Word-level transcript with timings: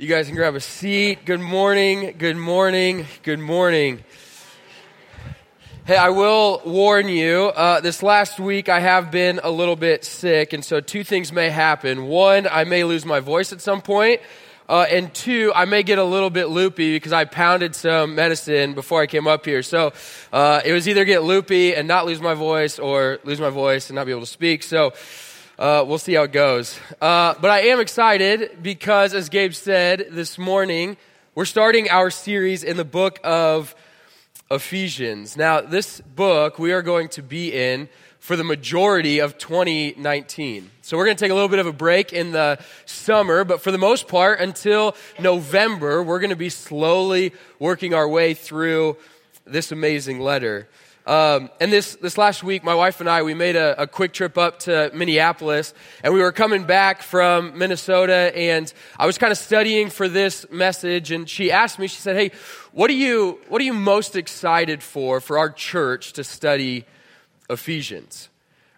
You 0.00 0.06
guys 0.06 0.28
can 0.28 0.34
grab 0.34 0.54
a 0.54 0.60
seat. 0.60 1.26
Good 1.26 1.42
morning, 1.42 2.14
good 2.16 2.38
morning, 2.38 3.04
good 3.22 3.38
morning. 3.38 4.02
Hey, 5.84 5.98
I 5.98 6.08
will 6.08 6.62
warn 6.64 7.10
you, 7.10 7.52
uh, 7.54 7.80
this 7.80 8.02
last 8.02 8.40
week 8.40 8.70
I 8.70 8.80
have 8.80 9.10
been 9.10 9.40
a 9.44 9.50
little 9.50 9.76
bit 9.76 10.06
sick, 10.06 10.54
and 10.54 10.64
so 10.64 10.80
two 10.80 11.04
things 11.04 11.32
may 11.34 11.50
happen. 11.50 12.06
One, 12.06 12.48
I 12.50 12.64
may 12.64 12.82
lose 12.84 13.04
my 13.04 13.20
voice 13.20 13.52
at 13.52 13.60
some 13.60 13.82
point, 13.82 14.22
uh, 14.70 14.86
and 14.90 15.12
two, 15.12 15.52
I 15.54 15.66
may 15.66 15.82
get 15.82 15.98
a 15.98 16.04
little 16.04 16.30
bit 16.30 16.46
loopy 16.46 16.96
because 16.96 17.12
I 17.12 17.26
pounded 17.26 17.74
some 17.74 18.14
medicine 18.14 18.72
before 18.72 19.02
I 19.02 19.06
came 19.06 19.26
up 19.26 19.44
here. 19.44 19.62
So 19.62 19.92
uh, 20.32 20.62
it 20.64 20.72
was 20.72 20.88
either 20.88 21.04
get 21.04 21.24
loopy 21.24 21.74
and 21.74 21.86
not 21.86 22.06
lose 22.06 22.22
my 22.22 22.32
voice, 22.32 22.78
or 22.78 23.18
lose 23.24 23.38
my 23.38 23.50
voice 23.50 23.90
and 23.90 23.96
not 23.96 24.06
be 24.06 24.12
able 24.12 24.22
to 24.22 24.26
speak. 24.26 24.62
So 24.62 24.94
uh, 25.60 25.84
we'll 25.86 25.98
see 25.98 26.14
how 26.14 26.22
it 26.22 26.32
goes. 26.32 26.80
Uh, 27.02 27.34
but 27.38 27.50
I 27.50 27.60
am 27.64 27.80
excited 27.80 28.62
because, 28.62 29.12
as 29.12 29.28
Gabe 29.28 29.52
said 29.52 30.06
this 30.10 30.38
morning, 30.38 30.96
we're 31.34 31.44
starting 31.44 31.90
our 31.90 32.10
series 32.10 32.64
in 32.64 32.78
the 32.78 32.84
book 32.84 33.20
of 33.22 33.74
Ephesians. 34.50 35.36
Now, 35.36 35.60
this 35.60 36.00
book 36.00 36.58
we 36.58 36.72
are 36.72 36.80
going 36.80 37.08
to 37.10 37.22
be 37.22 37.52
in 37.52 37.90
for 38.20 38.36
the 38.36 38.44
majority 38.44 39.18
of 39.18 39.36
2019. 39.36 40.70
So 40.80 40.96
we're 40.96 41.04
going 41.04 41.18
to 41.18 41.22
take 41.22 41.30
a 41.30 41.34
little 41.34 41.50
bit 41.50 41.58
of 41.58 41.66
a 41.66 41.74
break 41.74 42.14
in 42.14 42.32
the 42.32 42.58
summer, 42.86 43.44
but 43.44 43.60
for 43.60 43.70
the 43.70 43.78
most 43.78 44.08
part, 44.08 44.40
until 44.40 44.96
November, 45.18 46.02
we're 46.02 46.20
going 46.20 46.30
to 46.30 46.36
be 46.36 46.48
slowly 46.48 47.34
working 47.58 47.92
our 47.92 48.08
way 48.08 48.32
through 48.32 48.96
this 49.44 49.72
amazing 49.72 50.20
letter. 50.20 50.68
Um, 51.10 51.50
and 51.58 51.72
this, 51.72 51.96
this 51.96 52.16
last 52.16 52.44
week, 52.44 52.62
my 52.62 52.76
wife 52.76 53.00
and 53.00 53.10
I, 53.10 53.24
we 53.24 53.34
made 53.34 53.56
a, 53.56 53.82
a, 53.82 53.88
quick 53.88 54.12
trip 54.12 54.38
up 54.38 54.60
to 54.60 54.92
Minneapolis, 54.94 55.74
and 56.04 56.14
we 56.14 56.20
were 56.20 56.30
coming 56.30 56.62
back 56.62 57.02
from 57.02 57.58
Minnesota, 57.58 58.30
and 58.32 58.72
I 58.96 59.06
was 59.06 59.18
kind 59.18 59.32
of 59.32 59.36
studying 59.36 59.90
for 59.90 60.08
this 60.08 60.46
message, 60.52 61.10
and 61.10 61.28
she 61.28 61.50
asked 61.50 61.80
me, 61.80 61.88
she 61.88 62.00
said, 62.00 62.14
hey, 62.14 62.30
what 62.70 62.90
are 62.90 62.94
you, 62.94 63.40
what 63.48 63.60
are 63.60 63.64
you 63.64 63.72
most 63.72 64.14
excited 64.14 64.84
for, 64.84 65.20
for 65.20 65.36
our 65.36 65.50
church 65.50 66.12
to 66.12 66.22
study 66.22 66.84
Ephesians? 67.48 68.29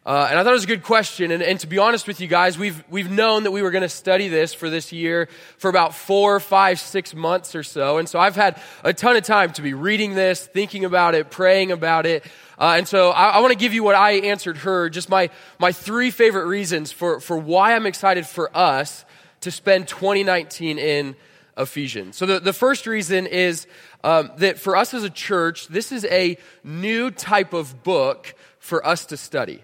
Uh, 0.05 0.27
and 0.29 0.37
I 0.37 0.43
thought 0.43 0.51
it 0.51 0.55
was 0.55 0.65
a 0.65 0.69
good 0.69 0.83
question. 0.83 1.31
And, 1.31 1.45
and, 1.45 1.61
to 1.61 1.69
be 1.69 1.79
honest 1.79 2.09
with 2.09 2.21
you 2.21 2.27
guys, 2.27 2.59
we've, 2.59 2.83
we've 2.91 3.09
known 3.09 3.45
that 3.45 3.53
we 3.53 3.63
were 3.63 3.71
going 3.71 3.83
to 3.83 3.89
study 3.89 4.27
this 4.27 4.53
for 4.53 4.69
this 4.69 4.91
year 4.91 5.29
for 5.59 5.69
about 5.69 5.95
four, 5.95 6.41
five, 6.41 6.81
six 6.81 7.15
months 7.15 7.55
or 7.55 7.63
so. 7.63 7.99
And 7.99 8.09
so 8.09 8.19
I've 8.19 8.35
had 8.35 8.61
a 8.83 8.93
ton 8.93 9.15
of 9.15 9.23
time 9.23 9.53
to 9.53 9.63
be 9.63 9.75
reading 9.75 10.17
this, 10.17 10.45
thinking 10.45 10.85
about 10.85 11.15
it, 11.15 11.31
praying 11.31 11.71
about 11.71 12.05
it. 12.05 12.25
Uh, 12.59 12.75
and 12.79 12.89
so 12.89 13.11
I, 13.11 13.29
I 13.29 13.41
want 13.41 13.53
to 13.53 13.59
give 13.59 13.75
you 13.75 13.85
what 13.85 13.95
I 13.95 14.13
answered 14.13 14.57
her, 14.59 14.91
just 14.91 15.09
my, 15.09 15.31
my 15.61 15.71
three 15.71 16.11
favorite 16.11 16.47
reasons 16.47 16.91
for, 16.91 17.21
for 17.21 17.39
why 17.39 17.77
I'm 17.77 17.87
excited 17.87 18.27
for 18.27 18.51
us 18.57 19.05
to 19.43 19.53
spend 19.53 19.87
2019 19.87 20.81
in 20.81 21.15
Ephesians. 21.57 22.17
So 22.17 22.27
the, 22.27 22.41
the 22.41 22.53
first 22.53 22.89
reason 22.89 23.27
is 23.29 23.69
um, 24.03 24.33
that 24.39 24.59
for 24.59 24.77
us 24.77 24.95
as 24.95 25.05
a 25.05 25.11
church, 25.11 25.69
this 25.69 25.93
is 25.93 26.05
a 26.07 26.39
new 26.65 27.13
type 27.13 27.53
of 27.53 27.85
book 27.85 28.35
for 28.59 28.85
us 28.85 29.07
to 29.07 29.17
study. 29.17 29.63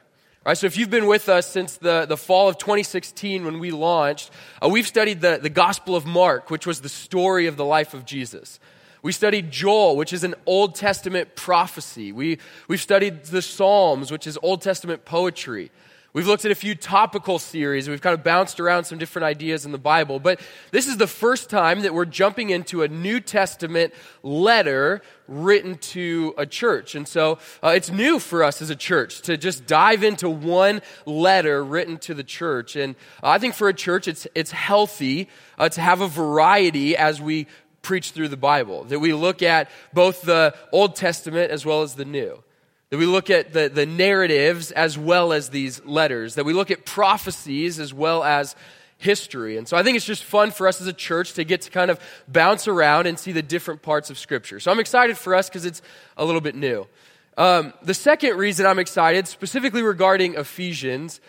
All 0.48 0.52
right, 0.52 0.56
so 0.56 0.66
if 0.66 0.78
you've 0.78 0.88
been 0.88 1.06
with 1.06 1.28
us 1.28 1.46
since 1.46 1.76
the, 1.76 2.06
the 2.06 2.16
fall 2.16 2.48
of 2.48 2.56
2016 2.56 3.44
when 3.44 3.58
we 3.58 3.70
launched, 3.70 4.30
uh, 4.64 4.68
we've 4.70 4.86
studied 4.86 5.20
the, 5.20 5.38
the 5.42 5.50
Gospel 5.50 5.94
of 5.94 6.06
Mark, 6.06 6.50
which 6.50 6.66
was 6.66 6.80
the 6.80 6.88
story 6.88 7.48
of 7.48 7.58
the 7.58 7.66
life 7.66 7.92
of 7.92 8.06
Jesus. 8.06 8.58
We 9.02 9.12
studied 9.12 9.50
Joel, 9.50 9.94
which 9.94 10.14
is 10.14 10.24
an 10.24 10.34
Old 10.46 10.74
Testament 10.74 11.36
prophecy. 11.36 12.12
We, 12.12 12.38
we've 12.66 12.80
studied 12.80 13.24
the 13.24 13.42
Psalms, 13.42 14.10
which 14.10 14.26
is 14.26 14.38
Old 14.42 14.62
Testament 14.62 15.04
poetry. 15.04 15.70
We've 16.14 16.26
looked 16.26 16.46
at 16.46 16.50
a 16.50 16.54
few 16.54 16.74
topical 16.74 17.38
series. 17.38 17.86
We've 17.86 18.00
kind 18.00 18.14
of 18.14 18.24
bounced 18.24 18.58
around 18.58 18.84
some 18.84 18.96
different 18.96 19.26
ideas 19.26 19.66
in 19.66 19.72
the 19.72 19.76
Bible. 19.76 20.18
But 20.18 20.40
this 20.70 20.86
is 20.86 20.96
the 20.96 21.06
first 21.06 21.50
time 21.50 21.82
that 21.82 21.92
we're 21.92 22.06
jumping 22.06 22.48
into 22.48 22.82
a 22.82 22.88
New 22.88 23.20
Testament 23.20 23.92
letter 24.22 25.02
written 25.28 25.76
to 25.76 26.34
a 26.36 26.46
church. 26.46 26.94
And 26.94 27.06
so 27.06 27.38
uh, 27.62 27.68
it's 27.76 27.90
new 27.90 28.18
for 28.18 28.42
us 28.42 28.60
as 28.62 28.70
a 28.70 28.76
church 28.76 29.22
to 29.22 29.36
just 29.36 29.66
dive 29.66 30.02
into 30.02 30.28
one 30.28 30.80
letter 31.06 31.62
written 31.62 31.98
to 31.98 32.14
the 32.14 32.24
church. 32.24 32.74
And 32.74 32.96
uh, 33.22 33.28
I 33.28 33.38
think 33.38 33.54
for 33.54 33.68
a 33.68 33.74
church, 33.74 34.08
it's, 34.08 34.26
it's 34.34 34.50
healthy 34.50 35.28
uh, 35.58 35.68
to 35.68 35.80
have 35.80 36.00
a 36.00 36.08
variety 36.08 36.96
as 36.96 37.20
we 37.20 37.46
preach 37.82 38.10
through 38.10 38.28
the 38.28 38.36
Bible, 38.36 38.84
that 38.84 38.98
we 38.98 39.12
look 39.12 39.42
at 39.42 39.70
both 39.92 40.22
the 40.22 40.54
Old 40.72 40.96
Testament 40.96 41.50
as 41.50 41.64
well 41.64 41.82
as 41.82 41.94
the 41.94 42.04
New. 42.04 42.42
That 42.90 42.98
we 42.98 43.06
look 43.06 43.28
at 43.30 43.52
the, 43.52 43.68
the 43.68 43.86
narratives 43.86 44.72
as 44.72 44.96
well 44.96 45.32
as 45.32 45.50
these 45.50 45.84
letters, 45.84 46.34
that 46.36 46.44
we 46.44 46.54
look 46.54 46.70
at 46.70 46.86
prophecies 46.86 47.78
as 47.78 47.92
well 47.92 48.24
as 48.24 48.56
history. 48.98 49.56
And 49.56 49.66
so 49.66 49.76
I 49.76 49.82
think 49.82 49.96
it's 49.96 50.04
just 50.04 50.24
fun 50.24 50.50
for 50.50 50.68
us 50.68 50.80
as 50.80 50.86
a 50.86 50.92
church 50.92 51.34
to 51.34 51.44
get 51.44 51.62
to 51.62 51.70
kind 51.70 51.90
of 51.90 52.00
bounce 52.26 52.68
around 52.68 53.06
and 53.06 53.18
see 53.18 53.32
the 53.32 53.42
different 53.42 53.80
parts 53.80 54.10
of 54.10 54.18
Scripture. 54.18 54.60
So 54.60 54.70
I'm 54.70 54.80
excited 54.80 55.16
for 55.16 55.34
us 55.34 55.48
because 55.48 55.64
it's 55.64 55.80
a 56.16 56.24
little 56.24 56.40
bit 56.40 56.54
new. 56.54 56.86
Um, 57.36 57.72
the 57.82 57.94
second 57.94 58.36
reason 58.36 58.66
I'm 58.66 58.80
excited, 58.80 59.28
specifically 59.28 59.82
regarding 59.82 60.34
Ephesians, 60.34 61.20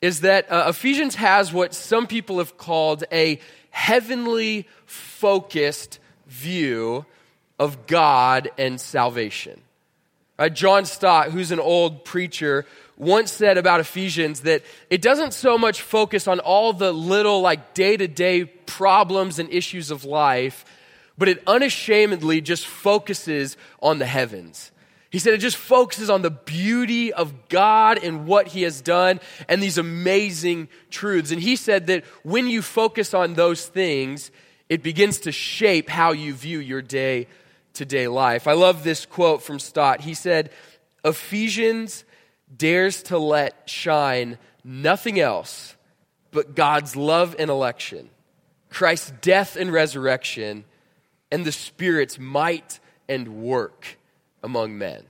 is 0.00 0.22
that 0.22 0.50
uh, 0.50 0.64
Ephesians 0.68 1.14
has 1.16 1.52
what 1.52 1.74
some 1.74 2.06
people 2.06 2.38
have 2.38 2.56
called 2.56 3.04
a 3.12 3.38
heavenly 3.68 4.66
focused 4.86 5.98
view 6.26 7.04
of 7.58 7.86
God 7.86 8.50
and 8.56 8.80
salvation. 8.80 9.60
Uh, 10.38 10.48
John 10.48 10.86
Stott, 10.86 11.30
who's 11.30 11.50
an 11.50 11.60
old 11.60 12.06
preacher, 12.06 12.64
once 13.00 13.32
said 13.32 13.56
about 13.56 13.80
Ephesians 13.80 14.42
that 14.42 14.62
it 14.90 15.00
doesn't 15.00 15.32
so 15.32 15.56
much 15.56 15.80
focus 15.80 16.28
on 16.28 16.38
all 16.38 16.72
the 16.72 16.92
little, 16.92 17.40
like, 17.40 17.72
day 17.72 17.96
to 17.96 18.06
day 18.06 18.44
problems 18.44 19.38
and 19.38 19.50
issues 19.50 19.90
of 19.90 20.04
life, 20.04 20.64
but 21.16 21.28
it 21.28 21.42
unashamedly 21.46 22.40
just 22.40 22.66
focuses 22.66 23.56
on 23.80 23.98
the 23.98 24.06
heavens. 24.06 24.70
He 25.10 25.18
said 25.18 25.34
it 25.34 25.38
just 25.38 25.56
focuses 25.56 26.08
on 26.08 26.22
the 26.22 26.30
beauty 26.30 27.12
of 27.12 27.48
God 27.48 27.98
and 28.02 28.26
what 28.26 28.48
He 28.48 28.62
has 28.62 28.80
done 28.80 29.18
and 29.48 29.62
these 29.62 29.78
amazing 29.78 30.68
truths. 30.90 31.32
And 31.32 31.42
he 31.42 31.56
said 31.56 31.88
that 31.88 32.04
when 32.22 32.46
you 32.46 32.62
focus 32.62 33.12
on 33.12 33.34
those 33.34 33.66
things, 33.66 34.30
it 34.68 34.84
begins 34.84 35.18
to 35.20 35.32
shape 35.32 35.88
how 35.88 36.12
you 36.12 36.32
view 36.32 36.60
your 36.60 36.80
day 36.80 37.26
to 37.74 37.84
day 37.84 38.06
life. 38.06 38.46
I 38.46 38.52
love 38.52 38.84
this 38.84 39.04
quote 39.04 39.42
from 39.42 39.58
Stott. 39.58 40.02
He 40.02 40.14
said, 40.14 40.50
Ephesians 41.04 42.04
dares 42.56 43.02
to 43.04 43.18
let 43.18 43.68
shine 43.68 44.38
nothing 44.64 45.20
else 45.20 45.76
but 46.30 46.54
God's 46.54 46.96
love 46.96 47.34
and 47.38 47.50
election, 47.50 48.08
Christ's 48.68 49.12
death 49.20 49.56
and 49.56 49.72
resurrection, 49.72 50.64
and 51.30 51.44
the 51.44 51.52
Spirit's 51.52 52.18
might 52.18 52.78
and 53.08 53.42
work 53.42 53.98
among 54.42 54.78
men. 54.78 55.04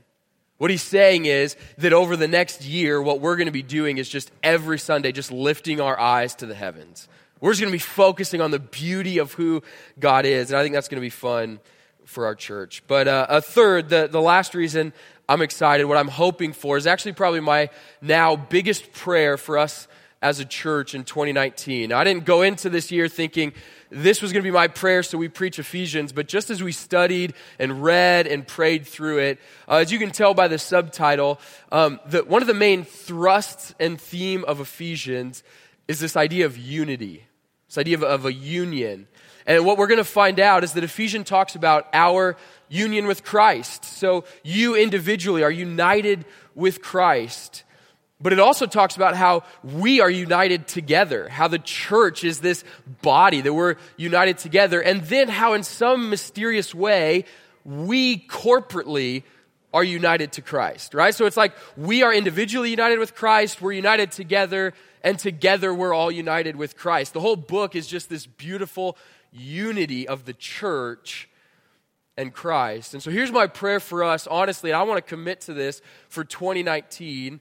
What 0.58 0.70
he's 0.70 0.82
saying 0.82 1.24
is 1.24 1.56
that 1.78 1.92
over 1.94 2.16
the 2.16 2.28
next 2.28 2.64
year, 2.64 3.00
what 3.00 3.20
we're 3.20 3.36
going 3.36 3.46
to 3.46 3.52
be 3.52 3.62
doing 3.62 3.96
is 3.96 4.08
just 4.08 4.30
every 4.42 4.78
Sunday, 4.78 5.10
just 5.10 5.32
lifting 5.32 5.80
our 5.80 5.98
eyes 5.98 6.34
to 6.36 6.46
the 6.46 6.54
heavens. 6.54 7.08
We're 7.40 7.52
just 7.52 7.62
going 7.62 7.72
to 7.72 7.74
be 7.74 7.78
focusing 7.78 8.42
on 8.42 8.50
the 8.50 8.58
beauty 8.58 9.18
of 9.18 9.32
who 9.32 9.62
God 9.98 10.26
is. 10.26 10.50
And 10.50 10.58
I 10.58 10.62
think 10.62 10.74
that's 10.74 10.88
going 10.88 11.00
to 11.00 11.06
be 11.06 11.08
fun 11.08 11.60
for 12.04 12.26
our 12.26 12.34
church. 12.34 12.82
But 12.86 13.08
uh, 13.08 13.26
a 13.30 13.40
third, 13.40 13.88
the, 13.88 14.08
the 14.10 14.20
last 14.20 14.54
reason 14.54 14.92
I'm 15.30 15.42
excited, 15.42 15.84
what 15.84 15.96
I'm 15.96 16.08
hoping 16.08 16.52
for, 16.52 16.76
is 16.76 16.88
actually 16.88 17.12
probably 17.12 17.38
my 17.38 17.70
now 18.02 18.34
biggest 18.34 18.92
prayer 18.92 19.36
for 19.36 19.58
us 19.58 19.86
as 20.20 20.40
a 20.40 20.44
church 20.44 20.92
in 20.92 21.04
2019. 21.04 21.90
Now, 21.90 22.00
I 22.00 22.04
didn't 22.04 22.24
go 22.24 22.42
into 22.42 22.68
this 22.68 22.90
year 22.90 23.06
thinking 23.06 23.52
this 23.90 24.22
was 24.22 24.32
going 24.32 24.42
to 24.42 24.46
be 24.46 24.52
my 24.52 24.66
prayer, 24.66 25.04
so 25.04 25.16
we 25.18 25.28
preach 25.28 25.60
Ephesians, 25.60 26.10
but 26.10 26.26
just 26.26 26.50
as 26.50 26.64
we 26.64 26.72
studied 26.72 27.34
and 27.60 27.80
read 27.80 28.26
and 28.26 28.44
prayed 28.44 28.88
through 28.88 29.18
it, 29.18 29.38
uh, 29.68 29.76
as 29.76 29.92
you 29.92 30.00
can 30.00 30.10
tell 30.10 30.34
by 30.34 30.48
the 30.48 30.58
subtitle, 30.58 31.38
um, 31.70 32.00
the, 32.06 32.24
one 32.24 32.42
of 32.42 32.48
the 32.48 32.52
main 32.52 32.82
thrusts 32.82 33.72
and 33.78 34.00
theme 34.00 34.44
of 34.48 34.58
Ephesians 34.58 35.44
is 35.86 36.00
this 36.00 36.16
idea 36.16 36.44
of 36.44 36.58
unity, 36.58 37.24
this 37.68 37.78
idea 37.78 37.96
of, 37.96 38.02
of 38.02 38.26
a 38.26 38.32
union. 38.32 39.06
And 39.46 39.64
what 39.64 39.78
we're 39.78 39.86
going 39.86 39.98
to 39.98 40.04
find 40.04 40.40
out 40.40 40.64
is 40.64 40.72
that 40.72 40.82
Ephesians 40.82 41.28
talks 41.28 41.54
about 41.54 41.86
our 41.92 42.36
union 42.70 43.06
with 43.06 43.22
Christ. 43.22 43.84
So 43.84 44.24
you 44.42 44.74
individually 44.74 45.42
are 45.42 45.50
united 45.50 46.24
with 46.54 46.80
Christ. 46.80 47.64
But 48.22 48.32
it 48.32 48.38
also 48.38 48.66
talks 48.66 48.96
about 48.96 49.16
how 49.16 49.44
we 49.62 50.00
are 50.00 50.10
united 50.10 50.68
together, 50.68 51.28
how 51.28 51.48
the 51.48 51.58
church 51.58 52.22
is 52.22 52.40
this 52.40 52.64
body, 53.02 53.40
that 53.40 53.52
we're 53.52 53.76
united 53.96 54.38
together, 54.38 54.80
and 54.80 55.02
then 55.02 55.28
how, 55.28 55.54
in 55.54 55.62
some 55.62 56.10
mysterious 56.10 56.74
way, 56.74 57.24
we 57.64 58.18
corporately 58.18 59.22
are 59.72 59.84
united 59.84 60.32
to 60.32 60.42
Christ, 60.42 60.92
right? 60.92 61.14
So 61.14 61.24
it's 61.24 61.36
like 61.36 61.54
we 61.76 62.02
are 62.02 62.12
individually 62.12 62.70
united 62.70 62.98
with 62.98 63.14
Christ, 63.14 63.62
we're 63.62 63.72
united 63.72 64.12
together, 64.12 64.74
and 65.02 65.18
together 65.18 65.72
we're 65.72 65.94
all 65.94 66.10
united 66.10 66.56
with 66.56 66.76
Christ. 66.76 67.14
The 67.14 67.20
whole 67.20 67.36
book 67.36 67.74
is 67.74 67.86
just 67.86 68.10
this 68.10 68.26
beautiful 68.26 68.98
unity 69.32 70.06
of 70.06 70.26
the 70.26 70.34
church 70.34 71.29
and 72.16 72.32
Christ. 72.32 72.94
And 72.94 73.02
so 73.02 73.10
here's 73.10 73.32
my 73.32 73.46
prayer 73.46 73.80
for 73.80 74.04
us, 74.04 74.26
honestly, 74.26 74.70
and 74.70 74.78
I 74.78 74.82
want 74.82 74.98
to 74.98 75.08
commit 75.08 75.42
to 75.42 75.54
this 75.54 75.80
for 76.08 76.24
2019 76.24 77.40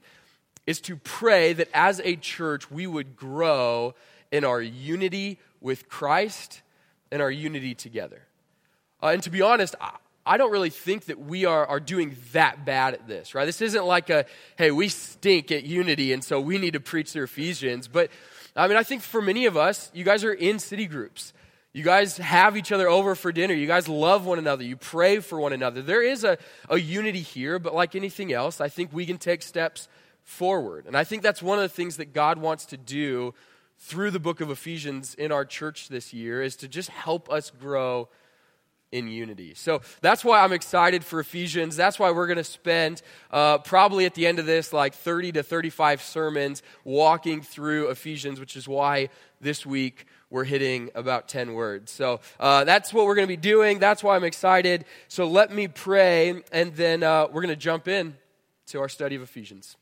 is 0.66 0.80
to 0.82 0.96
pray 0.96 1.52
that 1.52 1.68
as 1.74 2.00
a 2.04 2.16
church 2.16 2.70
we 2.70 2.86
would 2.86 3.16
grow 3.16 3.94
in 4.30 4.44
our 4.44 4.60
unity 4.60 5.38
with 5.60 5.88
Christ 5.88 6.62
and 7.10 7.20
our 7.20 7.30
unity 7.30 7.74
together. 7.74 8.22
Uh, 9.02 9.08
and 9.08 9.22
to 9.22 9.30
be 9.30 9.42
honest, 9.42 9.74
I, 9.80 9.96
I 10.24 10.36
don't 10.36 10.52
really 10.52 10.70
think 10.70 11.06
that 11.06 11.18
we 11.18 11.44
are, 11.44 11.66
are 11.66 11.80
doing 11.80 12.16
that 12.32 12.64
bad 12.64 12.94
at 12.94 13.08
this, 13.08 13.34
right? 13.34 13.46
This 13.46 13.60
isn't 13.60 13.84
like 13.84 14.10
a, 14.10 14.26
hey, 14.56 14.70
we 14.70 14.88
stink 14.88 15.50
at 15.50 15.64
unity, 15.64 16.12
and 16.12 16.22
so 16.22 16.40
we 16.40 16.58
need 16.58 16.74
to 16.74 16.80
preach 16.80 17.10
through 17.10 17.24
Ephesians. 17.24 17.88
But 17.88 18.10
I 18.54 18.68
mean, 18.68 18.76
I 18.76 18.82
think 18.82 19.02
for 19.02 19.22
many 19.22 19.46
of 19.46 19.56
us, 19.56 19.90
you 19.94 20.04
guys 20.04 20.24
are 20.24 20.32
in 20.32 20.58
city 20.58 20.86
groups. 20.86 21.32
You 21.72 21.84
guys 21.84 22.16
have 22.16 22.56
each 22.56 22.72
other 22.72 22.88
over 22.88 23.14
for 23.14 23.30
dinner. 23.30 23.54
You 23.54 23.68
guys 23.68 23.88
love 23.88 24.26
one 24.26 24.38
another. 24.38 24.64
You 24.64 24.76
pray 24.76 25.20
for 25.20 25.38
one 25.38 25.52
another. 25.52 25.82
There 25.82 26.02
is 26.02 26.24
a, 26.24 26.36
a 26.68 26.78
unity 26.78 27.20
here, 27.20 27.60
but 27.60 27.74
like 27.74 27.94
anything 27.94 28.32
else, 28.32 28.60
I 28.60 28.68
think 28.68 28.92
we 28.92 29.06
can 29.06 29.18
take 29.18 29.42
steps 29.42 29.88
forward. 30.24 30.86
And 30.86 30.96
I 30.96 31.04
think 31.04 31.22
that's 31.22 31.42
one 31.42 31.58
of 31.58 31.62
the 31.62 31.68
things 31.68 31.96
that 31.98 32.12
God 32.12 32.38
wants 32.38 32.66
to 32.66 32.76
do 32.76 33.34
through 33.78 34.10
the 34.10 34.20
book 34.20 34.40
of 34.40 34.50
Ephesians 34.50 35.14
in 35.14 35.30
our 35.30 35.44
church 35.44 35.88
this 35.88 36.12
year 36.12 36.42
is 36.42 36.56
to 36.56 36.68
just 36.68 36.90
help 36.90 37.30
us 37.30 37.50
grow 37.50 38.08
in 38.92 39.06
unity. 39.06 39.54
So 39.54 39.80
that's 40.00 40.24
why 40.24 40.42
I'm 40.42 40.52
excited 40.52 41.04
for 41.04 41.20
Ephesians. 41.20 41.76
That's 41.76 41.98
why 41.98 42.10
we're 42.10 42.26
going 42.26 42.36
to 42.36 42.44
spend 42.44 43.02
uh, 43.30 43.58
probably 43.58 44.04
at 44.04 44.14
the 44.14 44.26
end 44.26 44.40
of 44.40 44.46
this 44.46 44.72
like 44.72 44.94
30 44.94 45.32
to 45.32 45.42
35 45.44 46.02
sermons 46.02 46.62
walking 46.82 47.40
through 47.40 47.90
Ephesians, 47.90 48.40
which 48.40 48.56
is 48.56 48.66
why 48.66 49.08
this 49.40 49.64
week 49.64 50.06
we're 50.30 50.44
hitting 50.44 50.90
about 50.94 51.28
10 51.28 51.54
words. 51.54 51.90
So 51.92 52.20
uh, 52.38 52.64
that's 52.64 52.94
what 52.94 53.06
we're 53.06 53.16
going 53.16 53.26
to 53.26 53.32
be 53.32 53.36
doing. 53.36 53.80
That's 53.80 54.02
why 54.02 54.16
I'm 54.16 54.24
excited. 54.24 54.84
So 55.08 55.26
let 55.26 55.52
me 55.52 55.68
pray, 55.68 56.42
and 56.52 56.74
then 56.74 57.02
uh, 57.02 57.26
we're 57.26 57.42
going 57.42 57.48
to 57.48 57.56
jump 57.56 57.88
in 57.88 58.16
to 58.68 58.80
our 58.80 58.88
study 58.88 59.16
of 59.16 59.22
Ephesians. 59.22 59.76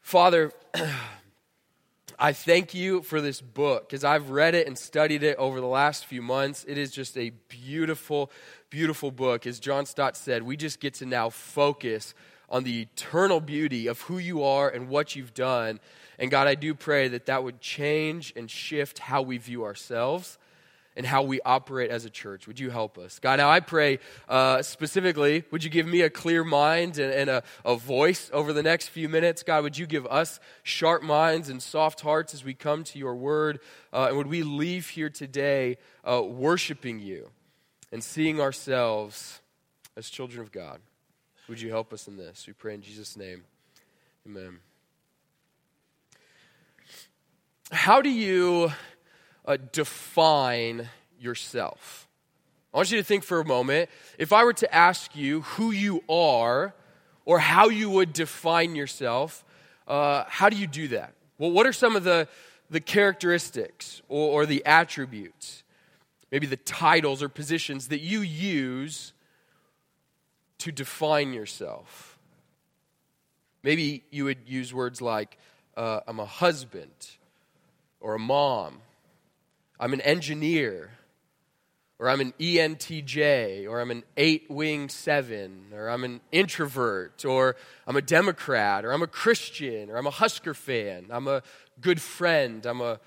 Father, 0.00 0.52
I 2.18 2.32
thank 2.32 2.74
you 2.74 3.02
for 3.02 3.20
this 3.20 3.40
book 3.40 3.88
because 3.88 4.04
I've 4.04 4.30
read 4.30 4.54
it 4.54 4.66
and 4.66 4.76
studied 4.76 5.22
it 5.22 5.36
over 5.38 5.60
the 5.60 5.66
last 5.66 6.06
few 6.06 6.22
months. 6.22 6.64
It 6.68 6.78
is 6.78 6.90
just 6.90 7.16
a 7.16 7.30
beautiful, 7.48 8.30
beautiful 8.70 9.10
book. 9.10 9.46
As 9.46 9.58
John 9.60 9.86
Stott 9.86 10.16
said, 10.16 10.42
we 10.42 10.56
just 10.56 10.80
get 10.80 10.94
to 10.94 11.06
now 11.06 11.30
focus 11.30 12.14
on 12.52 12.64
the 12.64 12.82
eternal 12.82 13.40
beauty 13.40 13.86
of 13.86 14.02
who 14.02 14.18
you 14.18 14.44
are 14.44 14.68
and 14.68 14.88
what 14.88 15.16
you've 15.16 15.34
done. 15.34 15.80
And 16.18 16.30
God, 16.30 16.46
I 16.46 16.54
do 16.54 16.74
pray 16.74 17.08
that 17.08 17.26
that 17.26 17.42
would 17.42 17.60
change 17.60 18.34
and 18.36 18.48
shift 18.48 18.98
how 18.98 19.22
we 19.22 19.38
view 19.38 19.64
ourselves 19.64 20.38
and 20.94 21.06
how 21.06 21.22
we 21.22 21.40
operate 21.40 21.90
as 21.90 22.04
a 22.04 22.10
church. 22.10 22.46
Would 22.46 22.60
you 22.60 22.68
help 22.68 22.98
us? 22.98 23.18
God, 23.18 23.38
now 23.38 23.50
I 23.50 23.60
pray 23.60 23.98
uh, 24.28 24.60
specifically, 24.60 25.44
would 25.50 25.64
you 25.64 25.70
give 25.70 25.86
me 25.86 26.02
a 26.02 26.10
clear 26.10 26.44
mind 26.44 26.98
and, 26.98 27.10
and 27.10 27.30
a, 27.30 27.42
a, 27.64 27.76
voice 27.76 28.30
over 28.34 28.52
the 28.52 28.62
next 28.62 28.88
few 28.88 29.08
minutes? 29.08 29.42
God, 29.42 29.62
would 29.62 29.78
you 29.78 29.86
give 29.86 30.06
us 30.06 30.38
sharp 30.62 31.02
minds 31.02 31.48
and 31.48 31.62
soft 31.62 32.02
hearts 32.02 32.34
as 32.34 32.44
we 32.44 32.52
come 32.52 32.84
to 32.84 32.98
your 32.98 33.14
word? 33.14 33.60
Uh, 33.90 34.08
and 34.08 34.18
would 34.18 34.26
we 34.26 34.42
leave 34.42 34.90
here 34.90 35.08
today 35.08 35.78
uh, 36.04 36.22
worshiping 36.22 36.98
you 37.00 37.30
and 37.90 38.04
seeing 38.04 38.38
ourselves 38.38 39.40
as 39.96 40.10
children 40.10 40.42
of 40.42 40.52
God? 40.52 40.80
Would 41.48 41.60
you 41.60 41.70
help 41.70 41.92
us 41.92 42.08
in 42.08 42.16
this? 42.16 42.46
We 42.46 42.52
pray 42.52 42.74
in 42.74 42.82
Jesus' 42.82 43.16
name. 43.16 43.44
Amen. 44.26 44.58
How 47.70 48.00
do 48.02 48.10
you 48.10 48.72
uh, 49.44 49.56
define 49.72 50.88
yourself. 51.18 52.08
I 52.72 52.78
want 52.78 52.90
you 52.90 52.98
to 52.98 53.04
think 53.04 53.24
for 53.24 53.40
a 53.40 53.44
moment 53.44 53.90
if 54.18 54.32
I 54.32 54.44
were 54.44 54.52
to 54.54 54.74
ask 54.74 55.14
you 55.14 55.42
who 55.42 55.70
you 55.70 56.02
are 56.08 56.74
or 57.24 57.38
how 57.38 57.68
you 57.68 57.90
would 57.90 58.12
define 58.12 58.74
yourself, 58.74 59.44
uh, 59.86 60.24
how 60.26 60.48
do 60.48 60.56
you 60.56 60.66
do 60.66 60.88
that? 60.88 61.14
Well, 61.38 61.50
what 61.50 61.66
are 61.66 61.72
some 61.72 61.96
of 61.96 62.04
the, 62.04 62.28
the 62.70 62.80
characteristics 62.80 64.02
or, 64.08 64.42
or 64.42 64.46
the 64.46 64.64
attributes, 64.64 65.62
maybe 66.30 66.46
the 66.46 66.56
titles 66.56 67.22
or 67.22 67.28
positions 67.28 67.88
that 67.88 68.00
you 68.00 68.20
use 68.20 69.12
to 70.62 70.72
define 70.72 71.32
yourself? 71.32 72.18
Maybe 73.62 74.02
you 74.10 74.24
would 74.24 74.48
use 74.48 74.74
words 74.74 75.00
like, 75.00 75.38
uh, 75.76 76.00
I'm 76.08 76.18
a 76.18 76.26
husband 76.26 76.90
or 78.00 78.14
a 78.14 78.18
mom 78.18 78.80
I'm 79.82 79.92
an 79.92 80.00
engineer, 80.02 80.90
or 81.98 82.08
I'm 82.08 82.20
an 82.20 82.34
ENTJ, 82.38 83.68
or 83.68 83.80
I'm 83.80 83.90
an 83.90 84.04
eight 84.16 84.48
wing 84.48 84.88
seven, 84.88 85.72
or 85.74 85.88
I'm 85.88 86.04
an 86.04 86.20
introvert, 86.30 87.24
or 87.24 87.56
I'm 87.84 87.96
a 87.96 88.00
Democrat, 88.00 88.84
or 88.84 88.92
I'm 88.92 89.02
a 89.02 89.08
Christian, 89.08 89.90
or 89.90 89.96
I'm 89.96 90.06
a 90.06 90.12
Husker 90.12 90.54
fan, 90.54 91.06
I'm 91.10 91.26
a 91.26 91.42
good 91.80 92.00
friend, 92.00 92.64
I'm 92.64 92.80
a 92.80 93.00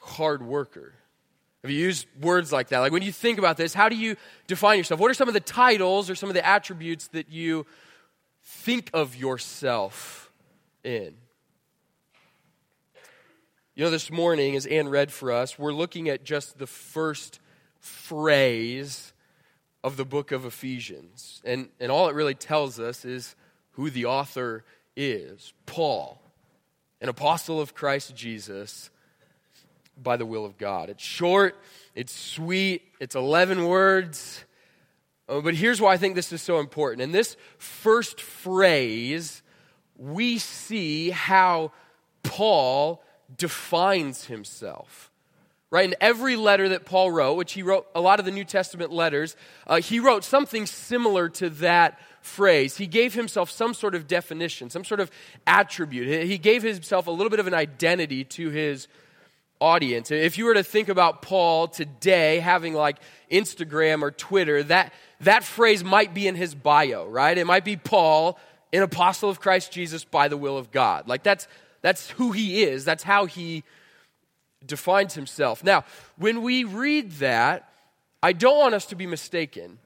hard 0.00 0.42
worker. 0.42 0.92
Have 1.62 1.70
you 1.70 1.78
used 1.78 2.06
words 2.20 2.52
like 2.52 2.68
that? 2.68 2.80
Like 2.80 2.92
when 2.92 3.02
you 3.02 3.12
think 3.12 3.38
about 3.38 3.56
this, 3.56 3.72
how 3.72 3.88
do 3.88 3.96
you 3.96 4.16
define 4.48 4.78
yourself? 4.78 5.00
What 5.00 5.10
are 5.10 5.14
some 5.14 5.28
of 5.28 5.34
the 5.34 5.40
titles 5.40 6.10
or 6.10 6.14
some 6.14 6.28
of 6.28 6.34
the 6.34 6.44
attributes 6.44 7.08
that 7.08 7.30
you 7.30 7.66
think 8.42 8.90
of 8.92 9.14
yourself 9.14 10.32
in? 10.82 11.14
You 13.74 13.84
know, 13.84 13.90
this 13.90 14.10
morning, 14.10 14.56
as 14.56 14.66
Anne 14.66 14.88
read 14.88 15.12
for 15.12 15.32
us, 15.32 15.58
we're 15.58 15.72
looking 15.72 16.08
at 16.08 16.24
just 16.24 16.58
the 16.58 16.66
first 16.66 17.38
phrase 17.78 19.12
of 19.84 19.96
the 19.96 20.04
book 20.04 20.32
of 20.32 20.44
Ephesians. 20.44 21.40
And, 21.44 21.68
and 21.80 21.90
all 21.90 22.08
it 22.08 22.14
really 22.14 22.34
tells 22.34 22.78
us 22.78 23.04
is 23.04 23.34
who 23.72 23.88
the 23.88 24.06
author 24.06 24.64
is 24.96 25.54
Paul, 25.64 26.20
an 27.00 27.08
apostle 27.08 27.60
of 27.60 27.74
Christ 27.74 28.14
Jesus 28.14 28.90
by 30.02 30.16
the 30.16 30.26
will 30.26 30.44
of 30.44 30.58
God. 30.58 30.90
It's 30.90 31.02
short, 31.02 31.56
it's 31.94 32.14
sweet, 32.14 32.82
it's 33.00 33.14
11 33.14 33.66
words. 33.66 34.44
Oh, 35.28 35.40
but 35.40 35.54
here's 35.54 35.80
why 35.80 35.92
I 35.92 35.96
think 35.96 36.14
this 36.14 36.32
is 36.32 36.42
so 36.42 36.58
important. 36.58 37.02
In 37.02 37.12
this 37.12 37.36
first 37.58 38.20
phrase, 38.20 39.42
we 39.96 40.38
see 40.38 41.10
how 41.10 41.72
Paul 42.22 43.02
defines 43.36 44.26
himself. 44.26 45.10
Right? 45.70 45.88
In 45.88 45.94
every 46.02 46.36
letter 46.36 46.68
that 46.68 46.84
Paul 46.84 47.10
wrote, 47.10 47.34
which 47.34 47.52
he 47.52 47.62
wrote 47.62 47.86
a 47.94 48.00
lot 48.00 48.18
of 48.18 48.26
the 48.26 48.30
New 48.30 48.44
Testament 48.44 48.92
letters, 48.92 49.36
uh, 49.66 49.80
he 49.80 50.00
wrote 50.00 50.22
something 50.22 50.66
similar 50.66 51.30
to 51.30 51.48
that 51.48 51.98
phrase. 52.20 52.76
He 52.76 52.86
gave 52.86 53.14
himself 53.14 53.50
some 53.50 53.72
sort 53.72 53.94
of 53.94 54.06
definition, 54.06 54.68
some 54.68 54.84
sort 54.84 55.00
of 55.00 55.10
attribute. 55.46 56.26
He 56.26 56.36
gave 56.36 56.62
himself 56.62 57.06
a 57.06 57.10
little 57.10 57.30
bit 57.30 57.40
of 57.40 57.46
an 57.46 57.54
identity 57.54 58.22
to 58.24 58.50
his 58.50 58.86
audience. 59.62 60.10
If 60.10 60.36
you 60.36 60.44
were 60.46 60.54
to 60.54 60.64
think 60.64 60.88
about 60.88 61.22
Paul 61.22 61.68
today 61.68 62.40
having 62.40 62.74
like 62.74 62.96
Instagram 63.30 64.02
or 64.02 64.10
Twitter, 64.10 64.62
that, 64.64 64.92
that 65.20 65.44
phrase 65.44 65.84
might 65.84 66.12
be 66.12 66.26
in 66.26 66.34
his 66.34 66.54
bio, 66.54 67.06
right? 67.06 67.38
It 67.38 67.46
might 67.46 67.64
be 67.64 67.76
Paul, 67.76 68.38
an 68.72 68.82
apostle 68.82 69.30
of 69.30 69.40
Christ 69.40 69.70
Jesus 69.70 70.04
by 70.04 70.26
the 70.28 70.36
will 70.36 70.58
of 70.58 70.72
God. 70.72 71.06
Like 71.06 71.22
that's, 71.22 71.46
that's 71.80 72.10
who 72.10 72.32
he 72.32 72.64
is, 72.64 72.84
that's 72.84 73.04
how 73.04 73.26
he 73.26 73.62
defines 74.66 75.14
himself. 75.14 75.62
Now, 75.62 75.84
when 76.16 76.42
we 76.42 76.64
read 76.64 77.12
that, 77.12 77.68
I 78.22 78.32
don't 78.32 78.58
want 78.58 78.74
us 78.74 78.86
to 78.86 78.96
be 78.96 79.06
mistaken. 79.06 79.78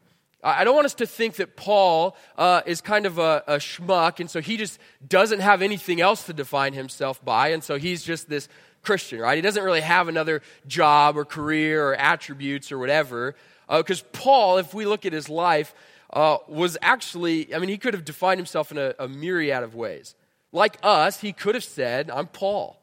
I 0.42 0.64
don't 0.64 0.74
want 0.74 0.84
us 0.84 0.94
to 0.94 1.06
think 1.06 1.36
that 1.36 1.56
Paul 1.56 2.16
uh, 2.38 2.60
is 2.66 2.80
kind 2.80 3.04
of 3.04 3.18
a, 3.18 3.42
a 3.46 3.56
schmuck, 3.56 4.20
and 4.20 4.30
so 4.30 4.40
he 4.40 4.56
just 4.56 4.78
doesn't 5.06 5.40
have 5.40 5.60
anything 5.60 6.00
else 6.00 6.24
to 6.24 6.32
define 6.32 6.72
himself 6.72 7.24
by, 7.24 7.48
and 7.48 7.64
so 7.64 7.78
he's 7.78 8.04
just 8.04 8.28
this 8.28 8.48
Christian, 8.86 9.18
right? 9.18 9.34
He 9.34 9.42
doesn't 9.42 9.62
really 9.62 9.80
have 9.80 10.06
another 10.06 10.42
job 10.66 11.18
or 11.18 11.24
career 11.24 11.88
or 11.88 11.94
attributes 11.96 12.70
or 12.70 12.78
whatever. 12.78 13.34
Because 13.68 14.02
uh, 14.02 14.06
Paul, 14.12 14.58
if 14.58 14.72
we 14.72 14.86
look 14.86 15.04
at 15.04 15.12
his 15.12 15.28
life, 15.28 15.74
uh, 16.12 16.38
was 16.46 16.78
actually, 16.80 17.52
I 17.52 17.58
mean, 17.58 17.68
he 17.68 17.78
could 17.78 17.94
have 17.94 18.04
defined 18.04 18.38
himself 18.38 18.70
in 18.70 18.78
a, 18.78 18.94
a 18.98 19.08
myriad 19.08 19.64
of 19.64 19.74
ways. 19.74 20.14
Like 20.52 20.78
us, 20.84 21.20
he 21.20 21.32
could 21.32 21.56
have 21.56 21.64
said, 21.64 22.10
I'm 22.10 22.28
Paul. 22.28 22.80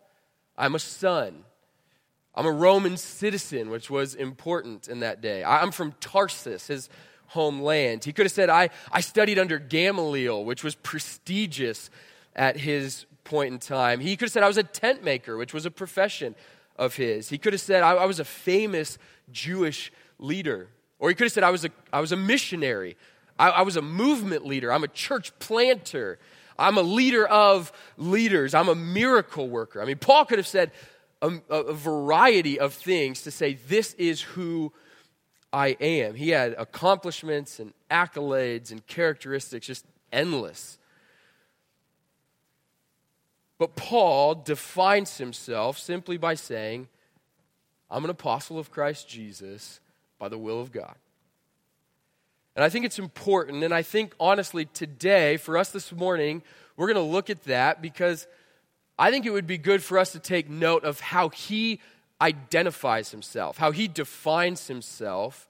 I'm 0.57 0.75
a 0.75 0.79
son. 0.79 1.45
I'm 2.35 2.45
a 2.45 2.51
Roman 2.51 2.97
citizen, 2.97 3.69
which 3.69 3.89
was 3.89 4.13
important 4.13 4.89
in 4.89 4.99
that 4.99 5.21
day. 5.21 5.43
I'm 5.43 5.71
from 5.71 5.93
Tarsus, 6.01 6.67
his 6.67 6.89
homeland. 7.27 8.03
He 8.03 8.11
could 8.11 8.25
have 8.25 8.33
said, 8.33 8.49
I, 8.49 8.69
I 8.91 8.99
studied 9.01 9.39
under 9.39 9.57
Gamaliel, 9.57 10.43
which 10.43 10.63
was 10.63 10.75
prestigious 10.75 11.89
at 12.35 12.57
his 12.57 13.05
point 13.23 13.53
in 13.53 13.59
time. 13.59 13.99
He 13.99 14.15
could 14.15 14.25
have 14.25 14.31
said, 14.31 14.43
I 14.43 14.47
was 14.47 14.57
a 14.57 14.63
tent 14.63 15.03
maker, 15.03 15.37
which 15.37 15.53
was 15.53 15.65
a 15.65 15.71
profession 15.71 16.35
of 16.75 16.95
his. 16.95 17.29
He 17.29 17.37
could 17.37 17.53
have 17.53 17.61
said, 17.61 17.83
I, 17.83 17.91
I 17.91 18.05
was 18.05 18.19
a 18.19 18.25
famous 18.25 18.97
Jewish 19.31 19.91
leader. 20.19 20.67
Or 20.99 21.09
he 21.09 21.15
could 21.15 21.25
have 21.25 21.31
said, 21.31 21.43
I 21.43 21.51
was 21.51 21.65
a, 21.65 21.69
I 21.91 21.99
was 21.99 22.11
a 22.11 22.17
missionary. 22.17 22.97
I, 23.37 23.49
I 23.49 23.61
was 23.61 23.77
a 23.77 23.81
movement 23.81 24.45
leader. 24.45 24.71
I'm 24.71 24.83
a 24.83 24.87
church 24.87 25.37
planter. 25.39 26.19
I'm 26.57 26.77
a 26.77 26.81
leader 26.81 27.25
of 27.25 27.71
leaders. 27.97 28.53
I'm 28.53 28.69
a 28.69 28.75
miracle 28.75 29.49
worker. 29.49 29.81
I 29.81 29.85
mean, 29.85 29.97
Paul 29.97 30.25
could 30.25 30.39
have 30.39 30.47
said 30.47 30.71
a, 31.21 31.31
a, 31.49 31.73
variety 31.73 32.59
of 32.59 32.73
things 32.73 33.23
to 33.23 33.31
say, 33.31 33.53
This 33.67 33.93
is 33.95 34.21
who 34.21 34.71
I 35.51 35.69
am. 35.79 36.15
He 36.15 36.29
had 36.29 36.53
accomplishments 36.57 37.59
and 37.59 37.73
accolades 37.89 38.71
and 38.71 38.85
characteristics, 38.87 39.67
just 39.67 39.85
endless. 40.11 40.77
But 43.57 43.75
Paul 43.75 44.35
defines 44.35 45.17
himself 45.17 45.77
simply 45.77 46.17
by 46.17 46.35
saying, 46.35 46.87
I'm 47.89 48.03
an 48.03 48.09
apostle 48.09 48.57
of 48.57 48.71
Christ 48.71 49.07
Jesus 49.07 49.79
by 50.17 50.27
the 50.27 50.37
will 50.37 50.59
of 50.59 50.71
God. 50.71 50.95
And 52.55 52.63
I 52.63 52.69
think 52.69 52.85
it's 52.85 52.99
important, 52.99 53.63
and 53.63 53.73
I 53.73 53.81
think 53.81 54.13
honestly 54.19 54.65
today, 54.65 55.37
for 55.37 55.57
us 55.57 55.71
this 55.71 55.91
morning, 55.91 56.43
we're 56.77 56.87
going 56.87 57.03
to 57.03 57.11
look 57.11 57.29
at 57.29 57.43
that 57.43 57.81
because 57.81 58.27
I 58.97 59.09
think 59.09 59.25
it 59.25 59.31
would 59.31 59.47
be 59.47 59.57
good 59.57 59.83
for 59.83 59.97
us 59.97 60.11
to 60.11 60.19
take 60.19 60.49
note 60.49 60.83
of 60.83 60.99
how 60.99 61.29
he 61.29 61.79
identifies 62.21 63.11
himself, 63.11 63.57
how 63.57 63.71
he 63.71 63.87
defines 63.87 64.67
himself, 64.67 65.47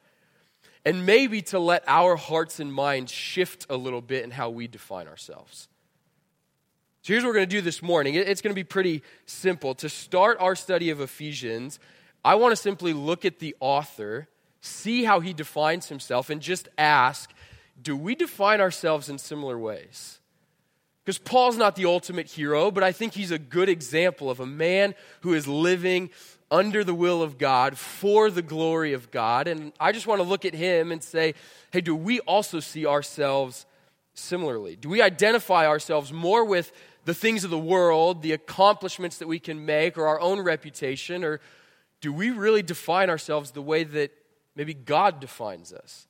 and 0.85 1.05
maybe 1.05 1.41
to 1.41 1.59
let 1.59 1.83
our 1.87 2.15
hearts 2.15 2.59
and 2.59 2.73
minds 2.73 3.11
shift 3.11 3.65
a 3.69 3.75
little 3.77 4.01
bit 4.01 4.23
in 4.23 4.31
how 4.31 4.49
we 4.49 4.67
define 4.67 5.07
ourselves. 5.07 5.67
So 7.03 7.11
here's 7.11 7.23
what 7.23 7.31
we're 7.31 7.35
going 7.35 7.49
to 7.49 7.55
do 7.57 7.59
this 7.59 7.81
morning. 7.81 8.15
It's 8.15 8.39
going 8.39 8.53
to 8.53 8.55
be 8.55 8.63
pretty 8.63 9.03
simple. 9.25 9.75
To 9.75 9.89
start 9.89 10.37
our 10.39 10.55
study 10.55 10.89
of 10.89 11.01
Ephesians, 11.01 11.77
I 12.23 12.35
want 12.35 12.53
to 12.53 12.55
simply 12.55 12.93
look 12.93 13.25
at 13.25 13.39
the 13.39 13.57
author, 13.59 14.29
see 14.61 15.03
how 15.03 15.19
he 15.19 15.33
defines 15.33 15.89
himself, 15.89 16.29
and 16.29 16.41
just 16.41 16.69
ask 16.77 17.29
do 17.81 17.97
we 17.97 18.15
define 18.15 18.61
ourselves 18.61 19.09
in 19.09 19.17
similar 19.17 19.59
ways? 19.59 20.19
Because 21.03 21.17
Paul's 21.17 21.57
not 21.57 21.75
the 21.75 21.83
ultimate 21.85 22.27
hero, 22.27 22.71
but 22.71 22.83
I 22.83 22.93
think 22.93 23.13
he's 23.13 23.31
a 23.31 23.39
good 23.39 23.67
example 23.67 24.29
of 24.29 24.39
a 24.39 24.45
man 24.45 24.95
who 25.21 25.33
is 25.33 25.45
living 25.45 26.09
under 26.49 26.85
the 26.85 26.93
will 26.93 27.21
of 27.21 27.37
God 27.37 27.77
for 27.77 28.29
the 28.29 28.43
glory 28.43 28.93
of 28.93 29.11
God. 29.11 29.49
And 29.49 29.73
I 29.77 29.91
just 29.91 30.07
want 30.07 30.21
to 30.21 30.27
look 30.27 30.45
at 30.45 30.53
him 30.53 30.93
and 30.93 31.03
say, 31.03 31.33
hey, 31.71 31.81
do 31.81 31.95
we 31.95 32.21
also 32.21 32.61
see 32.61 32.85
ourselves 32.85 33.65
similarly? 34.13 34.77
Do 34.77 34.87
we 34.87 35.01
identify 35.01 35.67
ourselves 35.67 36.13
more 36.13 36.45
with 36.45 36.71
the 37.05 37.13
things 37.13 37.43
of 37.43 37.49
the 37.49 37.57
world, 37.57 38.21
the 38.21 38.31
accomplishments 38.31 39.17
that 39.17 39.27
we 39.27 39.39
can 39.39 39.65
make, 39.65 39.97
or 39.97 40.07
our 40.07 40.19
own 40.19 40.41
reputation? 40.41 41.23
Or 41.23 41.39
do 42.01 42.11
we 42.13 42.31
really 42.31 42.61
define 42.61 43.09
ourselves 43.09 43.51
the 43.51 43.61
way 43.61 43.83
that 43.83 44.11
maybe 44.55 44.73
God 44.73 45.19
defines 45.19 45.73
us? 45.73 46.07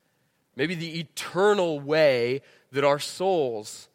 Maybe 0.55 0.75
the 0.75 0.99
eternal 0.99 1.79
way 1.79 2.41
that 2.71 2.83
our 2.83 2.99
souls 2.99 3.87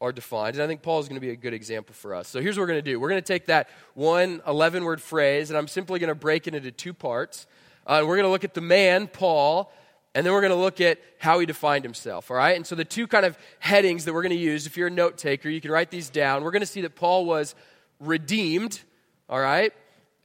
are 0.00 0.12
defined. 0.12 0.54
And 0.56 0.62
I 0.62 0.66
think 0.66 0.82
Paul 0.82 1.00
is 1.00 1.08
going 1.08 1.20
to 1.20 1.26
be 1.26 1.30
a 1.30 1.36
good 1.36 1.54
example 1.54 1.94
for 1.94 2.14
us. 2.14 2.28
So 2.28 2.40
here's 2.40 2.56
what 2.56 2.62
we're 2.62 2.68
going 2.68 2.84
to 2.84 2.90
do 2.90 3.00
we're 3.00 3.08
going 3.08 3.22
to 3.22 3.26
take 3.26 3.46
that 3.46 3.68
one 3.94 4.42
11 4.46 4.84
word 4.84 5.02
phrase, 5.02 5.50
and 5.50 5.58
I'm 5.58 5.68
simply 5.68 5.98
going 5.98 6.08
to 6.08 6.14
break 6.14 6.46
it 6.46 6.54
into 6.54 6.70
two 6.70 6.94
parts. 6.94 7.46
Uh, 7.86 8.02
we're 8.02 8.16
going 8.16 8.26
to 8.26 8.30
look 8.30 8.44
at 8.44 8.54
the 8.54 8.60
man, 8.60 9.06
Paul, 9.06 9.72
and 10.18 10.26
then 10.26 10.32
we're 10.32 10.40
going 10.40 10.50
to 10.50 10.56
look 10.56 10.80
at 10.80 10.98
how 11.18 11.38
he 11.38 11.46
defined 11.46 11.84
himself, 11.84 12.28
all 12.28 12.36
right? 12.36 12.56
And 12.56 12.66
so 12.66 12.74
the 12.74 12.84
two 12.84 13.06
kind 13.06 13.24
of 13.24 13.38
headings 13.60 14.04
that 14.04 14.12
we're 14.12 14.22
going 14.22 14.34
to 14.34 14.36
use, 14.36 14.66
if 14.66 14.76
you're 14.76 14.88
a 14.88 14.90
note 14.90 15.16
taker, 15.16 15.48
you 15.48 15.60
can 15.60 15.70
write 15.70 15.92
these 15.92 16.10
down. 16.10 16.42
We're 16.42 16.50
going 16.50 16.58
to 16.58 16.66
see 16.66 16.80
that 16.80 16.96
Paul 16.96 17.24
was 17.24 17.54
redeemed, 18.00 18.80
all 19.28 19.38
right? 19.38 19.72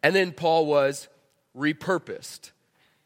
And 0.02 0.16
then 0.16 0.32
Paul 0.32 0.66
was 0.66 1.10
repurposed. 1.56 2.50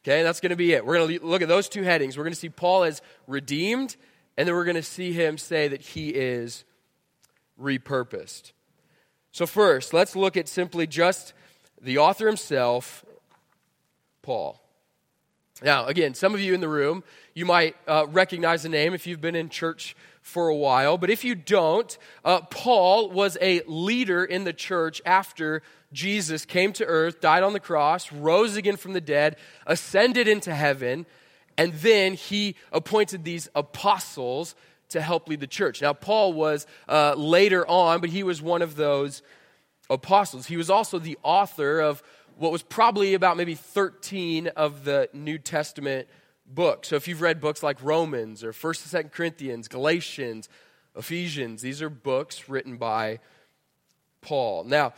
Okay, 0.02 0.24
that's 0.24 0.40
going 0.40 0.52
to 0.52 0.56
be 0.56 0.72
it. 0.72 0.86
We're 0.86 0.98
going 0.98 1.20
to 1.20 1.26
look 1.26 1.42
at 1.42 1.50
those 1.50 1.68
two 1.68 1.84
headings. 1.84 2.16
We're 2.16 2.24
going 2.24 2.32
to 2.32 2.40
see 2.40 2.48
Paul 2.48 2.86
as 2.86 3.02
redeemed, 3.28 3.98
and 4.38 4.48
then 4.48 4.56
we're 4.56 4.64
going 4.64 4.76
to 4.76 4.82
see 4.82 5.12
him 5.12 5.38
say 5.38 5.68
that 5.68 5.82
he 5.82 6.12
is 6.12 6.64
repurposed. 7.62 8.54
So, 9.34 9.46
first, 9.46 9.94
let's 9.94 10.16
look 10.16 10.38
at 10.38 10.48
simply 10.48 10.88
just 10.88 11.34
the 11.82 11.98
author 11.98 12.28
himself, 12.28 13.04
Paul. 14.22 14.62
Now, 15.64 15.86
again, 15.88 16.14
some 16.14 16.34
of 16.36 16.40
you 16.40 16.54
in 16.54 16.62
the 16.62 16.70
room, 16.70 17.04
you 17.34 17.46
might 17.46 17.76
uh, 17.88 18.06
recognize 18.10 18.64
the 18.64 18.70
name 18.70 18.94
if 18.94 19.08
you've 19.08 19.22
been 19.22 19.36
in 19.36 19.50
church 19.50 19.96
for 20.22 20.50
a 20.50 20.56
while. 20.56 20.98
But 20.98 21.10
if 21.10 21.24
you 21.24 21.36
don't, 21.36 21.98
uh, 22.24 22.42
Paul 22.42 23.10
was 23.10 23.38
a 23.42 23.62
leader 23.66 24.24
in 24.24 24.44
the 24.44 24.54
church 24.54 25.02
after 25.06 25.64
Jesus 25.94 26.46
came 26.46 26.74
to 26.74 26.86
earth, 26.86 27.22
died 27.22 27.44
on 27.44 27.54
the 27.54 27.60
cross, 27.60 28.12
rose 28.12 28.56
again 28.56 28.76
from 28.76 28.94
the 28.94 29.02
dead, 29.02 29.38
ascended 29.66 30.28
into 30.28 30.54
heaven, 30.54 31.06
and 31.58 31.74
then 31.74 32.14
he 32.14 32.56
appointed 32.72 33.24
these 33.24 33.50
apostles 33.56 34.54
to 34.90 35.02
help 35.02 35.28
lead 35.28 35.40
the 35.40 35.48
church. 35.48 35.82
Now, 35.82 35.94
Paul 35.94 36.34
was 36.34 36.68
uh, 36.88 37.16
later 37.16 37.68
on, 37.68 38.00
but 38.00 38.10
he 38.10 38.24
was 38.24 38.42
one 38.42 38.62
of 38.62 38.76
those 38.76 39.22
apostles. 39.90 40.48
He 40.48 40.58
was 40.58 40.70
also 40.70 41.00
the 41.00 41.18
author 41.24 41.80
of 41.80 42.04
what 42.38 42.52
was 42.52 42.62
probably 42.62 43.14
about 43.14 43.36
maybe 43.36 43.56
13 43.56 44.48
of 44.48 44.84
the 44.84 45.10
New 45.14 45.38
Testament 45.38 46.08
books. 46.46 46.90
So 46.90 46.96
if 46.96 47.08
you've 47.08 47.22
read 47.22 47.42
books 47.42 47.64
like 47.64 47.82
Romans 47.82 48.44
or 48.44 48.54
1st 48.54 48.94
and 48.94 49.06
2nd 49.06 49.12
Corinthians, 49.12 49.68
Galatians, 49.68 50.48
Ephesians, 50.96 51.62
these 51.62 51.82
are 51.82 51.90
books 51.90 52.48
written 52.48 52.78
by 52.78 53.20
Paul. 54.22 54.64
Now, 54.64 54.94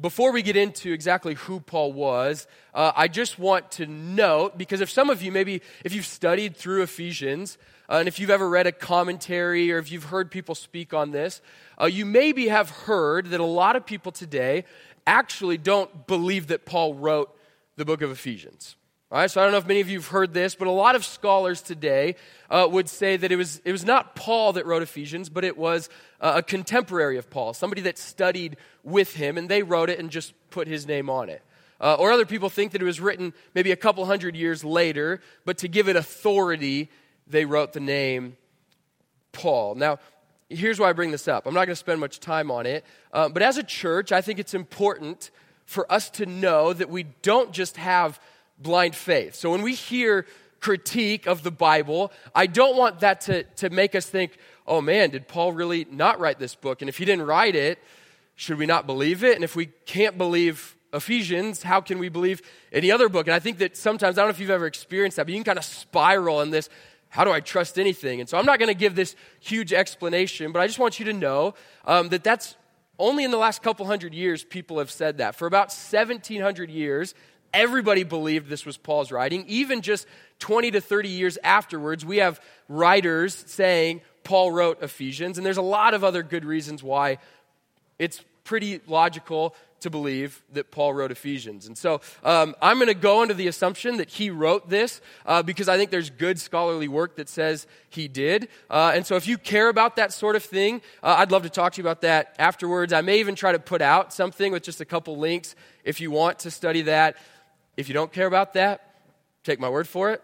before 0.00 0.32
we 0.32 0.42
get 0.42 0.56
into 0.56 0.92
exactly 0.92 1.34
who 1.34 1.60
Paul 1.60 1.92
was, 1.92 2.46
uh, 2.74 2.92
I 2.94 3.08
just 3.08 3.38
want 3.38 3.70
to 3.72 3.86
note 3.86 4.56
because 4.56 4.80
if 4.80 4.90
some 4.90 5.10
of 5.10 5.22
you, 5.22 5.32
maybe 5.32 5.62
if 5.84 5.92
you've 5.92 6.06
studied 6.06 6.56
through 6.56 6.82
Ephesians, 6.82 7.58
uh, 7.88 7.96
and 7.96 8.06
if 8.06 8.20
you've 8.20 8.30
ever 8.30 8.48
read 8.48 8.68
a 8.68 8.72
commentary 8.72 9.72
or 9.72 9.78
if 9.78 9.90
you've 9.90 10.04
heard 10.04 10.30
people 10.30 10.54
speak 10.54 10.94
on 10.94 11.10
this, 11.10 11.42
uh, 11.80 11.86
you 11.86 12.06
maybe 12.06 12.48
have 12.48 12.70
heard 12.70 13.26
that 13.30 13.40
a 13.40 13.44
lot 13.44 13.74
of 13.74 13.84
people 13.84 14.12
today 14.12 14.64
actually 15.06 15.58
don't 15.58 16.06
believe 16.06 16.48
that 16.48 16.64
Paul 16.64 16.94
wrote 16.94 17.36
the 17.76 17.84
book 17.84 18.02
of 18.02 18.10
Ephesians. 18.10 18.76
All 19.12 19.18
right, 19.18 19.28
so 19.28 19.40
I 19.40 19.44
don't 19.44 19.50
know 19.50 19.58
if 19.58 19.66
many 19.66 19.80
of 19.80 19.90
you 19.90 19.98
have 19.98 20.06
heard 20.06 20.32
this, 20.32 20.54
but 20.54 20.68
a 20.68 20.70
lot 20.70 20.94
of 20.94 21.04
scholars 21.04 21.62
today 21.62 22.14
uh, 22.48 22.68
would 22.70 22.88
say 22.88 23.16
that 23.16 23.32
it 23.32 23.36
was, 23.36 23.60
it 23.64 23.72
was 23.72 23.84
not 23.84 24.14
Paul 24.14 24.52
that 24.52 24.66
wrote 24.66 24.82
Ephesians, 24.82 25.28
but 25.28 25.42
it 25.44 25.58
was 25.58 25.88
uh, 26.20 26.34
a 26.36 26.42
contemporary 26.44 27.18
of 27.18 27.28
Paul, 27.28 27.52
somebody 27.52 27.82
that 27.82 27.98
studied 27.98 28.56
with 28.84 29.16
him, 29.16 29.36
and 29.36 29.48
they 29.48 29.64
wrote 29.64 29.90
it 29.90 29.98
and 29.98 30.10
just 30.10 30.32
put 30.50 30.68
his 30.68 30.86
name 30.86 31.10
on 31.10 31.28
it. 31.28 31.42
Uh, 31.80 31.94
or 31.94 32.12
other 32.12 32.24
people 32.26 32.48
think 32.48 32.70
that 32.70 32.82
it 32.82 32.84
was 32.84 33.00
written 33.00 33.32
maybe 33.52 33.72
a 33.72 33.76
couple 33.76 34.04
hundred 34.04 34.36
years 34.36 34.62
later, 34.62 35.20
but 35.44 35.58
to 35.58 35.66
give 35.66 35.88
it 35.88 35.96
authority, 35.96 36.88
they 37.26 37.44
wrote 37.44 37.72
the 37.72 37.80
name 37.80 38.36
Paul. 39.32 39.74
Now, 39.74 39.98
here's 40.50 40.78
why 40.78 40.90
I 40.90 40.92
bring 40.92 41.12
this 41.12 41.28
up. 41.28 41.46
I'm 41.46 41.54
not 41.54 41.60
going 41.60 41.68
to 41.68 41.76
spend 41.76 42.00
much 42.00 42.20
time 42.20 42.50
on 42.50 42.66
it, 42.66 42.84
uh, 43.12 43.28
but 43.28 43.42
as 43.42 43.56
a 43.56 43.62
church, 43.62 44.12
I 44.12 44.20
think 44.20 44.38
it's 44.38 44.52
important 44.52 45.30
for 45.64 45.90
us 45.90 46.10
to 46.10 46.26
know 46.26 46.72
that 46.72 46.90
we 46.90 47.04
don't 47.22 47.52
just 47.52 47.76
have 47.76 48.20
blind 48.58 48.94
faith. 48.94 49.36
So 49.36 49.50
when 49.50 49.62
we 49.62 49.74
hear 49.74 50.26
critique 50.60 51.26
of 51.26 51.42
the 51.42 51.50
Bible, 51.50 52.12
I 52.34 52.46
don't 52.46 52.76
want 52.76 53.00
that 53.00 53.22
to, 53.22 53.44
to 53.44 53.70
make 53.70 53.94
us 53.94 54.06
think, 54.06 54.36
oh 54.66 54.80
man, 54.80 55.10
did 55.10 55.28
Paul 55.28 55.52
really 55.52 55.86
not 55.90 56.20
write 56.20 56.38
this 56.38 56.54
book? 56.54 56.82
And 56.82 56.88
if 56.88 56.98
he 56.98 57.04
didn't 57.04 57.26
write 57.26 57.56
it, 57.56 57.78
should 58.34 58.58
we 58.58 58.66
not 58.66 58.86
believe 58.86 59.24
it? 59.24 59.36
And 59.36 59.44
if 59.44 59.54
we 59.54 59.66
can't 59.86 60.18
believe 60.18 60.76
Ephesians, 60.92 61.62
how 61.62 61.80
can 61.80 61.98
we 61.98 62.08
believe 62.08 62.42
any 62.72 62.90
other 62.90 63.08
book? 63.08 63.26
And 63.26 63.34
I 63.34 63.38
think 63.38 63.58
that 63.58 63.76
sometimes, 63.76 64.18
I 64.18 64.22
don't 64.22 64.28
know 64.28 64.34
if 64.34 64.40
you've 64.40 64.50
ever 64.50 64.66
experienced 64.66 65.16
that, 65.16 65.26
but 65.26 65.32
you 65.32 65.36
can 65.36 65.44
kind 65.44 65.58
of 65.58 65.64
spiral 65.64 66.40
in 66.40 66.50
this 66.50 66.68
how 67.10 67.24
do 67.24 67.30
I 67.30 67.40
trust 67.40 67.78
anything? 67.78 68.20
And 68.20 68.28
so 68.28 68.38
I'm 68.38 68.46
not 68.46 68.58
going 68.58 68.68
to 68.68 68.74
give 68.74 68.94
this 68.94 69.14
huge 69.40 69.72
explanation, 69.72 70.52
but 70.52 70.60
I 70.60 70.66
just 70.66 70.78
want 70.78 70.98
you 70.98 71.04
to 71.06 71.12
know 71.12 71.54
um, 71.84 72.08
that 72.08 72.24
that's 72.24 72.56
only 72.98 73.24
in 73.24 73.30
the 73.30 73.36
last 73.36 73.62
couple 73.62 73.86
hundred 73.86 74.14
years 74.14 74.42
people 74.44 74.78
have 74.78 74.90
said 74.90 75.18
that. 75.18 75.34
For 75.34 75.46
about 75.46 75.68
1700 75.68 76.70
years, 76.70 77.14
Everybody 77.52 78.04
believed 78.04 78.48
this 78.48 78.64
was 78.64 78.76
Paul's 78.76 79.10
writing. 79.10 79.44
Even 79.48 79.82
just 79.82 80.06
20 80.38 80.70
to 80.72 80.80
30 80.80 81.08
years 81.08 81.38
afterwards, 81.42 82.04
we 82.04 82.18
have 82.18 82.40
writers 82.68 83.34
saying 83.46 84.02
Paul 84.22 84.52
wrote 84.52 84.82
Ephesians, 84.82 85.36
and 85.36 85.44
there's 85.44 85.56
a 85.56 85.62
lot 85.62 85.94
of 85.94 86.04
other 86.04 86.22
good 86.22 86.44
reasons 86.44 86.82
why 86.82 87.18
it's 87.98 88.22
pretty 88.44 88.80
logical 88.86 89.54
to 89.80 89.90
believe 89.90 90.42
that 90.52 90.70
Paul 90.70 90.94
wrote 90.94 91.10
Ephesians. 91.10 91.66
And 91.66 91.76
so 91.76 92.00
um, 92.22 92.54
I'm 92.60 92.76
going 92.78 92.88
to 92.88 92.94
go 92.94 93.22
into 93.22 93.34
the 93.34 93.48
assumption 93.48 93.96
that 93.96 94.08
he 94.08 94.30
wrote 94.30 94.68
this 94.68 95.00
uh, 95.26 95.42
because 95.42 95.68
I 95.68 95.76
think 95.76 95.90
there's 95.90 96.10
good 96.10 96.38
scholarly 96.38 96.88
work 96.88 97.16
that 97.16 97.28
says 97.28 97.66
he 97.88 98.08
did. 98.08 98.48
Uh, 98.68 98.92
and 98.94 99.06
so 99.06 99.16
if 99.16 99.26
you 99.26 99.38
care 99.38 99.68
about 99.68 99.96
that 99.96 100.12
sort 100.12 100.36
of 100.36 100.42
thing, 100.42 100.82
uh, 101.02 101.16
I'd 101.18 101.32
love 101.32 101.42
to 101.42 101.50
talk 101.50 101.72
to 101.74 101.82
you 101.82 101.86
about 101.86 102.02
that 102.02 102.34
afterwards. 102.38 102.92
I 102.92 103.00
may 103.00 103.20
even 103.20 103.34
try 103.34 103.52
to 103.52 103.58
put 103.58 103.82
out 103.82 104.12
something 104.12 104.52
with 104.52 104.62
just 104.62 104.80
a 104.80 104.84
couple 104.84 105.16
links 105.16 105.54
if 105.84 106.00
you 106.00 106.10
want 106.10 106.40
to 106.40 106.50
study 106.50 106.82
that. 106.82 107.16
If 107.76 107.88
you 107.88 107.94
don't 107.94 108.12
care 108.12 108.26
about 108.26 108.54
that, 108.54 108.94
take 109.44 109.60
my 109.60 109.68
word 109.68 109.88
for 109.88 110.10
it, 110.10 110.22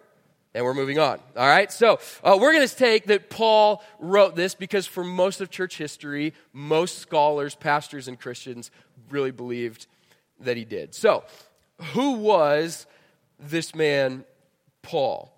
and 0.54 0.64
we're 0.64 0.75
moving 0.75 0.98
on. 0.98 1.20
All 1.36 1.46
right? 1.46 1.70
So 1.72 1.98
uh, 2.22 2.36
we're 2.40 2.52
going 2.52 2.66
to 2.66 2.76
take 2.76 3.06
that 3.06 3.30
Paul 3.30 3.82
wrote 3.98 4.36
this 4.36 4.54
because 4.54 4.86
for 4.86 5.04
most 5.04 5.40
of 5.40 5.50
church 5.50 5.78
history, 5.78 6.34
most 6.52 6.98
scholars, 6.98 7.54
pastors, 7.54 8.08
and 8.08 8.18
Christians 8.18 8.70
really 9.10 9.30
believed 9.30 9.86
that 10.40 10.56
he 10.56 10.64
did. 10.64 10.94
So, 10.94 11.25
who 11.92 12.12
was 12.12 12.86
this 13.38 13.75
man, 13.75 14.25
Paul? 14.82 15.32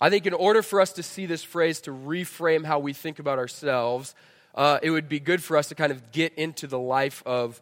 I 0.00 0.10
think 0.10 0.26
in 0.26 0.34
order 0.34 0.62
for 0.62 0.80
us 0.80 0.92
to 0.94 1.02
see 1.02 1.26
this 1.26 1.44
phrase, 1.44 1.80
to 1.82 1.90
reframe 1.90 2.64
how 2.64 2.78
we 2.78 2.92
think 2.92 3.18
about 3.18 3.38
ourselves, 3.38 4.14
uh, 4.54 4.78
it 4.82 4.90
would 4.90 5.08
be 5.08 5.20
good 5.20 5.42
for 5.42 5.56
us 5.56 5.68
to 5.68 5.74
kind 5.74 5.92
of 5.92 6.10
get 6.12 6.34
into 6.34 6.66
the 6.66 6.78
life 6.78 7.22
of 7.24 7.60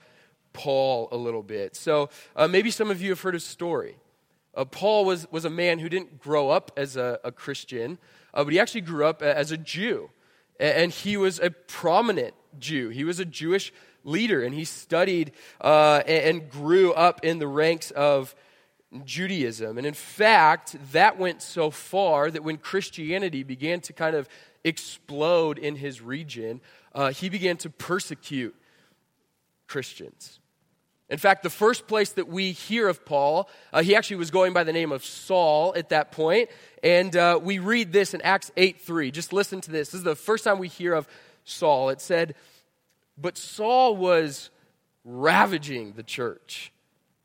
Paul 0.53 1.09
a 1.13 1.17
little 1.17 1.43
bit. 1.43 1.77
So 1.77 2.09
uh, 2.35 2.49
maybe 2.49 2.71
some 2.71 2.91
of 2.91 3.01
you 3.03 3.11
have 3.11 3.21
heard 3.21 3.35
his 3.35 3.45
story. 3.45 3.97
Uh, 4.55 4.65
Paul 4.65 5.05
was, 5.05 5.31
was 5.31 5.45
a 5.45 5.51
man 5.51 5.79
who 5.79 5.89
didn't 5.89 6.21
grow 6.21 6.51
up 6.51 6.73
as 6.77 6.97
a, 6.97 7.21
a 7.23 7.31
Christian, 7.31 7.99
uh, 8.35 8.43
but 8.43 8.53
he 8.53 8.59
actually 8.59 8.81
grew 8.81 9.05
up 9.05 9.23
as 9.23 9.53
a 9.53 9.57
Jew. 9.57 10.11
And 10.59 10.93
he 10.93 11.17
was 11.17 11.39
a 11.39 11.51
prominent 11.51 12.35
Jew. 12.59 12.89
He 12.89 13.05
was 13.05 13.21
a 13.21 13.25
Jewish 13.25 13.73
leader, 14.05 14.43
and 14.43 14.55
he 14.55 14.65
studied 14.65 15.33
uh, 15.61 16.03
and 16.07 16.51
grew 16.51 16.93
up 16.93 17.25
in 17.25 17.39
the 17.39 17.47
ranks 17.47 17.91
of 17.91 18.35
Judaism. 19.05 19.79
And 19.79 19.87
in 19.87 19.95
fact, 19.95 20.77
that 20.93 21.19
went 21.19 21.43
so 21.43 21.71
far 21.71 22.31
that 22.31 22.43
when 22.43 22.57
Christianity 22.57 23.43
began 23.43 23.81
to 23.83 23.93
kind 23.93 24.17
of 24.17 24.29
explode 24.65 25.59
in 25.59 25.77
his 25.77 26.01
region, 26.01 26.61
uh, 26.95 27.13
he 27.13 27.29
began 27.29 27.57
to 27.59 27.71
persecute 27.71 28.55
Christians. 29.67 30.41
In 31.09 31.19
fact, 31.19 31.43
the 31.43 31.51
first 31.51 31.89
place 31.89 32.13
that 32.13 32.29
we 32.29 32.53
hear 32.53 32.89
of 32.89 33.05
Paul, 33.05 33.49
uh, 33.73 33.83
he 33.83 33.97
actually 33.97 34.17
was 34.17 34.31
going 34.31 34.53
by 34.53 34.63
the 34.63 34.73
name 34.73 34.93
of 34.93 35.05
Saul 35.05 35.73
at 35.77 35.89
that 35.89 36.13
point, 36.13 36.51
and 36.85 37.15
uh, 37.17 37.39
we 37.43 37.59
read 37.59 37.93
this 37.93 38.15
in 38.15 38.23
Acts 38.23 38.53
8 38.57 38.81
3. 38.81 39.11
Just 39.11 39.33
listen 39.33 39.61
to 39.63 39.73
this. 39.73 39.89
This 39.89 39.99
is 39.99 40.05
the 40.05 40.15
first 40.15 40.45
time 40.45 40.59
we 40.59 40.69
hear 40.69 40.95
of 40.95 41.09
Saul. 41.45 41.91
It 41.91 42.01
said, 42.01 42.37
But 43.21 43.37
Saul 43.37 43.97
was 43.97 44.51
ravaging 45.05 45.93
the 45.93 46.03
church. 46.03 46.73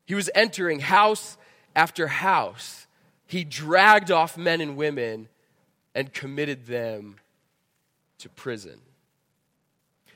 He 0.05 0.15
was 0.15 0.29
entering 0.35 0.79
house 0.79 1.37
after 1.75 2.07
house. 2.07 2.87
He 3.27 3.43
dragged 3.43 4.11
off 4.11 4.37
men 4.37 4.61
and 4.61 4.77
women 4.77 5.29
and 5.93 6.13
committed 6.13 6.65
them 6.67 7.15
to 8.19 8.29
prison. 8.29 8.79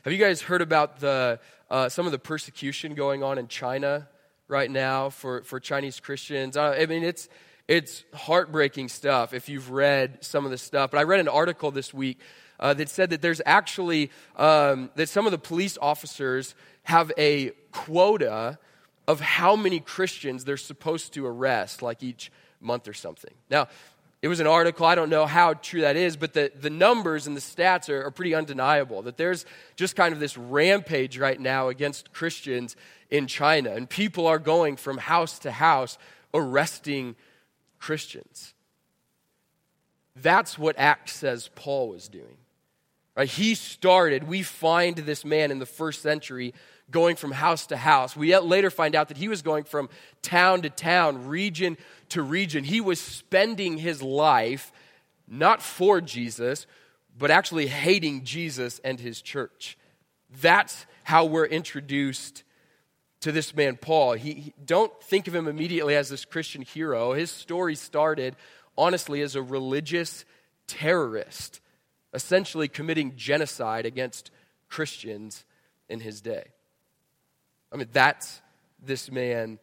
Have 0.03 0.13
you 0.13 0.19
guys 0.19 0.41
heard 0.41 0.61
about 0.61 0.99
the, 0.99 1.39
uh, 1.69 1.89
some 1.89 2.05
of 2.05 2.11
the 2.11 2.19
persecution 2.19 2.95
going 2.95 3.23
on 3.23 3.37
in 3.37 3.47
China 3.47 4.07
right 4.47 4.69
now 4.69 5.09
for, 5.09 5.43
for 5.43 5.59
Chinese 5.59 5.99
Christians? 5.99 6.55
I 6.55 6.85
mean, 6.85 7.03
it's, 7.03 7.29
it's 7.67 8.03
heartbreaking 8.13 8.89
stuff 8.89 9.33
if 9.33 9.49
you've 9.49 9.71
read 9.71 10.19
some 10.23 10.45
of 10.45 10.51
the 10.51 10.57
stuff. 10.57 10.91
But 10.91 10.99
I 10.99 11.03
read 11.03 11.19
an 11.19 11.27
article 11.27 11.71
this 11.71 11.93
week 11.93 12.19
uh, 12.59 12.73
that 12.73 12.89
said 12.89 13.09
that 13.11 13.21
there's 13.21 13.41
actually, 13.45 14.11
um, 14.35 14.89
that 14.95 15.09
some 15.09 15.25
of 15.25 15.31
the 15.31 15.37
police 15.37 15.77
officers 15.81 16.55
have 16.83 17.11
a 17.17 17.51
quota 17.71 18.57
of 19.07 19.19
how 19.19 19.55
many 19.55 19.79
Christians 19.79 20.45
they're 20.45 20.57
supposed 20.57 21.13
to 21.13 21.25
arrest, 21.25 21.81
like 21.81 22.03
each 22.03 22.31
month 22.61 22.87
or 22.87 22.93
something. 22.93 23.33
Now, 23.49 23.67
it 24.21 24.27
was 24.27 24.41
an 24.41 24.47
article. 24.47 24.85
I 24.85 24.95
don't 24.95 25.09
know 25.09 25.25
how 25.25 25.53
true 25.53 25.81
that 25.81 25.95
is, 25.95 26.17
but 26.17 26.33
the, 26.33 26.51
the 26.59 26.69
numbers 26.69 27.25
and 27.25 27.37
the 27.37 27.41
stats 27.41 27.87
are, 27.89 28.05
are 28.05 28.11
pretty 28.11 28.35
undeniable. 28.35 29.01
That 29.01 29.15
there's 29.15 29.45
just 29.77 29.95
kind 29.95 30.13
of 30.13 30.19
this 30.19 30.37
rampage 30.37 31.17
right 31.17 31.39
now 31.39 31.69
against 31.69 32.11
Christians 32.11 32.75
in 33.09 33.27
China, 33.27 33.71
and 33.71 33.89
people 33.89 34.27
are 34.27 34.39
going 34.39 34.75
from 34.75 34.97
house 34.97 35.39
to 35.39 35.51
house 35.51 35.97
arresting 36.33 37.15
Christians. 37.79 38.53
That's 40.15 40.59
what 40.59 40.77
Acts 40.77 41.13
says 41.13 41.49
Paul 41.55 41.89
was 41.89 42.09
doing. 42.09 42.37
Right? 43.19 43.27
He 43.27 43.53
started, 43.55 44.29
we 44.29 44.43
find 44.43 44.95
this 44.95 45.25
man 45.25 45.51
in 45.51 45.59
the 45.59 45.65
first 45.65 46.01
century 46.01 46.53
going 46.89 47.17
from 47.17 47.33
house 47.33 47.67
to 47.67 47.75
house. 47.75 48.15
We 48.15 48.37
later 48.37 48.69
find 48.69 48.95
out 48.95 49.09
that 49.09 49.17
he 49.17 49.27
was 49.27 49.41
going 49.41 49.65
from 49.65 49.89
town 50.21 50.61
to 50.61 50.69
town, 50.69 51.27
region 51.27 51.75
to 52.09 52.21
region. 52.21 52.63
He 52.63 52.79
was 52.79 53.01
spending 53.01 53.77
his 53.77 54.01
life 54.01 54.71
not 55.27 55.61
for 55.61 55.99
Jesus, 55.99 56.65
but 57.17 57.29
actually 57.29 57.67
hating 57.67 58.23
Jesus 58.23 58.79
and 58.85 58.97
his 59.01 59.21
church. 59.21 59.77
That's 60.41 60.85
how 61.03 61.25
we're 61.25 61.45
introduced 61.45 62.45
to 63.19 63.33
this 63.33 63.53
man, 63.53 63.75
Paul. 63.75 64.13
He, 64.13 64.33
he, 64.33 64.53
don't 64.63 64.93
think 65.03 65.27
of 65.27 65.35
him 65.35 65.49
immediately 65.49 65.97
as 65.97 66.07
this 66.07 66.23
Christian 66.23 66.61
hero. 66.61 67.11
His 67.11 67.31
story 67.31 67.75
started, 67.75 68.37
honestly, 68.77 69.19
as 69.19 69.35
a 69.35 69.41
religious 69.41 70.23
terrorist, 70.67 71.59
essentially 72.13 72.67
committing 72.67 73.15
genocide 73.15 73.85
against 73.85 74.31
Christians 74.67 75.45
in 75.87 75.99
his 75.99 76.21
day. 76.21 76.45
I 77.71 77.77
mean, 77.77 77.89
that's 77.91 78.41
this 78.83 79.11
man, 79.11 79.59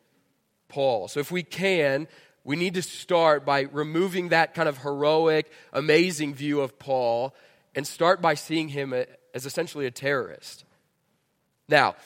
Paul. 0.69 1.09
So 1.09 1.21
if 1.21 1.31
we 1.31 1.43
can, 1.43 2.09
we 2.45 2.57
need 2.57 2.75
to 2.75 2.83
start 2.83 3.45
by 3.45 3.63
removing 3.63 4.29
that 4.29 4.55
kind 4.55 4.69
of 4.69 4.79
heroic, 4.79 5.51
amazing 5.73 6.35
view 6.35 6.61
of 6.61 6.79
Paul 6.79 7.35
and 7.75 7.87
start 7.87 8.23
by 8.23 8.35
seeing 8.35 8.69
him 8.69 8.95
as 9.35 9.47
essentially 9.47 9.87
a 9.87 9.91
terrorist. 9.91 10.65
Now, 11.69 11.97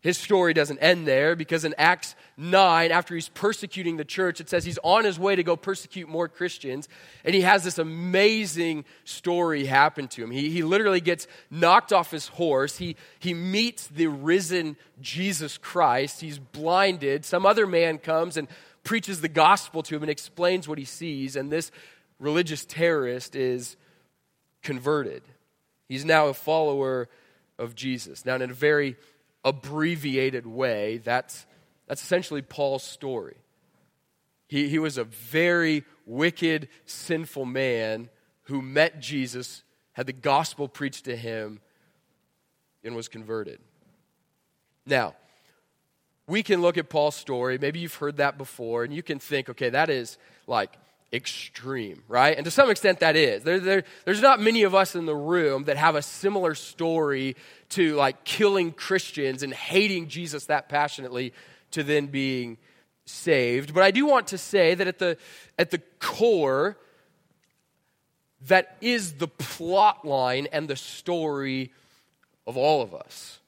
his 0.00 0.16
story 0.16 0.54
doesn't 0.54 0.78
end 0.78 1.08
there 1.08 1.34
because 1.34 1.64
in 1.64 1.74
Acts 1.76 2.14
9, 2.36 2.92
after 2.92 3.16
he's 3.16 3.28
persecuting 3.30 3.96
the 3.96 4.04
church, 4.04 4.40
it 4.40 4.48
says 4.48 4.64
he's 4.64 4.78
on 4.84 5.04
his 5.04 5.18
way 5.18 5.34
to 5.34 5.42
go 5.42 5.56
persecute 5.56 6.08
more 6.08 6.28
Christians. 6.28 6.88
And 7.24 7.34
he 7.34 7.40
has 7.40 7.64
this 7.64 7.78
amazing 7.78 8.84
story 9.04 9.66
happen 9.66 10.06
to 10.08 10.22
him. 10.22 10.30
He, 10.30 10.50
he 10.50 10.62
literally 10.62 11.00
gets 11.00 11.26
knocked 11.50 11.92
off 11.92 12.12
his 12.12 12.28
horse. 12.28 12.78
He, 12.78 12.94
he 13.18 13.34
meets 13.34 13.88
the 13.88 14.06
risen 14.06 14.76
Jesus 15.00 15.58
Christ. 15.58 16.20
He's 16.20 16.38
blinded. 16.38 17.24
Some 17.24 17.44
other 17.44 17.66
man 17.66 17.98
comes 17.98 18.36
and 18.36 18.46
preaches 18.84 19.20
the 19.20 19.28
gospel 19.28 19.82
to 19.82 19.96
him 19.96 20.02
and 20.02 20.10
explains 20.10 20.68
what 20.68 20.78
he 20.78 20.84
sees. 20.84 21.34
And 21.34 21.50
this 21.50 21.72
religious 22.20 22.64
terrorist 22.64 23.34
is 23.34 23.76
converted. 24.62 25.22
He's 25.88 26.04
now 26.04 26.28
a 26.28 26.34
follower 26.34 27.08
of 27.58 27.74
Jesus. 27.74 28.24
Now, 28.24 28.36
in 28.36 28.42
a 28.42 28.54
very 28.54 28.96
abbreviated 29.44 30.46
way, 30.46 30.98
that's, 30.98 31.46
that's 31.86 32.02
essentially 32.02 32.42
Paul's 32.42 32.82
story. 32.82 33.36
He, 34.48 34.68
he 34.68 34.78
was 34.78 34.98
a 34.98 35.04
very 35.04 35.84
wicked, 36.06 36.68
sinful 36.86 37.44
man 37.44 38.08
who 38.44 38.62
met 38.62 39.00
Jesus, 39.00 39.62
had 39.92 40.06
the 40.06 40.12
gospel 40.12 40.68
preached 40.68 41.04
to 41.04 41.16
him, 41.16 41.60
and 42.82 42.96
was 42.96 43.08
converted. 43.08 43.60
Now, 44.86 45.14
we 46.26 46.42
can 46.42 46.62
look 46.62 46.78
at 46.78 46.88
Paul's 46.88 47.16
story. 47.16 47.58
Maybe 47.58 47.80
you've 47.80 47.94
heard 47.94 48.18
that 48.18 48.38
before, 48.38 48.84
and 48.84 48.92
you 48.92 49.02
can 49.02 49.18
think, 49.18 49.50
okay, 49.50 49.70
that 49.70 49.90
is 49.90 50.18
like 50.46 50.72
extreme, 51.12 52.02
right? 52.08 52.36
And 52.36 52.44
to 52.44 52.50
some 52.50 52.70
extent, 52.70 53.00
that 53.00 53.16
is. 53.16 53.42
There, 53.42 53.60
there, 53.60 53.84
there's 54.04 54.20
not 54.20 54.40
many 54.40 54.62
of 54.62 54.74
us 54.74 54.94
in 54.94 55.06
the 55.06 55.16
room 55.16 55.64
that 55.64 55.76
have 55.76 55.94
a 55.94 56.02
similar 56.02 56.54
story 56.54 57.36
to 57.70 57.94
like 57.94 58.24
killing 58.24 58.72
Christians 58.72 59.42
and 59.42 59.52
hating 59.52 60.08
Jesus 60.08 60.46
that 60.46 60.68
passionately 60.68 61.32
to 61.70 61.82
then 61.82 62.06
being 62.06 62.58
saved. 63.06 63.74
But 63.74 63.82
I 63.82 63.90
do 63.90 64.06
want 64.06 64.28
to 64.28 64.38
say 64.38 64.74
that 64.74 64.86
at 64.86 64.98
the, 64.98 65.16
at 65.58 65.70
the 65.70 65.80
core, 65.98 66.76
that 68.46 68.76
is 68.80 69.14
the 69.14 69.28
plot 69.28 70.04
line 70.04 70.46
and 70.52 70.68
the 70.68 70.76
story 70.76 71.72
of 72.46 72.56
all 72.56 72.82
of 72.82 72.94
us. 72.94 73.38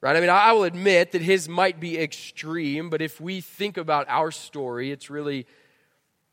Right? 0.00 0.16
I 0.16 0.20
mean, 0.20 0.30
I 0.30 0.52
will 0.52 0.64
admit 0.64 1.12
that 1.12 1.22
his 1.22 1.48
might 1.48 1.80
be 1.80 1.98
extreme, 1.98 2.88
but 2.88 3.02
if 3.02 3.20
we 3.20 3.40
think 3.40 3.76
about 3.76 4.06
our 4.08 4.30
story, 4.30 4.92
it's 4.92 5.10
really 5.10 5.46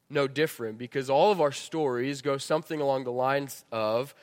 no 0.09 0.27
different 0.27 0.77
because 0.77 1.09
all 1.09 1.31
of 1.31 1.41
our 1.41 1.51
stories 1.51 2.21
go 2.21 2.37
something 2.37 2.79
along 2.79 3.03
the 3.03 3.11
lines 3.11 3.65
of 3.71 4.13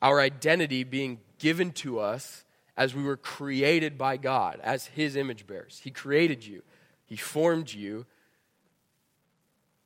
our 0.00 0.20
identity 0.20 0.84
being 0.84 1.20
given 1.38 1.72
to 1.72 1.98
us 1.98 2.44
as 2.76 2.94
we 2.94 3.02
were 3.02 3.16
created 3.16 3.96
by 3.96 4.16
God, 4.16 4.60
as 4.62 4.86
His 4.86 5.16
image 5.16 5.46
bearers. 5.46 5.80
He 5.82 5.90
created 5.90 6.46
you, 6.46 6.62
He 7.04 7.16
formed 7.16 7.72
you. 7.72 8.06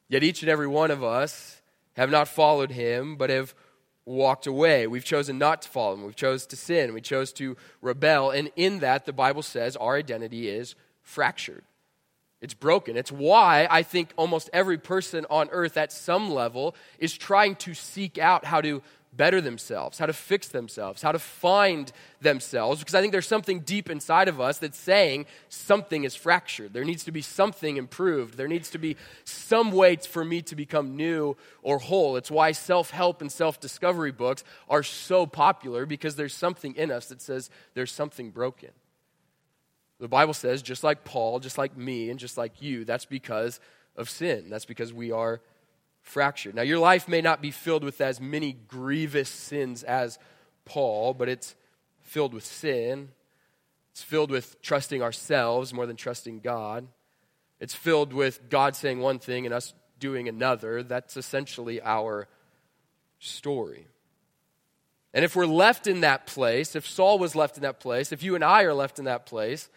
Yet 0.08 0.24
each 0.24 0.42
and 0.42 0.50
every 0.50 0.66
one 0.66 0.90
of 0.90 1.04
us 1.04 1.62
have 1.92 2.10
not 2.10 2.26
followed 2.26 2.72
Him, 2.72 3.16
but 3.16 3.30
have 3.30 3.54
walked 4.04 4.46
away. 4.46 4.88
We've 4.88 5.04
chosen 5.04 5.38
not 5.38 5.62
to 5.62 5.68
follow 5.68 5.94
Him. 5.94 6.04
We've 6.04 6.16
chosen 6.16 6.48
to 6.48 6.56
sin. 6.56 6.92
We 6.92 7.00
chose 7.00 7.32
to 7.34 7.56
rebel. 7.80 8.30
And 8.30 8.50
in 8.56 8.80
that, 8.80 9.06
the 9.06 9.12
Bible 9.12 9.42
says 9.42 9.76
our 9.76 9.96
identity 9.96 10.48
is 10.48 10.74
fractured. 11.02 11.62
It's 12.40 12.54
broken. 12.54 12.96
It's 12.96 13.12
why 13.12 13.68
I 13.70 13.82
think 13.82 14.12
almost 14.16 14.48
every 14.52 14.78
person 14.78 15.26
on 15.28 15.48
earth 15.50 15.76
at 15.76 15.92
some 15.92 16.30
level 16.30 16.74
is 16.98 17.16
trying 17.16 17.56
to 17.56 17.74
seek 17.74 18.16
out 18.16 18.46
how 18.46 18.60
to 18.62 18.82
better 19.12 19.40
themselves, 19.40 19.98
how 19.98 20.06
to 20.06 20.12
fix 20.12 20.48
themselves, 20.48 21.02
how 21.02 21.12
to 21.12 21.18
find 21.18 21.90
themselves, 22.20 22.78
because 22.80 22.94
I 22.94 23.00
think 23.00 23.12
there's 23.12 23.26
something 23.26 23.60
deep 23.60 23.90
inside 23.90 24.28
of 24.28 24.40
us 24.40 24.58
that's 24.58 24.78
saying 24.78 25.26
something 25.48 26.04
is 26.04 26.14
fractured. 26.14 26.72
There 26.72 26.84
needs 26.84 27.04
to 27.04 27.12
be 27.12 27.20
something 27.20 27.76
improved. 27.76 28.36
There 28.36 28.48
needs 28.48 28.70
to 28.70 28.78
be 28.78 28.96
some 29.24 29.72
way 29.72 29.96
for 29.96 30.24
me 30.24 30.42
to 30.42 30.54
become 30.54 30.96
new 30.96 31.36
or 31.62 31.78
whole. 31.78 32.16
It's 32.16 32.30
why 32.30 32.52
self 32.52 32.90
help 32.90 33.20
and 33.20 33.32
self 33.32 33.58
discovery 33.58 34.12
books 34.12 34.44
are 34.68 34.84
so 34.84 35.26
popular, 35.26 35.86
because 35.86 36.14
there's 36.14 36.34
something 36.34 36.76
in 36.76 36.90
us 36.90 37.06
that 37.06 37.20
says 37.20 37.50
there's 37.74 37.92
something 37.92 38.30
broken. 38.30 38.70
The 40.00 40.08
Bible 40.08 40.34
says, 40.34 40.62
just 40.62 40.82
like 40.82 41.04
Paul, 41.04 41.40
just 41.40 41.58
like 41.58 41.76
me, 41.76 42.10
and 42.10 42.18
just 42.18 42.38
like 42.38 42.62
you, 42.62 42.84
that's 42.84 43.04
because 43.04 43.60
of 43.96 44.08
sin. 44.08 44.46
That's 44.48 44.64
because 44.64 44.92
we 44.92 45.12
are 45.12 45.40
fractured. 46.02 46.54
Now, 46.54 46.62
your 46.62 46.78
life 46.78 47.06
may 47.06 47.20
not 47.20 47.42
be 47.42 47.50
filled 47.50 47.84
with 47.84 48.00
as 48.00 48.20
many 48.20 48.52
grievous 48.52 49.28
sins 49.28 49.82
as 49.82 50.18
Paul, 50.64 51.12
but 51.12 51.28
it's 51.28 51.54
filled 52.00 52.32
with 52.32 52.44
sin. 52.44 53.10
It's 53.92 54.02
filled 54.02 54.30
with 54.30 54.60
trusting 54.62 55.02
ourselves 55.02 55.74
more 55.74 55.86
than 55.86 55.96
trusting 55.96 56.40
God. 56.40 56.86
It's 57.60 57.74
filled 57.74 58.14
with 58.14 58.48
God 58.48 58.74
saying 58.74 59.00
one 59.00 59.18
thing 59.18 59.44
and 59.44 59.54
us 59.54 59.74
doing 59.98 60.28
another. 60.28 60.82
That's 60.82 61.18
essentially 61.18 61.82
our 61.82 62.26
story. 63.18 63.86
And 65.12 65.24
if 65.24 65.36
we're 65.36 65.46
left 65.46 65.86
in 65.86 66.00
that 66.00 66.26
place, 66.26 66.74
if 66.74 66.86
Saul 66.86 67.18
was 67.18 67.34
left 67.34 67.56
in 67.56 67.62
that 67.62 67.80
place, 67.80 68.12
if 68.12 68.22
you 68.22 68.34
and 68.34 68.44
I 68.44 68.62
are 68.62 68.72
left 68.72 68.98
in 68.98 69.04
that 69.04 69.26
place, 69.26 69.68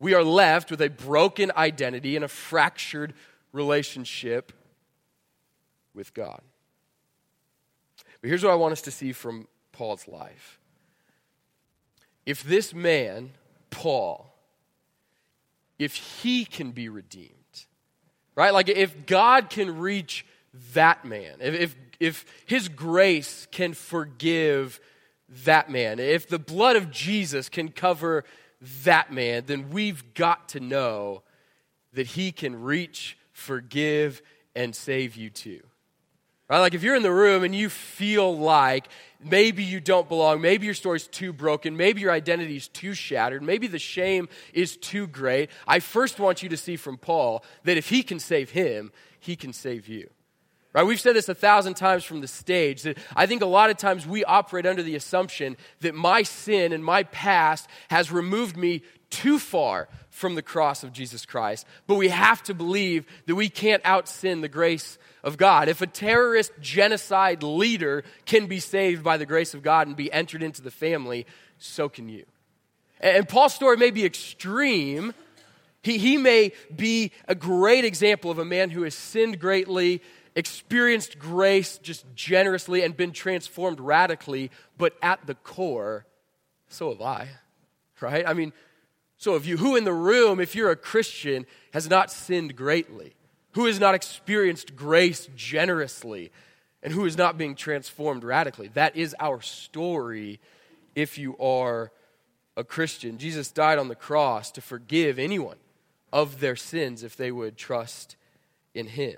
we 0.00 0.14
are 0.14 0.24
left 0.24 0.70
with 0.70 0.80
a 0.80 0.90
broken 0.90 1.52
identity 1.56 2.16
and 2.16 2.24
a 2.24 2.28
fractured 2.28 3.14
relationship 3.52 4.52
with 5.94 6.12
God. 6.12 6.40
But 8.20 8.28
here's 8.28 8.42
what 8.42 8.52
I 8.52 8.56
want 8.56 8.72
us 8.72 8.82
to 8.82 8.90
see 8.90 9.12
from 9.12 9.48
Paul's 9.72 10.08
life. 10.08 10.58
If 12.26 12.42
this 12.42 12.74
man, 12.74 13.32
Paul, 13.70 14.34
if 15.78 15.94
he 15.94 16.44
can 16.44 16.70
be 16.70 16.88
redeemed, 16.88 17.30
right? 18.34 18.52
Like 18.52 18.68
if 18.68 19.06
God 19.06 19.50
can 19.50 19.78
reach 19.78 20.24
that 20.72 21.04
man, 21.04 21.36
if, 21.40 21.54
if, 21.54 21.76
if 22.00 22.26
his 22.46 22.68
grace 22.68 23.46
can 23.50 23.74
forgive 23.74 24.80
that 25.44 25.68
man, 25.68 25.98
if 25.98 26.28
the 26.28 26.38
blood 26.38 26.76
of 26.76 26.90
Jesus 26.90 27.48
can 27.48 27.68
cover 27.70 28.24
that 28.84 29.12
man, 29.12 29.44
then 29.46 29.70
we've 29.70 30.14
got 30.14 30.48
to 30.50 30.60
know 30.60 31.22
that 31.92 32.06
he 32.08 32.32
can 32.32 32.62
reach, 32.62 33.16
forgive, 33.32 34.22
and 34.54 34.74
save 34.74 35.16
you 35.16 35.30
too. 35.30 35.60
Right? 36.48 36.60
Like 36.60 36.74
if 36.74 36.82
you're 36.82 36.96
in 36.96 37.02
the 37.02 37.10
room 37.10 37.42
and 37.42 37.54
you 37.54 37.70
feel 37.70 38.36
like 38.36 38.88
maybe 39.22 39.64
you 39.64 39.80
don't 39.80 40.08
belong, 40.08 40.40
maybe 40.40 40.66
your 40.66 40.74
story's 40.74 41.06
too 41.06 41.32
broken, 41.32 41.76
maybe 41.76 42.02
your 42.02 42.10
identity's 42.10 42.68
too 42.68 42.92
shattered, 42.92 43.42
maybe 43.42 43.66
the 43.66 43.78
shame 43.78 44.28
is 44.52 44.76
too 44.76 45.06
great, 45.06 45.50
I 45.66 45.80
first 45.80 46.20
want 46.20 46.42
you 46.42 46.50
to 46.50 46.56
see 46.56 46.76
from 46.76 46.98
Paul 46.98 47.42
that 47.64 47.78
if 47.78 47.88
he 47.88 48.02
can 48.02 48.20
save 48.20 48.50
him, 48.50 48.92
he 49.20 49.36
can 49.36 49.52
save 49.52 49.88
you. 49.88 50.10
Right? 50.74 50.84
We've 50.84 51.00
said 51.00 51.14
this 51.14 51.28
a 51.28 51.34
thousand 51.36 51.74
times 51.74 52.02
from 52.02 52.20
the 52.20 52.26
stage 52.26 52.82
that 52.82 52.98
I 53.14 53.26
think 53.26 53.42
a 53.42 53.46
lot 53.46 53.70
of 53.70 53.76
times 53.76 54.08
we 54.08 54.24
operate 54.24 54.66
under 54.66 54.82
the 54.82 54.96
assumption 54.96 55.56
that 55.80 55.94
my 55.94 56.24
sin 56.24 56.72
and 56.72 56.84
my 56.84 57.04
past 57.04 57.68
has 57.90 58.10
removed 58.10 58.56
me 58.56 58.82
too 59.08 59.38
far 59.38 59.88
from 60.10 60.34
the 60.34 60.42
cross 60.42 60.82
of 60.82 60.92
Jesus 60.92 61.24
Christ. 61.24 61.64
But 61.86 61.94
we 61.94 62.08
have 62.08 62.42
to 62.44 62.54
believe 62.54 63.06
that 63.26 63.36
we 63.36 63.48
can't 63.48 63.82
out 63.84 64.08
sin 64.08 64.40
the 64.40 64.48
grace 64.48 64.98
of 65.22 65.36
God. 65.36 65.68
If 65.68 65.80
a 65.80 65.86
terrorist 65.86 66.50
genocide 66.60 67.44
leader 67.44 68.02
can 68.26 68.46
be 68.46 68.58
saved 68.58 69.04
by 69.04 69.16
the 69.16 69.26
grace 69.26 69.54
of 69.54 69.62
God 69.62 69.86
and 69.86 69.96
be 69.96 70.12
entered 70.12 70.42
into 70.42 70.60
the 70.60 70.72
family, 70.72 71.24
so 71.58 71.88
can 71.88 72.08
you. 72.08 72.24
And 73.00 73.28
Paul's 73.28 73.54
story 73.54 73.76
may 73.76 73.92
be 73.92 74.04
extreme. 74.04 75.14
He, 75.82 75.98
he 75.98 76.16
may 76.16 76.52
be 76.74 77.12
a 77.28 77.36
great 77.36 77.84
example 77.84 78.32
of 78.32 78.40
a 78.40 78.44
man 78.44 78.70
who 78.70 78.82
has 78.82 78.96
sinned 78.96 79.38
greatly 79.38 80.02
experienced 80.36 81.18
grace 81.18 81.78
just 81.78 82.04
generously 82.14 82.82
and 82.82 82.96
been 82.96 83.12
transformed 83.12 83.80
radically, 83.80 84.50
but 84.76 84.94
at 85.02 85.26
the 85.26 85.34
core, 85.34 86.06
so 86.68 86.90
have 86.90 87.00
I, 87.00 87.28
right? 88.00 88.26
I 88.26 88.34
mean, 88.34 88.52
so 89.16 89.34
have 89.34 89.46
you. 89.46 89.56
Who 89.56 89.76
in 89.76 89.84
the 89.84 89.92
room, 89.92 90.40
if 90.40 90.54
you're 90.54 90.70
a 90.70 90.76
Christian, 90.76 91.46
has 91.72 91.88
not 91.88 92.10
sinned 92.10 92.56
greatly? 92.56 93.14
Who 93.52 93.66
has 93.66 93.78
not 93.78 93.94
experienced 93.94 94.74
grace 94.74 95.28
generously? 95.36 96.32
And 96.82 96.92
who 96.92 97.06
is 97.06 97.16
not 97.16 97.38
being 97.38 97.54
transformed 97.54 98.24
radically? 98.24 98.68
That 98.68 98.96
is 98.96 99.16
our 99.18 99.40
story 99.40 100.40
if 100.94 101.16
you 101.16 101.38
are 101.38 101.90
a 102.56 102.64
Christian. 102.64 103.18
Jesus 103.18 103.50
died 103.50 103.78
on 103.78 103.88
the 103.88 103.94
cross 103.94 104.50
to 104.52 104.60
forgive 104.60 105.18
anyone 105.18 105.56
of 106.12 106.40
their 106.40 106.56
sins 106.56 107.02
if 107.02 107.16
they 107.16 107.32
would 107.32 107.56
trust 107.56 108.16
in 108.74 108.88
him. 108.88 109.16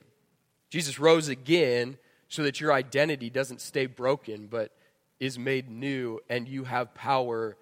Jesus 0.77 0.99
rose 0.99 1.29
again 1.31 1.97
so 2.29 2.43
that 2.43 2.61
your 2.61 2.71
identity 2.71 3.31
doesn't 3.31 3.63
stay 3.63 3.87
broken, 3.87 4.47
but 4.47 4.73
is 5.19 5.39
made 5.39 5.71
new, 5.71 6.21
and 6.29 6.47
you 6.47 6.65
have 6.65 6.93
power 6.93 7.57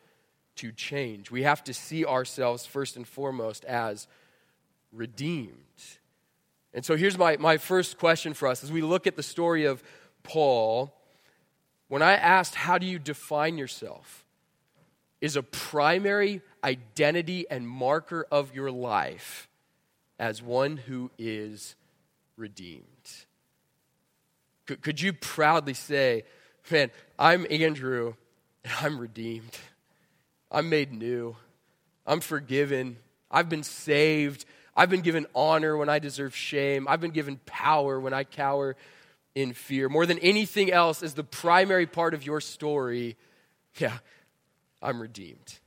to 0.56 0.72
change. 0.72 1.30
We 1.30 1.44
have 1.44 1.62
to 1.62 1.72
see 1.72 2.04
ourselves 2.04 2.66
first 2.66 2.96
and 2.96 3.06
foremost 3.06 3.64
as 3.66 4.08
redeemed. 4.92 5.52
And 6.72 6.84
so 6.84 6.96
here's 6.96 7.16
my, 7.16 7.36
my 7.36 7.56
first 7.56 7.98
question 7.98 8.34
for 8.34 8.48
us 8.48 8.64
as 8.64 8.72
we 8.72 8.82
look 8.82 9.06
at 9.06 9.14
the 9.14 9.22
story 9.22 9.64
of 9.64 9.84
Paul. 10.24 10.92
When 11.86 12.02
I 12.02 12.14
asked, 12.14 12.56
How 12.56 12.78
do 12.78 12.86
you 12.86 12.98
define 12.98 13.58
yourself? 13.58 14.24
is 15.20 15.36
a 15.36 15.42
primary 15.44 16.42
identity 16.64 17.46
and 17.48 17.68
marker 17.68 18.26
of 18.32 18.56
your 18.56 18.72
life 18.72 19.48
as 20.18 20.42
one 20.42 20.78
who 20.78 21.12
is 21.16 21.76
redeemed. 22.36 22.84
Could, 24.66 24.82
could 24.82 25.00
you 25.00 25.12
proudly 25.12 25.74
say, 25.74 26.24
Man, 26.70 26.90
I'm 27.18 27.46
Andrew 27.50 28.14
and 28.64 28.72
I'm 28.80 28.98
redeemed? 28.98 29.58
I'm 30.50 30.68
made 30.70 30.92
new. 30.92 31.36
I'm 32.06 32.20
forgiven. 32.20 32.96
I've 33.30 33.48
been 33.48 33.62
saved. 33.62 34.44
I've 34.76 34.90
been 34.90 35.02
given 35.02 35.26
honor 35.34 35.76
when 35.76 35.88
I 35.88 35.98
deserve 35.98 36.34
shame. 36.34 36.86
I've 36.88 37.00
been 37.00 37.10
given 37.10 37.38
power 37.44 38.00
when 38.00 38.14
I 38.14 38.24
cower 38.24 38.76
in 39.34 39.52
fear. 39.52 39.88
More 39.88 40.06
than 40.06 40.18
anything 40.20 40.72
else, 40.72 41.02
as 41.02 41.14
the 41.14 41.24
primary 41.24 41.86
part 41.86 42.14
of 42.14 42.24
your 42.24 42.40
story, 42.40 43.16
yeah, 43.76 43.98
I'm 44.80 45.00
redeemed. 45.00 45.58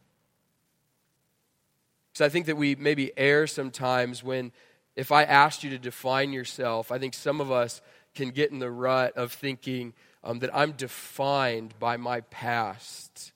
So 2.13 2.25
I 2.25 2.29
think 2.29 2.47
that 2.47 2.57
we 2.57 2.75
maybe 2.75 3.11
err 3.17 3.45
sometimes 3.45 4.23
when 4.23 4.51
if 4.97 5.11
I 5.11 5.23
asked 5.23 5.63
you 5.63 5.69
to 5.69 5.77
define 5.77 6.33
yourself, 6.33 6.91
I 6.91 6.97
think 6.97 7.13
some 7.13 7.39
of 7.39 7.51
us 7.51 7.81
can 8.15 8.31
get 8.31 8.51
in 8.51 8.57
the 8.57 8.71
rut 8.71 9.15
of 9.15 9.31
thinking 9.31 9.93
um, 10.23 10.39
that 10.39 10.49
I'm 10.53 10.71
defined 10.71 11.75
by 11.79 11.97
my 11.97 12.21
past. 12.21 13.31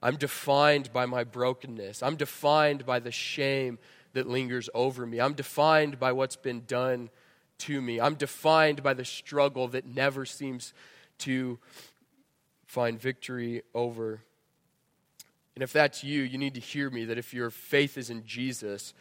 I'm 0.00 0.14
defined 0.14 0.92
by 0.92 1.04
my 1.04 1.24
brokenness. 1.24 2.04
I'm 2.04 2.14
defined 2.14 2.86
by 2.86 3.00
the 3.00 3.10
shame 3.10 3.80
that 4.12 4.28
lingers 4.28 4.70
over 4.74 5.04
me. 5.04 5.20
I'm 5.20 5.34
defined 5.34 5.98
by 5.98 6.12
what's 6.12 6.36
been 6.36 6.62
done 6.66 7.10
to 7.58 7.82
me. 7.82 8.00
I'm 8.00 8.14
defined 8.14 8.84
by 8.84 8.94
the 8.94 9.04
struggle 9.04 9.66
that 9.68 9.86
never 9.86 10.24
seems 10.24 10.72
to 11.18 11.58
find 12.64 13.00
victory 13.00 13.62
over. 13.74 14.20
And 15.56 15.64
if 15.64 15.72
that's 15.72 16.04
you, 16.04 16.22
you 16.22 16.38
need 16.38 16.54
to 16.54 16.60
hear 16.60 16.90
me 16.90 17.06
that 17.06 17.18
if 17.18 17.34
your 17.34 17.50
faith 17.50 17.98
is 17.98 18.08
in 18.08 18.24
Jesus, 18.24 18.94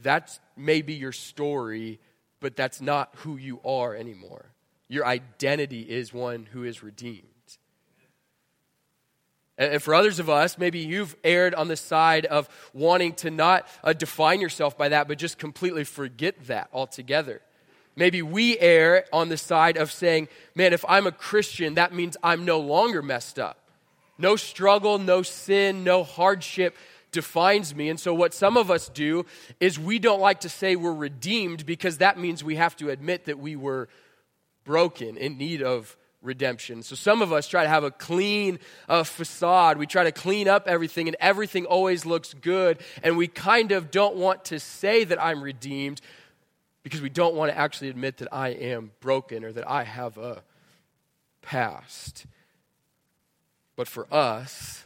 that's 0.00 0.40
maybe 0.56 0.94
your 0.94 1.12
story, 1.12 2.00
but 2.40 2.56
that's 2.56 2.80
not 2.80 3.10
who 3.18 3.36
you 3.36 3.60
are 3.64 3.94
anymore. 3.94 4.46
Your 4.88 5.06
identity 5.06 5.82
is 5.82 6.12
one 6.12 6.46
who 6.52 6.64
is 6.64 6.82
redeemed. 6.82 7.26
And 9.58 9.82
for 9.82 9.94
others 9.94 10.18
of 10.18 10.30
us, 10.30 10.58
maybe 10.58 10.80
you've 10.80 11.14
erred 11.22 11.54
on 11.54 11.68
the 11.68 11.76
side 11.76 12.26
of 12.26 12.48
wanting 12.72 13.12
to 13.16 13.30
not 13.30 13.66
uh, 13.84 13.92
define 13.92 14.40
yourself 14.40 14.76
by 14.76 14.88
that, 14.88 15.08
but 15.08 15.18
just 15.18 15.38
completely 15.38 15.84
forget 15.84 16.46
that 16.46 16.68
altogether. 16.72 17.42
Maybe 17.94 18.22
we 18.22 18.58
err 18.58 19.04
on 19.12 19.28
the 19.28 19.36
side 19.36 19.76
of 19.76 19.92
saying, 19.92 20.28
man, 20.54 20.72
if 20.72 20.84
I'm 20.88 21.06
a 21.06 21.12
Christian, 21.12 21.74
that 21.74 21.92
means 21.92 22.16
I'm 22.22 22.44
no 22.44 22.58
longer 22.58 23.02
messed 23.02 23.38
up. 23.38 23.58
No 24.16 24.36
struggle, 24.36 24.98
no 24.98 25.22
sin, 25.22 25.84
no 25.84 26.02
hardship 26.02 26.76
defines 27.12 27.74
me. 27.74 27.88
And 27.88 28.00
so, 28.00 28.12
what 28.12 28.34
some 28.34 28.56
of 28.56 28.70
us 28.70 28.88
do 28.88 29.26
is 29.60 29.78
we 29.78 29.98
don't 29.98 30.20
like 30.20 30.40
to 30.40 30.48
say 30.48 30.74
we're 30.74 30.92
redeemed 30.92 31.64
because 31.64 31.98
that 31.98 32.18
means 32.18 32.42
we 32.42 32.56
have 32.56 32.74
to 32.76 32.90
admit 32.90 33.26
that 33.26 33.38
we 33.38 33.54
were 33.54 33.88
broken, 34.64 35.16
in 35.16 35.38
need 35.38 35.62
of 35.62 35.96
redemption. 36.22 36.82
So, 36.82 36.96
some 36.96 37.22
of 37.22 37.32
us 37.32 37.46
try 37.46 37.62
to 37.62 37.68
have 37.68 37.84
a 37.84 37.90
clean 37.90 38.58
uh, 38.88 39.04
facade. 39.04 39.78
We 39.78 39.86
try 39.86 40.04
to 40.04 40.12
clean 40.12 40.48
up 40.48 40.66
everything, 40.66 41.06
and 41.06 41.16
everything 41.20 41.66
always 41.66 42.04
looks 42.04 42.34
good. 42.34 42.78
And 43.02 43.16
we 43.16 43.28
kind 43.28 43.72
of 43.72 43.90
don't 43.90 44.16
want 44.16 44.46
to 44.46 44.58
say 44.58 45.04
that 45.04 45.22
I'm 45.22 45.42
redeemed 45.42 46.00
because 46.82 47.00
we 47.00 47.10
don't 47.10 47.34
want 47.34 47.52
to 47.52 47.58
actually 47.58 47.90
admit 47.90 48.16
that 48.18 48.28
I 48.32 48.48
am 48.48 48.90
broken 49.00 49.44
or 49.44 49.52
that 49.52 49.68
I 49.70 49.84
have 49.84 50.18
a 50.18 50.42
past. 51.42 52.26
But 53.76 53.88
for 53.88 54.06
us, 54.12 54.84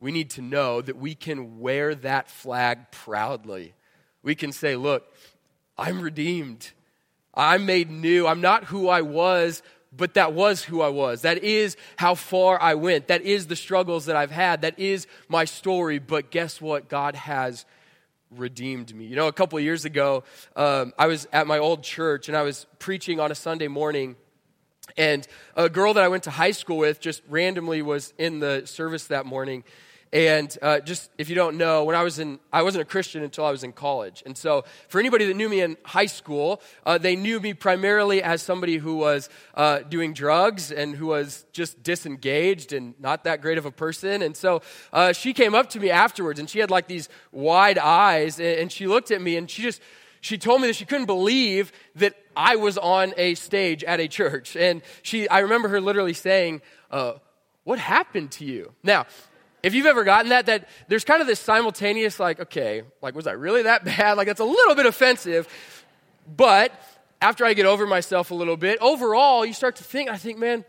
we 0.00 0.12
need 0.12 0.30
to 0.30 0.42
know 0.42 0.80
that 0.80 0.96
we 0.96 1.14
can 1.14 1.58
wear 1.58 1.94
that 1.94 2.30
flag 2.30 2.90
proudly. 2.90 3.74
We 4.22 4.34
can 4.34 4.52
say, 4.52 4.76
Look, 4.76 5.12
I'm 5.76 6.00
redeemed. 6.00 6.70
I'm 7.34 7.66
made 7.66 7.90
new. 7.90 8.26
I'm 8.26 8.40
not 8.40 8.64
who 8.64 8.88
I 8.88 9.02
was, 9.02 9.62
but 9.96 10.14
that 10.14 10.32
was 10.32 10.64
who 10.64 10.82
I 10.82 10.88
was. 10.88 11.22
That 11.22 11.44
is 11.44 11.76
how 11.96 12.14
far 12.14 12.60
I 12.60 12.74
went. 12.74 13.08
That 13.08 13.22
is 13.22 13.46
the 13.46 13.56
struggles 13.56 14.06
that 14.06 14.16
I've 14.16 14.30
had. 14.30 14.62
That 14.62 14.78
is 14.78 15.06
my 15.28 15.44
story. 15.44 15.98
But 15.98 16.30
guess 16.30 16.60
what? 16.60 16.88
God 16.88 17.14
has 17.14 17.64
redeemed 18.30 18.94
me. 18.94 19.06
You 19.06 19.16
know, 19.16 19.28
a 19.28 19.32
couple 19.32 19.56
of 19.56 19.64
years 19.64 19.84
ago, 19.84 20.24
um, 20.56 20.92
I 20.98 21.06
was 21.06 21.26
at 21.32 21.46
my 21.46 21.58
old 21.58 21.82
church 21.82 22.28
and 22.28 22.36
I 22.36 22.42
was 22.42 22.66
preaching 22.78 23.20
on 23.20 23.30
a 23.30 23.34
Sunday 23.34 23.68
morning. 23.68 24.16
And 24.96 25.26
a 25.54 25.68
girl 25.68 25.94
that 25.94 26.02
I 26.02 26.08
went 26.08 26.24
to 26.24 26.30
high 26.30 26.50
school 26.50 26.78
with 26.78 27.00
just 27.00 27.22
randomly 27.28 27.82
was 27.82 28.12
in 28.18 28.40
the 28.40 28.62
service 28.66 29.06
that 29.06 29.26
morning. 29.26 29.64
And 30.12 30.56
uh, 30.62 30.80
just 30.80 31.10
if 31.18 31.28
you 31.28 31.34
don't 31.34 31.56
know, 31.56 31.84
when 31.84 31.94
I 31.94 32.02
was 32.02 32.18
in, 32.18 32.38
I 32.52 32.62
wasn't 32.62 32.82
a 32.82 32.84
Christian 32.86 33.22
until 33.22 33.44
I 33.44 33.50
was 33.50 33.62
in 33.62 33.72
college. 33.72 34.22
And 34.24 34.36
so, 34.36 34.64
for 34.88 34.98
anybody 34.98 35.26
that 35.26 35.34
knew 35.34 35.48
me 35.48 35.60
in 35.60 35.76
high 35.84 36.06
school, 36.06 36.62
uh, 36.86 36.96
they 36.96 37.14
knew 37.14 37.40
me 37.40 37.52
primarily 37.52 38.22
as 38.22 38.40
somebody 38.40 38.78
who 38.78 38.96
was 38.96 39.28
uh, 39.54 39.80
doing 39.80 40.14
drugs 40.14 40.72
and 40.72 40.94
who 40.94 41.08
was 41.08 41.44
just 41.52 41.82
disengaged 41.82 42.72
and 42.72 42.94
not 42.98 43.24
that 43.24 43.42
great 43.42 43.58
of 43.58 43.66
a 43.66 43.70
person. 43.70 44.22
And 44.22 44.34
so, 44.34 44.62
uh, 44.92 45.12
she 45.12 45.34
came 45.34 45.54
up 45.54 45.68
to 45.70 45.80
me 45.80 45.90
afterwards, 45.90 46.40
and 46.40 46.48
she 46.48 46.58
had 46.58 46.70
like 46.70 46.88
these 46.88 47.10
wide 47.30 47.78
eyes, 47.78 48.40
and 48.40 48.72
she 48.72 48.86
looked 48.86 49.10
at 49.10 49.20
me, 49.20 49.36
and 49.36 49.50
she 49.50 49.62
just 49.62 49.82
she 50.20 50.38
told 50.38 50.60
me 50.60 50.68
that 50.68 50.76
she 50.76 50.84
couldn't 50.84 51.06
believe 51.06 51.72
that 51.96 52.14
I 52.36 52.56
was 52.56 52.78
on 52.78 53.14
a 53.16 53.34
stage 53.34 53.84
at 53.84 54.00
a 54.00 54.08
church. 54.08 54.56
And 54.56 54.82
she, 55.02 55.28
I 55.28 55.40
remember 55.40 55.68
her 55.68 55.80
literally 55.80 56.14
saying, 56.14 56.62
uh, 56.90 57.14
What 57.64 57.78
happened 57.78 58.32
to 58.32 58.44
you? 58.44 58.72
Now, 58.82 59.06
if 59.62 59.74
you've 59.74 59.86
ever 59.86 60.04
gotten 60.04 60.30
that, 60.30 60.46
that 60.46 60.68
there's 60.88 61.04
kind 61.04 61.20
of 61.20 61.26
this 61.26 61.40
simultaneous, 61.40 62.20
like, 62.20 62.40
okay, 62.40 62.82
like, 63.02 63.14
was 63.14 63.26
I 63.26 63.32
really 63.32 63.62
that 63.62 63.84
bad? 63.84 64.16
Like, 64.16 64.26
that's 64.26 64.40
a 64.40 64.44
little 64.44 64.74
bit 64.74 64.86
offensive. 64.86 65.48
But 66.36 66.72
after 67.20 67.44
I 67.44 67.54
get 67.54 67.66
over 67.66 67.86
myself 67.86 68.30
a 68.30 68.34
little 68.34 68.56
bit, 68.56 68.78
overall, 68.80 69.44
you 69.44 69.52
start 69.52 69.76
to 69.76 69.84
think, 69.84 70.08
I 70.08 70.16
think, 70.16 70.38
man, 70.38 70.64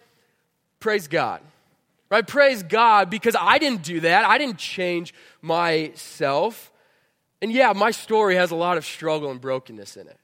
praise 0.80 1.08
God. 1.08 1.42
Right? 2.10 2.26
Praise 2.26 2.64
God 2.64 3.12
because 3.12 3.36
I 3.40 3.60
didn't 3.60 3.84
do 3.84 4.00
that. 4.00 4.26
I 4.26 4.40
didn't 4.40 4.58
change 4.58 5.14
myself. 5.44 6.72
And 7.40 7.52
yeah, 7.52 7.72
my 7.74 7.92
story 7.92 8.36
has 8.36 8.50
a 8.50 8.56
lot 8.56 8.78
of 8.78 8.86
struggle 8.86 9.30
and 9.30 9.40
brokenness 9.40 9.96
in 9.96 10.08
it. 10.08 10.18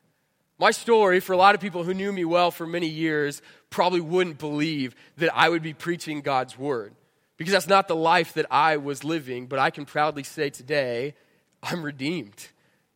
My 0.58 0.71
story, 0.71 1.19
for 1.19 1.34
a 1.34 1.38
lot 1.38 1.54
of 1.54 1.62
people 1.62 1.84
who 1.84 1.93
knew 1.93 2.12
me 2.12 2.25
well 2.25 2.49
for 2.49 2.65
many 2.65 2.88
years, 2.88 3.41
probably 3.69 4.01
wouldn't 4.01 4.39
believe 4.39 4.95
that 5.17 5.30
I 5.36 5.49
would 5.49 5.62
be 5.62 5.73
preaching 5.73 6.21
God's 6.21 6.58
word 6.58 6.95
because 7.38 7.54
that's 7.54 7.67
not 7.67 7.88
the 7.88 7.95
life 7.95 8.34
that 8.34 8.45
I 8.50 8.78
was 8.78 9.04
living. 9.04 9.48
But 9.48 9.60
I 9.60 9.69
can 9.69 9.86
proudly 9.86 10.24
say 10.24 10.50
today, 10.50 11.15
I'm 11.62 11.84
redeemed. 11.84 12.48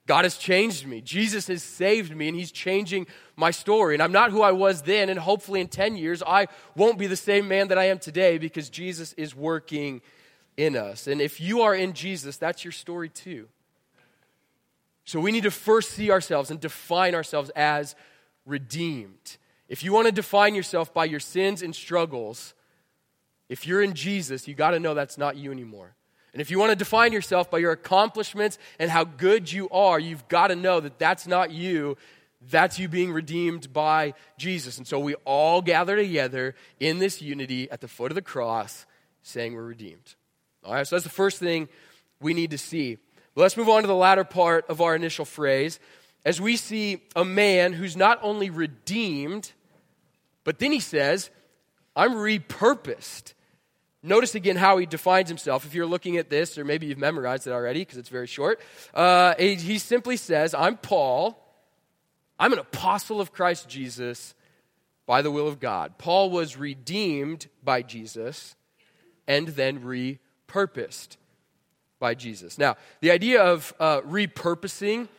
God 0.06 0.26
has 0.26 0.38
changed 0.38 0.88
me. 0.88 1.02
Jesus 1.02 1.48
has 1.48 1.62
saved 1.62 2.16
me, 2.16 2.28
and 2.28 2.36
He's 2.36 2.52
changing 2.52 3.06
my 3.36 3.52
story. 3.52 3.94
And 3.94 4.02
I'm 4.02 4.12
not 4.12 4.32
who 4.32 4.42
I 4.42 4.52
was 4.52 4.82
then, 4.82 5.10
and 5.10 5.20
hopefully 5.20 5.62
in 5.62 5.68
10 5.68 5.98
years, 5.98 6.24
I 6.26 6.48
won't 6.76 6.98
be 6.98 7.06
the 7.06 7.16
same 7.16 7.48
man 7.48 7.68
that 7.68 7.78
I 7.78 7.86
am 7.86 8.00
today 8.00 8.40
because 8.40 8.70
Jesus 8.70 9.14
is 9.14 9.36
working 9.36 10.02
in 10.58 10.76
us. 10.76 11.06
And 11.06 11.22
if 11.22 11.40
you 11.40 11.62
are 11.62 11.76
in 11.76 11.94
Jesus, 11.94 12.38
that's 12.38 12.66
your 12.66 12.72
story 12.72 13.10
too. 13.10 13.48
So 15.06 15.20
we 15.20 15.32
need 15.32 15.44
to 15.44 15.52
first 15.52 15.92
see 15.92 16.12
ourselves 16.12 16.52
and 16.52 16.60
define 16.60 17.16
ourselves 17.16 17.50
as 17.56 17.96
redeemed. 18.46 19.38
If 19.68 19.84
you 19.84 19.94
want 19.94 20.08
to 20.08 20.12
define 20.12 20.56
yourself 20.56 20.94
by 20.94 21.06
your 21.06 21.20
sins 21.20 21.62
and 21.62 21.76
struggles, 21.76 22.54
if 23.50 23.68
you're 23.68 23.82
in 23.82 23.94
Jesus, 23.94 24.48
you 24.48 24.54
got 24.54 24.72
to 24.72 24.80
know 24.80 24.94
that's 24.94 25.18
not 25.18 25.36
you 25.36 25.52
anymore. 25.52 25.96
And 26.34 26.42
if 26.42 26.52
you 26.52 26.60
want 26.60 26.72
to 26.72 26.76
define 26.76 27.12
yourself 27.12 27.50
by 27.50 27.58
your 27.58 27.72
accomplishments 27.72 28.60
and 28.78 28.92
how 28.92 29.04
good 29.04 29.52
you 29.52 29.68
are, 29.70 30.00
you've 30.00 30.28
got 30.28 30.48
to 30.48 30.56
know 30.56 30.80
that 30.80 31.00
that's 31.00 31.26
not 31.26 31.52
you. 31.52 31.98
That's 32.50 32.78
you 32.80 32.88
being 32.88 33.12
redeemed 33.12 33.74
by 33.74 34.14
Jesus. 34.38 34.78
And 34.78 34.88
so 34.88 35.00
we 35.00 35.16
all 35.26 35.62
gather 35.62 35.96
together 35.96 36.56
in 36.80 37.00
this 37.00 37.22
unity 37.22 37.70
at 37.72 37.82
the 37.82 37.88
foot 37.88 38.12
of 38.12 38.16
the 38.16 38.22
cross 38.22 38.86
saying 39.24 39.56
we're 39.56 39.64
redeemed. 39.64 40.16
All 40.64 40.74
right, 40.74 40.88
so 40.88 40.96
that's 40.96 41.04
the 41.04 41.10
first 41.10 41.40
thing 41.40 41.68
we 42.22 42.34
need 42.34 42.52
to 42.52 42.58
see. 42.58 42.98
But 43.34 43.42
Let's 43.42 43.58
move 43.58 43.70
on 43.70 43.82
to 43.82 43.88
the 43.88 43.96
latter 43.96 44.24
part 44.24 44.66
of 44.70 44.82
our 44.82 44.96
initial 44.96 45.26
phrase 45.26 45.80
as 46.26 46.40
we 46.40 46.58
see 46.58 47.02
a 47.16 47.26
man 47.26 47.74
who's 47.74 47.96
not 47.96 48.20
only 48.22 48.50
redeemed, 48.50 49.52
but 50.44 50.60
then 50.60 50.72
he 50.72 50.80
says, 50.80 51.30
I'm 51.96 52.14
repurposed. 52.14 53.34
Notice 54.02 54.34
again 54.36 54.56
how 54.56 54.78
he 54.78 54.86
defines 54.86 55.28
himself. 55.28 55.66
If 55.66 55.74
you're 55.74 55.86
looking 55.86 56.18
at 56.18 56.30
this, 56.30 56.58
or 56.58 56.64
maybe 56.64 56.88
you've 56.88 56.98
memorized 56.98 57.48
it 57.48 57.52
already 57.52 57.82
because 57.82 57.98
it's 57.98 58.10
very 58.10 58.28
short, 58.28 58.62
uh, 58.94 59.36
he 59.38 59.78
simply 59.78 60.16
says, 60.16 60.54
I'm 60.54 60.78
Paul. 60.78 61.38
I'm 62.40 62.54
an 62.54 62.60
apostle 62.60 63.20
of 63.20 63.34
Christ 63.34 63.68
Jesus 63.68 64.34
by 65.06 65.22
the 65.22 65.32
will 65.32 65.48
of 65.48 65.60
God. 65.60 65.98
Paul 65.98 66.30
was 66.30 66.56
redeemed 66.56 67.48
by 67.62 67.82
Jesus 67.82 68.56
and 69.28 69.50
then 69.50 69.82
repurposed 69.82 71.18
by 72.00 72.16
Jesus. 72.16 72.58
Now, 72.58 72.78
the 73.02 73.12
idea 73.12 73.44
of 73.44 73.74
uh, 73.80 74.00
repurposing 74.02 75.10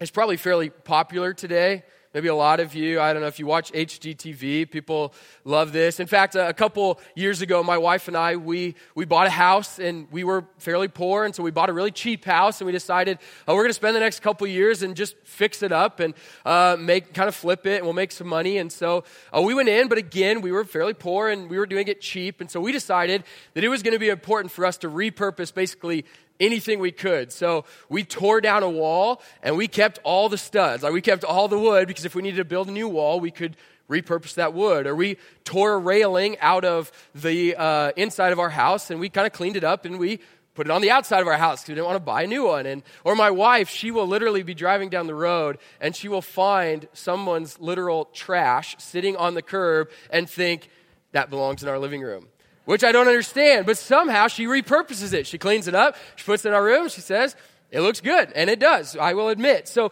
is 0.00 0.10
probably 0.10 0.38
fairly 0.38 0.70
popular 0.70 1.34
today. 1.34 1.82
Maybe 2.14 2.28
a 2.28 2.34
lot 2.34 2.58
of 2.58 2.74
you, 2.74 3.02
I 3.02 3.12
don't 3.12 3.20
know 3.20 3.28
if 3.28 3.38
you 3.38 3.46
watch 3.46 3.70
HGTV, 3.70 4.70
people 4.70 5.12
love 5.44 5.72
this. 5.72 6.00
In 6.00 6.06
fact, 6.06 6.36
a, 6.36 6.54
couple 6.54 7.00
years 7.14 7.42
ago, 7.42 7.62
my 7.62 7.76
wife 7.76 8.08
and 8.08 8.16
I, 8.16 8.36
we, 8.36 8.76
we 8.94 9.04
bought 9.04 9.26
a 9.26 9.30
house 9.30 9.78
and 9.78 10.10
we 10.10 10.24
were 10.24 10.46
fairly 10.56 10.88
poor. 10.88 11.26
And 11.26 11.34
so 11.34 11.42
we 11.42 11.50
bought 11.50 11.68
a 11.68 11.72
really 11.74 11.90
cheap 11.90 12.24
house 12.24 12.62
and 12.62 12.66
we 12.66 12.72
decided 12.72 13.18
oh, 13.46 13.54
we're 13.54 13.62
going 13.62 13.70
to 13.70 13.74
spend 13.74 13.94
the 13.94 14.00
next 14.00 14.20
couple 14.20 14.46
years 14.46 14.82
and 14.82 14.96
just 14.96 15.16
fix 15.22 15.62
it 15.62 15.70
up 15.70 16.00
and 16.00 16.14
uh, 16.46 16.78
make, 16.80 17.12
kind 17.12 17.28
of 17.28 17.34
flip 17.34 17.66
it 17.66 17.76
and 17.76 17.84
we'll 17.84 17.92
make 17.92 18.10
some 18.10 18.26
money. 18.26 18.56
And 18.56 18.72
so 18.72 19.04
uh, 19.36 19.42
we 19.42 19.52
went 19.52 19.68
in, 19.68 19.88
but 19.88 19.98
again, 19.98 20.40
we 20.40 20.50
were 20.50 20.64
fairly 20.64 20.94
poor 20.94 21.28
and 21.28 21.50
we 21.50 21.58
were 21.58 21.66
doing 21.66 21.88
it 21.88 22.00
cheap. 22.00 22.40
And 22.40 22.50
so 22.50 22.58
we 22.58 22.72
decided 22.72 23.22
that 23.52 23.64
it 23.64 23.68
was 23.68 23.82
going 23.82 23.94
to 23.94 24.00
be 24.00 24.08
important 24.08 24.50
for 24.50 24.64
us 24.64 24.78
to 24.78 24.88
repurpose 24.88 25.52
basically 25.52 26.06
anything 26.40 26.78
we 26.78 26.92
could. 26.92 27.32
So 27.32 27.64
we 27.88 28.04
tore 28.04 28.40
down 28.40 28.62
a 28.62 28.70
wall 28.70 29.22
and 29.42 29.56
we 29.56 29.68
kept 29.68 29.98
all 30.04 30.28
the 30.28 30.38
studs. 30.38 30.82
Like 30.82 30.92
we 30.92 31.00
kept 31.00 31.24
all 31.24 31.48
the 31.48 31.58
wood 31.58 31.88
because 31.88 32.04
if 32.04 32.14
we 32.14 32.22
needed 32.22 32.36
to 32.36 32.44
build 32.44 32.68
a 32.68 32.72
new 32.72 32.88
wall, 32.88 33.20
we 33.20 33.30
could 33.30 33.56
repurpose 33.90 34.34
that 34.34 34.54
wood. 34.54 34.86
Or 34.86 34.94
we 34.94 35.16
tore 35.44 35.74
a 35.74 35.78
railing 35.78 36.38
out 36.40 36.64
of 36.64 36.92
the 37.14 37.56
uh, 37.56 37.92
inside 37.96 38.32
of 38.32 38.38
our 38.38 38.50
house 38.50 38.90
and 38.90 39.00
we 39.00 39.08
kind 39.08 39.26
of 39.26 39.32
cleaned 39.32 39.56
it 39.56 39.64
up 39.64 39.84
and 39.84 39.98
we 39.98 40.20
put 40.54 40.66
it 40.66 40.70
on 40.70 40.82
the 40.82 40.90
outside 40.90 41.20
of 41.20 41.28
our 41.28 41.36
house 41.36 41.62
because 41.62 41.68
we 41.68 41.74
didn't 41.76 41.86
want 41.86 41.96
to 41.96 42.04
buy 42.04 42.22
a 42.22 42.26
new 42.26 42.44
one. 42.46 42.66
And, 42.66 42.82
or 43.04 43.14
my 43.14 43.30
wife, 43.30 43.68
she 43.68 43.90
will 43.90 44.06
literally 44.06 44.42
be 44.42 44.54
driving 44.54 44.88
down 44.88 45.06
the 45.06 45.14
road 45.14 45.58
and 45.80 45.94
she 45.94 46.08
will 46.08 46.22
find 46.22 46.88
someone's 46.92 47.60
literal 47.60 48.06
trash 48.06 48.76
sitting 48.78 49.16
on 49.16 49.34
the 49.34 49.42
curb 49.42 49.90
and 50.10 50.28
think, 50.28 50.68
that 51.12 51.30
belongs 51.30 51.62
in 51.62 51.70
our 51.70 51.78
living 51.78 52.02
room 52.02 52.28
which 52.68 52.84
I 52.84 52.92
don't 52.92 53.08
understand, 53.08 53.64
but 53.64 53.78
somehow 53.78 54.28
she 54.28 54.44
repurposes 54.44 55.14
it. 55.14 55.26
She 55.26 55.38
cleans 55.38 55.68
it 55.68 55.74
up, 55.74 55.96
she 56.16 56.24
puts 56.26 56.44
it 56.44 56.48
in 56.48 56.54
our 56.54 56.62
room, 56.62 56.90
she 56.90 57.00
says, 57.00 57.34
it 57.70 57.80
looks 57.80 58.02
good, 58.02 58.30
and 58.34 58.50
it 58.50 58.58
does, 58.58 58.94
I 58.94 59.14
will 59.14 59.30
admit. 59.30 59.66
So 59.68 59.90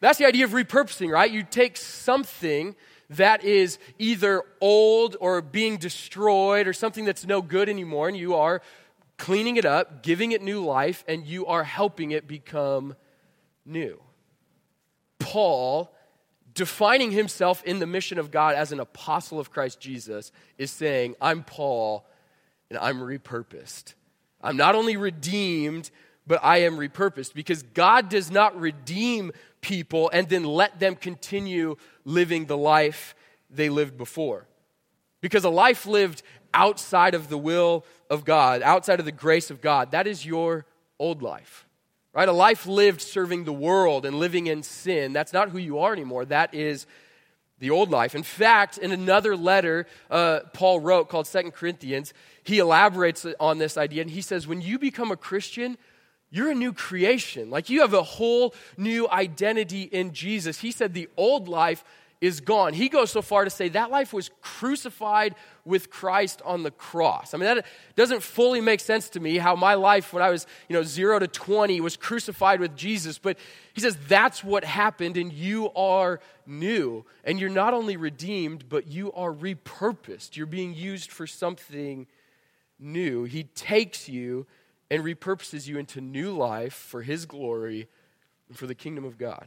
that's 0.00 0.18
the 0.18 0.26
idea 0.26 0.44
of 0.44 0.50
repurposing, 0.50 1.08
right? 1.12 1.30
You 1.30 1.44
take 1.44 1.76
something 1.76 2.74
that 3.10 3.44
is 3.44 3.78
either 4.00 4.42
old 4.60 5.16
or 5.20 5.40
being 5.40 5.76
destroyed 5.76 6.66
or 6.66 6.72
something 6.72 7.04
that's 7.04 7.24
no 7.24 7.42
good 7.42 7.68
anymore, 7.68 8.08
and 8.08 8.16
you 8.16 8.34
are 8.34 8.60
cleaning 9.18 9.54
it 9.54 9.64
up, 9.64 10.02
giving 10.02 10.32
it 10.32 10.42
new 10.42 10.64
life, 10.64 11.04
and 11.06 11.24
you 11.24 11.46
are 11.46 11.62
helping 11.62 12.10
it 12.10 12.26
become 12.26 12.96
new. 13.64 14.02
Paul, 15.20 15.94
defining 16.54 17.12
himself 17.12 17.62
in 17.62 17.78
the 17.78 17.86
mission 17.86 18.18
of 18.18 18.32
God 18.32 18.56
as 18.56 18.72
an 18.72 18.80
apostle 18.80 19.38
of 19.38 19.52
Christ 19.52 19.78
Jesus, 19.78 20.32
is 20.58 20.72
saying, 20.72 21.14
I'm 21.20 21.44
Paul 21.44 22.04
and 22.70 22.78
I'm 22.78 22.98
repurposed. 22.98 23.94
I'm 24.42 24.56
not 24.56 24.74
only 24.74 24.96
redeemed, 24.96 25.90
but 26.26 26.40
I 26.42 26.58
am 26.58 26.76
repurposed 26.76 27.34
because 27.34 27.62
God 27.62 28.08
does 28.08 28.30
not 28.30 28.58
redeem 28.58 29.32
people 29.60 30.10
and 30.12 30.28
then 30.28 30.44
let 30.44 30.78
them 30.80 30.96
continue 30.96 31.76
living 32.04 32.46
the 32.46 32.56
life 32.56 33.14
they 33.50 33.68
lived 33.68 33.96
before. 33.96 34.46
Because 35.20 35.44
a 35.44 35.50
life 35.50 35.86
lived 35.86 36.22
outside 36.52 37.14
of 37.14 37.28
the 37.28 37.38
will 37.38 37.84
of 38.10 38.24
God, 38.24 38.62
outside 38.62 38.98
of 38.98 39.06
the 39.06 39.12
grace 39.12 39.50
of 39.50 39.60
God, 39.60 39.92
that 39.92 40.06
is 40.06 40.26
your 40.26 40.66
old 40.98 41.22
life. 41.22 41.66
Right? 42.12 42.28
A 42.28 42.32
life 42.32 42.66
lived 42.66 43.02
serving 43.02 43.44
the 43.44 43.52
world 43.52 44.06
and 44.06 44.18
living 44.18 44.46
in 44.46 44.62
sin, 44.62 45.12
that's 45.12 45.32
not 45.32 45.50
who 45.50 45.58
you 45.58 45.80
are 45.80 45.92
anymore. 45.92 46.24
That 46.24 46.54
is 46.54 46.86
the 47.58 47.70
old 47.70 47.90
life. 47.90 48.14
In 48.14 48.22
fact, 48.22 48.78
in 48.78 48.92
another 48.92 49.36
letter 49.36 49.86
uh, 50.10 50.40
Paul 50.52 50.80
wrote 50.80 51.08
called 51.08 51.26
Second 51.26 51.52
Corinthians, 51.52 52.12
he 52.46 52.60
elaborates 52.60 53.26
on 53.40 53.58
this 53.58 53.76
idea 53.76 54.02
and 54.02 54.10
he 54.10 54.20
says, 54.20 54.46
when 54.46 54.60
you 54.60 54.78
become 54.78 55.10
a 55.10 55.16
Christian, 55.16 55.76
you're 56.30 56.50
a 56.50 56.54
new 56.54 56.72
creation. 56.72 57.50
Like 57.50 57.68
you 57.68 57.80
have 57.80 57.92
a 57.92 58.04
whole 58.04 58.54
new 58.76 59.08
identity 59.08 59.82
in 59.82 60.12
Jesus. 60.12 60.60
He 60.60 60.70
said 60.70 60.94
the 60.94 61.08
old 61.16 61.48
life 61.48 61.82
is 62.20 62.40
gone. 62.40 62.72
He 62.72 62.88
goes 62.88 63.10
so 63.10 63.20
far 63.20 63.44
to 63.44 63.50
say 63.50 63.68
that 63.70 63.90
life 63.90 64.12
was 64.12 64.30
crucified 64.40 65.34
with 65.64 65.90
Christ 65.90 66.40
on 66.44 66.62
the 66.62 66.70
cross. 66.70 67.34
I 67.34 67.36
mean, 67.36 67.46
that 67.46 67.66
doesn't 67.96 68.22
fully 68.22 68.60
make 68.60 68.78
sense 68.80 69.10
to 69.10 69.20
me 69.20 69.38
how 69.38 69.56
my 69.56 69.74
life 69.74 70.12
when 70.12 70.22
I 70.22 70.30
was, 70.30 70.46
you 70.68 70.74
know, 70.74 70.84
0 70.84 71.18
to 71.18 71.26
20 71.26 71.80
was 71.80 71.96
crucified 71.96 72.60
with 72.60 72.76
Jesus, 72.76 73.18
but 73.18 73.36
he 73.74 73.80
says 73.80 73.98
that's 74.08 74.42
what 74.42 74.64
happened 74.64 75.16
and 75.16 75.32
you 75.32 75.72
are 75.74 76.20
new. 76.46 77.04
And 77.24 77.38
you're 77.40 77.50
not 77.50 77.74
only 77.74 77.96
redeemed, 77.96 78.68
but 78.68 78.86
you 78.86 79.12
are 79.12 79.32
repurposed. 79.32 80.36
You're 80.36 80.46
being 80.46 80.74
used 80.74 81.10
for 81.10 81.26
something 81.26 82.06
new. 82.78 83.24
He 83.24 83.44
takes 83.44 84.08
you 84.08 84.46
and 84.90 85.02
repurposes 85.02 85.66
you 85.66 85.78
into 85.78 86.00
new 86.00 86.32
life 86.32 86.74
for 86.74 87.02
his 87.02 87.26
glory 87.26 87.88
and 88.48 88.56
for 88.56 88.66
the 88.66 88.74
kingdom 88.74 89.04
of 89.04 89.18
God. 89.18 89.46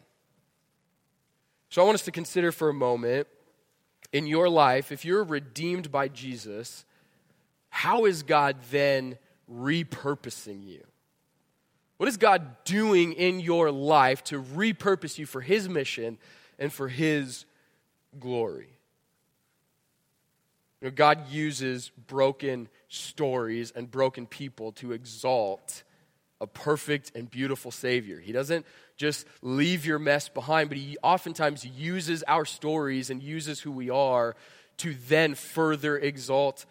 So 1.69 1.81
I 1.81 1.85
want 1.85 1.95
us 1.95 2.05
to 2.05 2.11
consider 2.11 2.51
for 2.51 2.69
a 2.69 2.73
moment 2.73 3.27
in 4.11 4.25
your 4.25 4.49
life, 4.49 4.91
if 4.91 5.05
you're 5.05 5.23
redeemed 5.23 5.91
by 5.91 6.07
Jesus, 6.07 6.83
how 7.69 8.05
is 8.05 8.23
God 8.23 8.57
then 8.71 9.17
repurposing 9.51 10.65
you? 10.65 10.83
What 11.97 12.09
is 12.09 12.17
God 12.17 12.63
doing 12.63 13.13
in 13.13 13.39
your 13.39 13.71
life 13.71 14.23
to 14.25 14.41
repurpose 14.41 15.17
you 15.17 15.25
for 15.25 15.41
His 15.41 15.69
mission 15.69 16.17
and 16.57 16.73
for 16.73 16.87
His 16.87 17.45
glory? 18.19 18.69
You 20.81 20.87
know, 20.87 20.91
God 20.91 21.29
uses 21.29 21.91
broken 22.07 22.69
stories 22.89 23.71
and 23.75 23.89
broken 23.89 24.25
people 24.25 24.73
to 24.73 24.91
exalt 24.91 25.83
a 26.41 26.47
perfect 26.47 27.11
and 27.15 27.29
beautiful 27.29 27.71
Savior. 27.71 28.19
He 28.19 28.31
doesn't 28.31 28.65
just 28.97 29.25
leave 29.41 29.85
your 29.85 29.99
mess 29.99 30.29
behind, 30.29 30.69
but 30.69 30.77
He 30.77 30.97
oftentimes 31.03 31.65
uses 31.65 32.23
our 32.27 32.45
stories 32.45 33.09
and 33.09 33.21
uses 33.21 33.59
who 33.59 33.71
we 33.71 33.89
are 33.89 34.35
to 34.77 34.95
then 35.07 35.35
further 35.35 35.97
exalt 35.97 36.65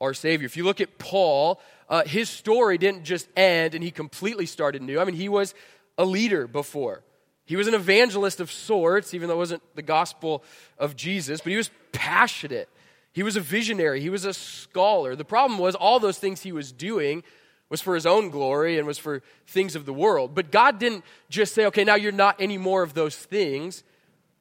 our 0.00 0.12
Savior. 0.12 0.46
If 0.46 0.56
you 0.56 0.64
look 0.64 0.80
at 0.80 0.98
Paul, 0.98 1.60
uh, 1.88 2.04
his 2.04 2.28
story 2.28 2.78
didn't 2.78 3.04
just 3.04 3.28
end 3.36 3.74
and 3.74 3.82
he 3.82 3.90
completely 3.90 4.46
started 4.46 4.82
new. 4.82 5.00
I 5.00 5.04
mean, 5.04 5.14
he 5.14 5.28
was 5.28 5.54
a 5.96 6.04
leader 6.04 6.46
before. 6.46 7.02
He 7.46 7.56
was 7.56 7.68
an 7.68 7.74
evangelist 7.74 8.40
of 8.40 8.50
sorts, 8.50 9.14
even 9.14 9.28
though 9.28 9.36
it 9.36 9.38
wasn't 9.38 9.62
the 9.76 9.82
gospel 9.82 10.42
of 10.78 10.96
Jesus, 10.96 11.40
but 11.40 11.50
he 11.50 11.56
was 11.56 11.70
passionate. 11.92 12.68
He 13.16 13.22
was 13.22 13.34
a 13.34 13.40
visionary. 13.40 14.02
He 14.02 14.10
was 14.10 14.26
a 14.26 14.34
scholar. 14.34 15.16
The 15.16 15.24
problem 15.24 15.58
was, 15.58 15.74
all 15.74 15.98
those 15.98 16.18
things 16.18 16.42
he 16.42 16.52
was 16.52 16.70
doing 16.70 17.22
was 17.70 17.80
for 17.80 17.94
his 17.94 18.04
own 18.04 18.28
glory 18.28 18.76
and 18.76 18.86
was 18.86 18.98
for 18.98 19.22
things 19.46 19.74
of 19.74 19.86
the 19.86 19.92
world. 19.94 20.34
But 20.34 20.50
God 20.50 20.78
didn't 20.78 21.02
just 21.30 21.54
say, 21.54 21.64
okay, 21.64 21.82
now 21.82 21.94
you're 21.94 22.12
not 22.12 22.36
any 22.38 22.58
more 22.58 22.82
of 22.82 22.92
those 22.92 23.16
things, 23.16 23.84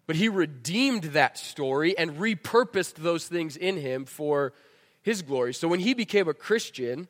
but 0.08 0.18
he 0.18 0.28
redeemed 0.28 1.04
that 1.04 1.38
story 1.38 1.98
and 1.98 2.18
repurposed 2.18 2.96
those 2.96 3.30
things 3.30 3.56
in 3.56 3.78
him 3.78 4.04
for 4.04 4.52
his 5.02 5.22
glory. 5.22 5.54
So 5.54 5.70
when 5.70 5.80
he 5.80 5.94
became 5.94 6.28
a 6.28 6.34
Christian, 6.34 7.08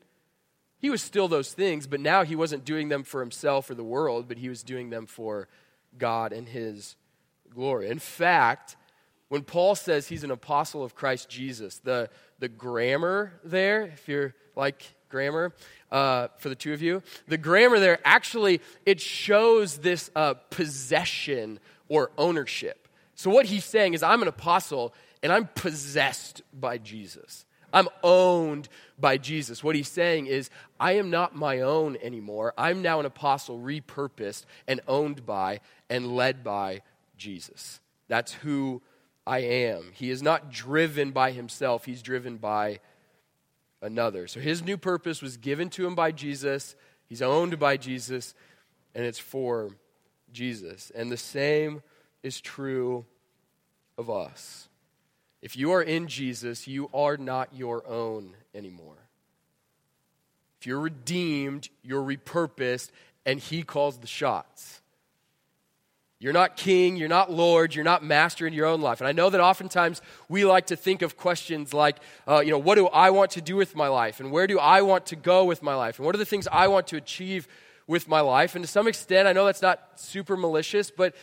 he 0.78 0.92
was 0.92 1.02
still 1.02 1.28
those 1.28 1.52
things, 1.52 1.88
but 1.88 2.00
now 2.00 2.24
he 2.24 2.36
wasn't 2.36 2.64
doing 2.64 2.90
them 2.90 3.02
for 3.02 3.22
himself 3.22 3.72
or 3.72 3.74
the 3.74 3.84
world, 3.84 4.28
but 4.28 4.38
he 4.38 4.50
was 4.50 4.62
doing 4.62 4.92
them 4.92 5.08
for 5.08 5.48
God 5.98 6.32
and 6.32 6.48
his 6.48 6.96
glory. 7.50 7.90
In 7.90 7.98
fact, 7.98 8.76
when 9.30 9.44
Paul 9.44 9.76
says 9.76 10.08
he's 10.08 10.24
an 10.24 10.32
apostle 10.32 10.84
of 10.84 10.96
Christ 10.96 11.30
Jesus, 11.30 11.80
the, 11.80 12.10
the 12.40 12.48
grammar 12.48 13.34
there, 13.44 13.84
if 13.84 14.08
you're 14.08 14.34
like 14.56 14.84
grammar, 15.10 15.54
uh, 15.92 16.28
for 16.38 16.50
the 16.50 16.56
two 16.56 16.74
of 16.74 16.82
you, 16.82 17.02
the 17.28 17.38
grammar 17.38 17.80
there 17.80 18.00
actually, 18.04 18.62
it 18.86 19.00
shows 19.00 19.80
this 19.80 20.12
uh, 20.16 20.36
possession 20.50 21.60
or 21.88 22.12
ownership. 22.18 22.88
So 23.16 23.30
what 23.30 23.46
he's 23.46 23.66
saying 23.66 23.94
is, 23.94 24.04
I'm 24.04 24.22
an 24.22 24.28
apostle 24.28 24.94
and 25.24 25.32
I'm 25.32 25.48
possessed 25.56 26.42
by 26.54 26.78
Jesus. 26.78 27.46
I'm 27.74 27.90
owned 28.04 28.70
by 29.00 29.18
Jesus. 29.18 29.64
What 29.64 29.76
he's 29.76 29.90
saying 29.90 30.28
is, 30.28 30.50
I 30.80 30.94
am 30.94 31.10
not 31.10 31.36
my 31.36 31.62
own 31.62 31.98
anymore. 32.02 32.54
I'm 32.58 32.82
now 32.82 33.00
an 33.00 33.06
apostle 33.06 33.60
repurposed 33.60 34.46
and 34.68 34.82
owned 34.88 35.26
by 35.26 35.60
and 35.90 36.16
led 36.16 36.44
by 36.44 36.82
Jesus. 37.18 37.80
That's 38.08 38.34
who 38.34 38.82
I 39.28 39.40
am. 39.40 39.92
He 39.94 40.10
is 40.10 40.22
not 40.22 40.52
driven 40.52 41.12
by 41.12 41.32
himself, 41.32 41.86
he's 41.86 42.02
driven 42.02 42.38
by 42.38 42.80
another. 43.82 44.28
So 44.28 44.40
his 44.40 44.64
new 44.64 44.78
purpose 44.78 45.22
was 45.22 45.38
given 45.38 45.70
to 45.72 45.86
him 45.86 45.96
by 45.96 46.12
Jesus, 46.12 46.76
he's 47.08 47.22
owned 47.22 47.60
by 47.60 47.78
Jesus, 47.78 48.34
and 48.94 49.06
it's 49.06 49.20
for 49.20 49.72
Jesus. 50.32 50.92
And 50.96 51.12
the 51.12 51.18
same 51.18 51.82
is 52.24 52.42
true 52.42 53.06
of 53.98 54.10
us. 54.10 54.68
If 55.42 55.56
you 55.56 55.72
are 55.72 55.82
in 55.82 56.08
Jesus, 56.08 56.68
you 56.68 56.90
are 56.94 57.18
not 57.18 57.54
your 57.54 57.88
own 57.88 58.36
anymore. 58.54 58.98
If 60.60 60.66
you're 60.66 60.80
redeemed, 60.80 61.70
you're 61.84 62.02
repurposed, 62.02 62.90
and 63.26 63.40
He 63.40 63.62
calls 63.62 64.00
the 64.00 64.08
shots. 64.08 64.82
You're 66.18 66.34
not 66.34 66.56
king, 66.56 66.96
you're 66.96 67.10
not 67.10 67.32
Lord, 67.32 67.76
you're 67.76 67.84
not 67.84 68.04
master 68.04 68.48
in 68.48 68.54
your 68.54 68.66
own 68.66 68.82
life. 68.82 69.02
And 69.02 69.08
I 69.08 69.12
know 69.12 69.30
that 69.30 69.42
oftentimes 69.42 70.02
we 70.30 70.46
like 70.46 70.68
to 70.68 70.76
think 70.78 71.02
of 71.02 71.18
questions 71.18 71.74
like, 71.74 71.98
uh, 72.28 72.40
you 72.40 72.52
know, 72.52 72.58
what 72.58 72.76
do 72.76 72.88
I 72.88 73.10
want 73.10 73.32
to 73.32 73.42
do 73.42 73.58
with 73.58 73.76
my 73.76 73.90
life? 73.90 74.22
And 74.22 74.32
where 74.32 74.48
do 74.48 74.58
I 74.58 74.82
want 74.82 75.08
to 75.08 75.18
go 75.18 75.44
with 75.44 75.62
my 75.62 75.76
life? 75.76 76.00
And 76.00 76.06
what 76.06 76.16
are 76.16 76.18
the 76.18 76.26
things 76.26 76.48
I 76.50 76.68
want 76.70 76.88
to 76.88 76.96
achieve 76.96 77.50
with 77.86 78.08
my 78.08 78.22
life? 78.22 78.56
And 78.56 78.64
to 78.64 78.72
some 78.72 78.88
extent, 78.88 79.28
I 79.28 79.34
know 79.34 79.46
that's 79.46 79.62
not 79.62 80.00
super 80.00 80.38
malicious, 80.38 80.90
but 80.90 81.14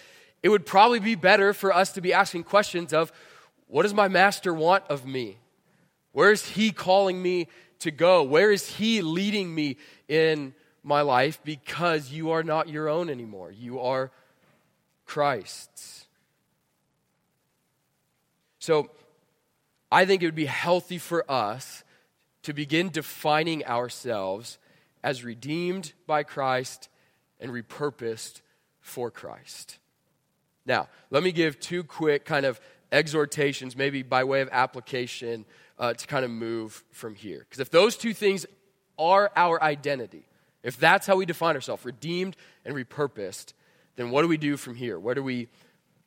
it 0.42 0.50
would 0.50 0.66
probably 0.66 1.00
be 1.00 1.14
better 1.14 1.55
for 1.55 1.72
us 1.72 1.92
to 1.92 2.02
be 2.02 2.12
asking 2.12 2.44
questions 2.44 2.92
of, 2.92 3.12
what 3.68 3.85
does 3.85 3.94
my 3.94 4.09
master 4.09 4.52
want 4.52 4.85
of 4.90 5.07
me? 5.07 5.38
Where 6.12 6.33
is 6.33 6.50
he 6.50 6.70
calling 6.70 7.22
me 7.22 7.48
to 7.78 7.90
go? 7.90 8.22
Where 8.22 8.52
is 8.52 8.76
he 8.76 9.00
leading 9.00 9.55
me 9.55 9.78
in 10.07 10.52
my 10.83 11.00
life? 11.00 11.40
Because 11.42 12.12
you 12.12 12.33
are 12.33 12.42
not 12.42 12.68
your 12.68 12.90
own 12.90 13.09
anymore. 13.09 13.50
You 13.50 13.81
are 13.81 14.11
Christ's. 15.12 16.07
So 18.59 18.88
I 19.90 20.07
think 20.07 20.22
it 20.22 20.27
would 20.27 20.35
be 20.35 20.46
healthy 20.46 20.96
for 20.96 21.31
us 21.31 21.85
to 22.44 22.55
begin 22.55 22.88
defining 22.88 23.62
ourselves 23.66 24.57
as 25.05 25.22
redeemed 25.22 25.92
by 26.07 26.22
Christ 26.22 26.88
and 27.40 27.53
repurposed 27.53 28.40
for 28.81 29.11
Christ. 29.11 29.79
Now, 30.64 30.88
let 31.11 31.22
me 31.22 31.31
give 31.31 31.61
two 31.61 31.85
quick 31.85 32.25
kind 32.25 32.46
of 32.46 32.59
exhortations, 32.90 33.77
maybe 33.77 34.03
by 34.03 34.25
way 34.25 34.40
of 34.40 34.48
application, 34.51 35.44
uh, 35.79 35.92
to 35.92 36.07
kind 36.07 36.25
of 36.25 36.31
move 36.31 36.83
from 36.90 37.14
here. 37.14 37.40
Because 37.40 37.61
if 37.61 37.68
those 37.68 37.98
two 37.98 38.14
things 38.14 38.46
are 38.98 39.31
our 39.37 39.62
identity, 39.62 40.25
if 40.62 40.79
that's 40.79 41.07
how 41.07 41.16
we 41.16 41.27
define 41.27 41.55
ourselves, 41.55 41.85
redeemed 41.85 42.35
and 42.64 42.75
repurposed, 42.75 43.53
then 43.96 44.11
what 44.11 44.22
do 44.22 44.28
we 44.28 44.37
do 44.37 44.57
from 44.57 44.74
here? 44.74 44.98
Where 44.98 45.14
do 45.14 45.22
we 45.22 45.48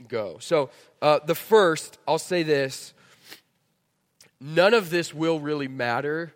go? 0.08 0.38
So, 0.40 0.70
uh, 1.02 1.20
the 1.26 1.36
first, 1.36 1.98
I'll 2.08 2.20
say 2.20 2.44
this 2.44 2.94
none 4.40 4.74
of 4.74 4.90
this 4.90 5.14
will 5.14 5.40
really 5.40 5.68
matter. 5.68 6.34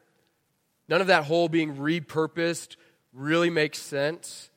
None 0.87 1.01
of 1.01 1.07
that 1.07 1.25
whole 1.25 1.49
being 1.49 1.75
repurposed 1.75 2.75
really 3.13 3.49
makes 3.49 3.77
sense 3.79 4.49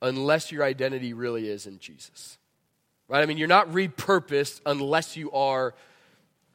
unless 0.00 0.50
your 0.52 0.62
identity 0.62 1.12
really 1.12 1.48
is 1.48 1.66
in 1.66 1.78
Jesus. 1.78 2.38
Right? 3.08 3.22
I 3.22 3.26
mean, 3.26 3.38
you're 3.38 3.48
not 3.48 3.70
repurposed 3.70 4.60
unless 4.64 5.16
you 5.16 5.30
are 5.32 5.74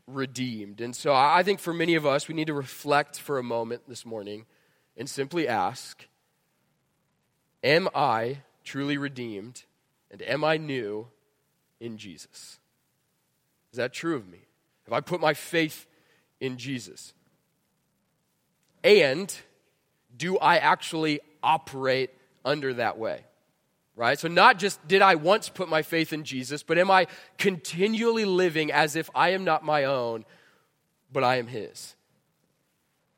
redeemed. 0.07 0.81
And 0.81 0.95
so 0.95 1.13
I 1.13 1.43
think 1.43 1.59
for 1.59 1.73
many 1.73 1.95
of 1.95 2.05
us, 2.05 2.27
we 2.27 2.33
need 2.33 2.47
to 2.47 2.53
reflect 2.53 3.19
for 3.19 3.37
a 3.37 3.43
moment 3.43 3.83
this 3.87 4.05
morning 4.05 4.45
and 4.97 5.09
simply 5.09 5.47
ask 5.47 6.07
Am 7.63 7.87
I 7.95 8.39
truly 8.63 8.97
redeemed? 8.97 9.63
And 10.11 10.21
am 10.21 10.43
I 10.43 10.57
new 10.57 11.07
in 11.79 11.97
Jesus? 11.97 12.59
Is 13.71 13.77
that 13.77 13.93
true 13.93 14.15
of 14.15 14.27
me? 14.27 14.39
Have 14.85 14.93
I 14.93 15.01
put 15.01 15.21
my 15.21 15.33
faith 15.33 15.87
in 16.39 16.57
Jesus? 16.57 17.13
And 18.83 19.35
do 20.15 20.37
I 20.37 20.57
actually 20.57 21.21
operate 21.41 22.11
under 22.45 22.73
that 22.75 22.97
way? 22.97 23.23
right? 23.95 24.19
So, 24.19 24.27
not 24.27 24.59
just 24.59 24.85
did 24.87 25.01
I 25.01 25.15
once 25.15 25.49
put 25.49 25.69
my 25.69 25.81
faith 25.81 26.13
in 26.13 26.23
Jesus, 26.23 26.63
but 26.63 26.77
am 26.77 26.89
I 26.89 27.07
continually 27.37 28.25
living 28.25 28.71
as 28.71 28.95
if 28.95 29.09
I 29.13 29.29
am 29.29 29.43
not 29.43 29.63
my 29.63 29.83
own, 29.85 30.25
but 31.11 31.23
I 31.23 31.37
am 31.37 31.47
His? 31.47 31.95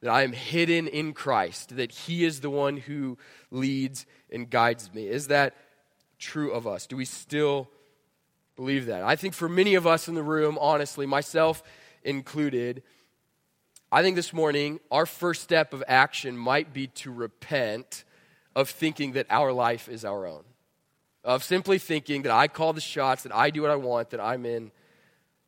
That 0.05 0.13
I 0.13 0.21
am 0.21 0.33
hidden 0.33 0.87
in 0.87 1.13
Christ, 1.13 1.77
that 1.77 1.91
He 1.91 2.25
is 2.25 2.41
the 2.41 2.49
one 2.51 2.77
who 2.77 3.17
leads 3.49 4.05
and 4.31 4.47
guides 4.47 4.93
me. 4.93 5.07
Is 5.07 5.29
that 5.29 5.55
true 6.19 6.51
of 6.51 6.67
us? 6.67 6.85
Do 6.85 6.95
we 6.95 7.05
still 7.05 7.71
believe 8.55 8.85
that? 8.85 9.01
I 9.01 9.15
think 9.15 9.33
for 9.33 9.49
many 9.49 9.73
of 9.73 9.87
us 9.87 10.07
in 10.07 10.13
the 10.13 10.21
room, 10.21 10.59
honestly, 10.61 11.07
myself 11.07 11.63
included, 12.03 12.83
I 13.91 14.03
think 14.03 14.15
this 14.15 14.31
morning 14.31 14.79
our 14.91 15.07
first 15.07 15.41
step 15.41 15.73
of 15.73 15.83
action 15.87 16.37
might 16.37 16.71
be 16.71 16.85
to 16.87 17.11
repent 17.11 18.03
of 18.55 18.69
thinking 18.69 19.13
that 19.13 19.25
our 19.31 19.51
life 19.51 19.89
is 19.89 20.05
our 20.05 20.27
own 20.27 20.43
of 21.23 21.43
simply 21.43 21.79
thinking 21.79 22.21
that 22.21 22.31
I 22.31 22.47
call 22.47 22.73
the 22.73 22.79
shots, 22.79 23.23
that 23.23 23.33
I 23.33 23.49
do 23.49 23.63
what 23.63 23.71
I 23.71 23.75
want, 23.75 24.11
that 24.11 24.19
I'm 24.19 24.45
in 24.45 24.71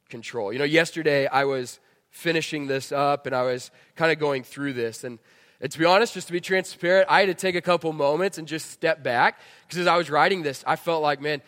control. 0.09 0.51
You 0.51 0.57
know, 0.57 0.65
yesterday 0.65 1.27
I 1.27 1.43
was 1.43 1.79
finishing 2.09 2.67
this 2.67 2.91
up 2.91 3.25
and 3.25 3.35
I 3.35 3.43
was 3.43 3.71
kind 3.95 4.11
of 4.11 4.19
going 4.19 4.43
through 4.43 4.73
this. 4.73 5.03
And, 5.03 5.19
and 5.61 5.71
to 5.71 5.79
be 5.79 5.85
honest, 5.85 6.13
just 6.13 6.27
to 6.27 6.33
be 6.33 6.41
transparent, 6.41 7.07
I 7.09 7.21
had 7.21 7.27
to 7.27 7.33
take 7.33 7.55
a 7.55 7.61
couple 7.61 7.91
moments 7.93 8.37
and 8.37 8.47
just 8.47 8.71
step 8.71 9.03
back 9.03 9.39
because 9.67 9.79
as 9.79 9.87
I 9.87 9.97
was 9.97 10.09
writing 10.09 10.43
this, 10.43 10.63
I 10.67 10.75
felt 10.75 11.01
like, 11.01 11.21
man, 11.21 11.41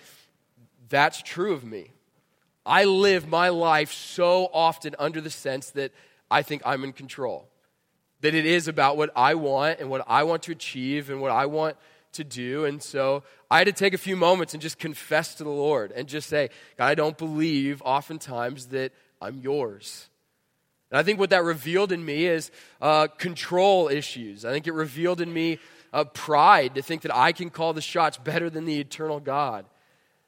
that's 0.89 1.21
true 1.21 1.53
of 1.53 1.63
me. 1.63 1.91
I 2.65 2.85
live 2.85 3.27
my 3.27 3.49
life 3.49 3.91
so 3.91 4.49
often 4.53 4.95
under 4.99 5.21
the 5.21 5.29
sense 5.29 5.71
that 5.71 5.91
I 6.29 6.43
think 6.43 6.61
I'm 6.65 6.83
in 6.83 6.93
control. 6.93 7.47
That 8.21 8.35
it 8.35 8.45
is 8.45 8.67
about 8.67 8.97
what 8.97 9.11
I 9.15 9.35
want 9.35 9.79
and 9.79 9.89
what 9.89 10.03
I 10.07 10.23
want 10.23 10.43
to 10.43 10.51
achieve 10.51 11.09
and 11.09 11.21
what 11.21 11.31
I 11.31 11.45
want 11.45 11.77
to 12.13 12.23
do. 12.23 12.65
And 12.65 12.81
so 12.81 13.23
I 13.49 13.59
had 13.59 13.67
to 13.67 13.73
take 13.73 13.93
a 13.93 13.97
few 13.97 14.15
moments 14.15 14.53
and 14.53 14.61
just 14.61 14.77
confess 14.77 15.35
to 15.35 15.43
the 15.43 15.49
Lord 15.49 15.91
and 15.91 16.07
just 16.07 16.27
say, 16.27 16.49
God, 16.77 16.87
I 16.87 16.95
don't 16.95 17.17
believe 17.17 17.81
oftentimes 17.83 18.67
that 18.67 18.91
I'm 19.21 19.39
yours. 19.39 20.08
And 20.91 20.97
I 20.97 21.03
think 21.03 21.19
what 21.19 21.29
that 21.29 21.43
revealed 21.43 21.91
in 21.91 22.03
me 22.03 22.25
is 22.25 22.51
uh, 22.81 23.07
control 23.07 23.89
issues. 23.89 24.43
I 24.45 24.51
think 24.51 24.67
it 24.67 24.73
revealed 24.73 25.21
in 25.21 25.31
me 25.31 25.59
uh, 25.93 26.03
pride 26.03 26.75
to 26.75 26.81
think 26.81 27.03
that 27.03 27.15
I 27.15 27.31
can 27.31 27.49
call 27.49 27.73
the 27.73 27.81
shots 27.81 28.17
better 28.17 28.49
than 28.49 28.65
the 28.65 28.79
eternal 28.79 29.19
God. 29.19 29.65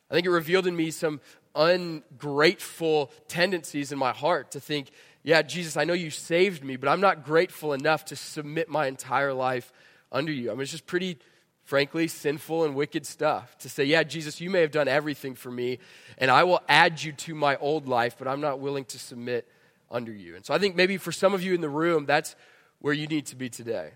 I 0.09 0.13
think 0.13 0.25
it 0.25 0.31
revealed 0.31 0.67
in 0.67 0.75
me 0.75 0.91
some 0.91 1.21
ungrateful 1.55 3.11
tendencies 3.27 3.91
in 3.91 3.97
my 3.97 4.11
heart 4.11 4.51
to 4.51 4.59
think, 4.59 4.91
yeah, 5.23 5.41
Jesus, 5.41 5.77
I 5.77 5.83
know 5.83 5.93
you 5.93 6.09
saved 6.09 6.63
me, 6.63 6.75
but 6.75 6.89
I'm 6.89 7.01
not 7.01 7.25
grateful 7.25 7.73
enough 7.73 8.05
to 8.05 8.15
submit 8.15 8.69
my 8.69 8.87
entire 8.87 9.33
life 9.33 9.71
under 10.11 10.31
you. 10.31 10.49
I 10.49 10.53
mean, 10.53 10.61
it's 10.61 10.71
just 10.71 10.87
pretty, 10.87 11.17
frankly, 11.63 12.07
sinful 12.07 12.65
and 12.65 12.75
wicked 12.75 13.05
stuff 13.05 13.57
to 13.59 13.69
say, 13.69 13.83
yeah, 13.83 14.03
Jesus, 14.03 14.41
you 14.41 14.49
may 14.49 14.61
have 14.61 14.71
done 14.71 14.87
everything 14.87 15.35
for 15.35 15.51
me, 15.51 15.79
and 16.17 16.31
I 16.31 16.43
will 16.43 16.61
add 16.67 17.03
you 17.03 17.11
to 17.13 17.35
my 17.35 17.55
old 17.57 17.87
life, 17.87 18.15
but 18.17 18.27
I'm 18.27 18.41
not 18.41 18.59
willing 18.59 18.85
to 18.85 18.99
submit 18.99 19.47
under 19.91 20.13
you. 20.13 20.35
And 20.35 20.45
so 20.45 20.53
I 20.53 20.57
think 20.57 20.75
maybe 20.75 20.97
for 20.97 21.11
some 21.11 21.33
of 21.33 21.43
you 21.43 21.53
in 21.53 21.61
the 21.61 21.69
room, 21.69 22.05
that's 22.05 22.35
where 22.79 22.93
you 22.93 23.07
need 23.07 23.27
to 23.27 23.35
be 23.35 23.49
today. 23.49 23.91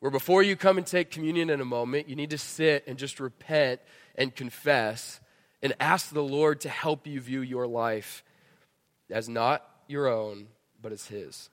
Where 0.00 0.10
before 0.10 0.42
you 0.42 0.56
come 0.56 0.78
and 0.78 0.86
take 0.86 1.10
communion 1.10 1.50
in 1.50 1.60
a 1.60 1.64
moment, 1.64 2.08
you 2.08 2.16
need 2.16 2.30
to 2.30 2.38
sit 2.38 2.84
and 2.86 2.98
just 2.98 3.20
repent 3.20 3.80
and 4.16 4.34
confess 4.34 5.20
and 5.62 5.74
ask 5.78 6.10
the 6.12 6.22
Lord 6.22 6.60
to 6.62 6.68
help 6.68 7.06
you 7.06 7.20
view 7.20 7.40
your 7.40 7.66
life 7.66 8.24
as 9.10 9.28
not 9.28 9.64
your 9.86 10.08
own, 10.08 10.48
but 10.80 10.92
as 10.92 11.06
His. 11.06 11.50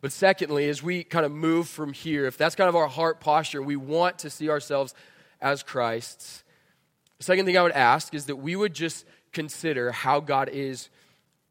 But 0.00 0.12
secondly, 0.12 0.68
as 0.68 0.82
we 0.82 1.02
kind 1.02 1.26
of 1.26 1.32
move 1.32 1.68
from 1.68 1.92
here, 1.92 2.26
if 2.26 2.36
that's 2.36 2.54
kind 2.54 2.68
of 2.68 2.76
our 2.76 2.88
heart 2.88 3.20
posture, 3.20 3.62
we 3.62 3.76
want 3.76 4.20
to 4.20 4.30
see 4.30 4.48
ourselves 4.48 4.94
as 5.40 5.62
Christ's. 5.62 6.44
The 7.18 7.24
second 7.24 7.46
thing 7.46 7.58
I 7.58 7.62
would 7.62 7.72
ask 7.72 8.14
is 8.14 8.26
that 8.26 8.36
we 8.36 8.54
would 8.54 8.74
just 8.74 9.04
consider 9.32 9.92
how 9.92 10.20
God 10.20 10.48
is 10.48 10.88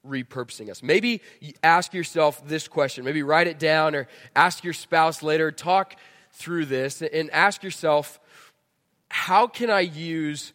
repurposing 0.06 0.70
us. 0.70 0.84
Maybe 0.84 1.22
ask 1.64 1.94
yourself 1.94 2.46
this 2.48 2.68
question. 2.68 3.06
Maybe 3.06 3.24
write 3.24 3.48
it 3.48 3.60
down 3.60 3.96
or 3.96 4.08
ask 4.36 4.64
your 4.64 4.74
spouse 4.74 5.24
later. 5.24 5.52
Talk 5.52 5.96
through 6.34 6.66
this 6.66 7.02
and 7.02 7.32
ask 7.32 7.64
yourself 7.64 8.20
how 9.10 9.48
can 9.48 9.70
I 9.70 9.82
use 9.82 10.54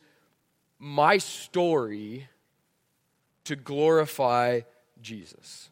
my 0.78 1.18
story 1.18 2.28
to 3.44 3.56
glorify 3.56 4.60
Jesus? 5.00 5.70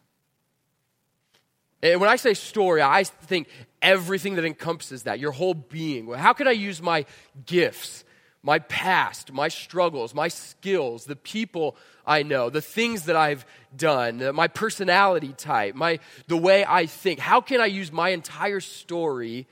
And 1.83 2.01
when 2.01 2.11
I 2.11 2.17
say 2.17 2.35
story, 2.35 2.83
I 2.83 3.05
think 3.05 3.49
everything 3.81 4.35
that 4.35 4.45
encompasses 4.45 5.05
that, 5.05 5.19
your 5.19 5.33
whole 5.33 5.55
being. 5.55 6.13
How 6.13 6.33
can 6.33 6.47
I 6.47 6.53
use 6.53 6.83
my 6.83 7.07
gifts, 7.47 8.05
my 8.43 8.59
past, 8.59 9.33
my 9.33 9.49
struggles, 9.49 10.15
my 10.15 10.29
skills, 10.29 11.05
the 11.05 11.17
people 11.17 11.77
I 12.07 12.23
know, 12.23 12.49
the 12.49 12.63
things 12.63 13.05
that 13.05 13.17
I've 13.17 13.45
done, 13.77 14.35
my 14.35 14.49
personality 14.49 15.35
type, 15.37 15.75
my, 15.75 15.99
the 16.27 16.37
way 16.37 16.65
I 16.67 16.87
think. 16.87 17.21
How 17.21 17.41
can 17.41 17.61
I 17.61 17.67
use 17.67 17.93
my 17.93 18.11
entire 18.11 18.61
story 18.61 19.47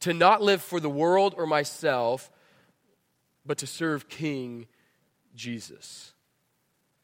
to 0.00 0.12
not 0.12 0.42
live 0.42 0.60
for 0.60 0.80
the 0.80 0.90
world 0.90 1.34
or 1.36 1.46
myself, 1.46 2.30
but 3.46 3.58
to 3.58 3.66
serve 3.66 4.08
King 4.08 4.66
Jesus? 5.34 6.12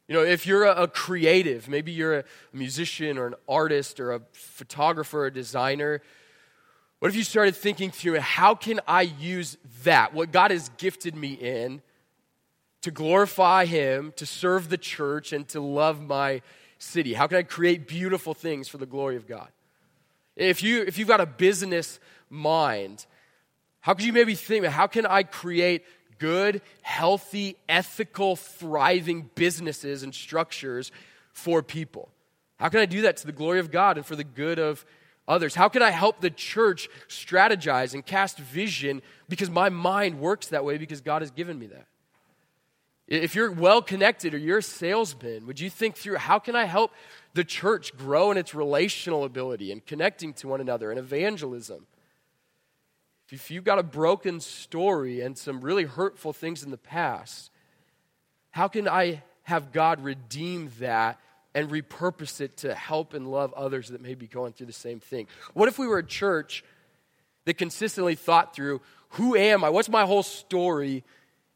You 0.09 0.16
know, 0.18 0.24
if 0.24 0.47
you're 0.47 0.64
a, 0.64 0.83
a 0.83 0.89
creative, 0.89 1.68
maybe 1.68 1.93
you're 1.93 2.18
a 2.18 2.24
musician 2.53 3.16
or 3.16 3.26
an 3.26 3.35
artist 3.49 3.99
or 3.99 4.12
a 4.12 4.20
photographer 4.33 5.24
a 5.26 5.33
designer, 5.33 6.03
what 7.03 7.09
if 7.09 7.16
you 7.16 7.24
started 7.24 7.57
thinking 7.57 7.90
through 7.90 8.20
how 8.20 8.55
can 8.55 8.78
I 8.86 9.03
use 9.03 9.59
that, 9.82 10.14
what 10.14 10.30
God 10.30 10.53
has 10.53 10.68
gifted 10.76 11.16
me 11.16 11.32
in, 11.32 11.82
to 12.82 12.92
glorify 12.92 13.64
Him, 13.64 14.12
to 14.14 14.24
serve 14.24 14.68
the 14.68 14.78
church, 14.78 15.32
and 15.32 15.48
to 15.48 15.61
love 15.61 16.00
my 16.00 16.42
city? 16.78 17.14
How 17.14 17.26
can 17.26 17.38
I 17.38 17.42
create 17.42 17.88
beautiful 17.88 18.34
things 18.34 18.68
for 18.68 18.78
the 18.78 18.86
glory 18.86 19.16
of 19.16 19.26
God? 19.26 19.48
If, 20.36 20.62
you, 20.62 20.82
if 20.82 20.96
you've 20.96 21.09
got 21.09 21.20
a 21.20 21.26
business 21.26 21.98
mind, 22.30 23.05
how 23.80 23.94
could 23.94 24.05
you 24.05 24.12
maybe 24.12 24.36
think, 24.36 24.64
how 24.66 24.86
can 24.86 25.05
I 25.05 25.24
create 25.24 25.84
good, 26.20 26.62
healthy, 26.82 27.57
ethical, 27.68 28.36
thriving 28.36 29.28
businesses 29.34 30.05
and 30.05 30.14
structures 30.14 30.92
for 31.32 31.64
people? 31.64 32.11
How 32.61 32.68
can 32.68 32.78
I 32.78 32.86
do 32.86 33.03
that 33.03 33.16
to 33.16 33.26
the 33.26 33.32
glory 33.32 33.59
of 33.59 33.72
God 33.72 33.96
and 33.96 34.07
for 34.07 34.14
the 34.14 34.22
good 34.22 34.61
of 34.61 34.84
others? 35.29 35.55
How 35.55 35.68
can 35.68 35.83
I 35.83 35.91
help 35.91 36.20
the 36.20 36.31
church 36.31 36.89
strategize 37.09 37.95
and 37.95 38.05
cast 38.05 38.39
vision 38.39 39.03
because 39.29 39.51
my 39.51 39.68
mind 39.68 40.20
works 40.20 40.49
that 40.49 40.64
way 40.64 40.79
because 40.79 41.01
God 41.01 41.23
has 41.23 41.31
given 41.31 41.59
me 41.59 41.66
that? 41.66 41.87
If 43.09 43.35
you're 43.35 43.51
well 43.51 43.83
connected 43.83 44.33
or 44.33 44.39
you're 44.39 44.59
a 44.59 44.62
salesman, 44.62 45.47
would 45.47 45.61
you 45.61 45.68
think 45.68 45.97
through 45.97 46.16
how 46.16 46.39
can 46.39 46.57
I 46.57 46.64
help 46.64 46.93
the 47.35 47.45
church 47.45 47.97
grow 47.97 48.31
in 48.31 48.39
its 48.39 48.55
relational 48.55 49.25
ability 49.25 49.73
and 49.73 49.85
connecting 49.85 50.33
to 50.35 50.49
one 50.49 50.61
another 50.61 50.91
and 50.91 50.99
evangelism? 50.99 51.87
if 53.33 53.51
you've 53.51 53.64
got 53.64 53.79
a 53.79 53.83
broken 53.83 54.41
story 54.41 55.23
and 55.23 55.39
some 55.39 55.62
really 55.62 55.85
hurtful 55.85 56.35
things 56.35 56.62
in 56.62 56.70
the 56.70 56.77
past, 56.77 57.51
how 58.51 58.68
can 58.68 58.87
I 58.87 59.23
have 59.45 59.73
God 59.73 60.05
redeem 60.05 60.70
that 60.79 61.18
and 61.55 61.70
repurpose 61.70 62.40
it 62.40 62.57
to 62.59 62.74
help 62.74 63.14
and 63.14 63.30
love 63.30 63.53
others 63.55 63.88
that 63.88 64.00
may 64.00 64.14
be 64.14 64.26
going 64.26 64.53
through 64.53 64.66
the 64.66 64.72
same 64.72 65.00
thing? 65.00 65.26
What 65.55 65.68
if 65.68 65.78
we 65.78 65.86
were 65.86 65.98
a 65.98 66.07
church 66.07 66.64
that 67.44 67.55
consistently 67.55 68.14
thought 68.14 68.55
through 68.55 68.80
who 69.11 69.36
am 69.36 69.62
I? 69.62 69.68
What's 69.68 69.90
my 69.90 70.07
whole 70.07 70.22
story? 70.22 71.05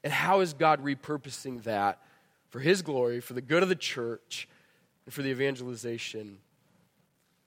And 0.05 0.13
how 0.13 0.41
is 0.41 0.53
God 0.53 0.85
repurposing 0.85 1.63
that 1.63 2.03
for 2.51 2.61
His 2.61 2.83
glory, 2.83 3.21
for 3.21 3.33
the 3.33 3.41
good 3.41 3.63
of 3.63 3.69
the 3.69 3.75
church, 3.75 4.47
and 5.05 5.15
for 5.15 5.23
the 5.23 5.31
evangelization 5.31 6.39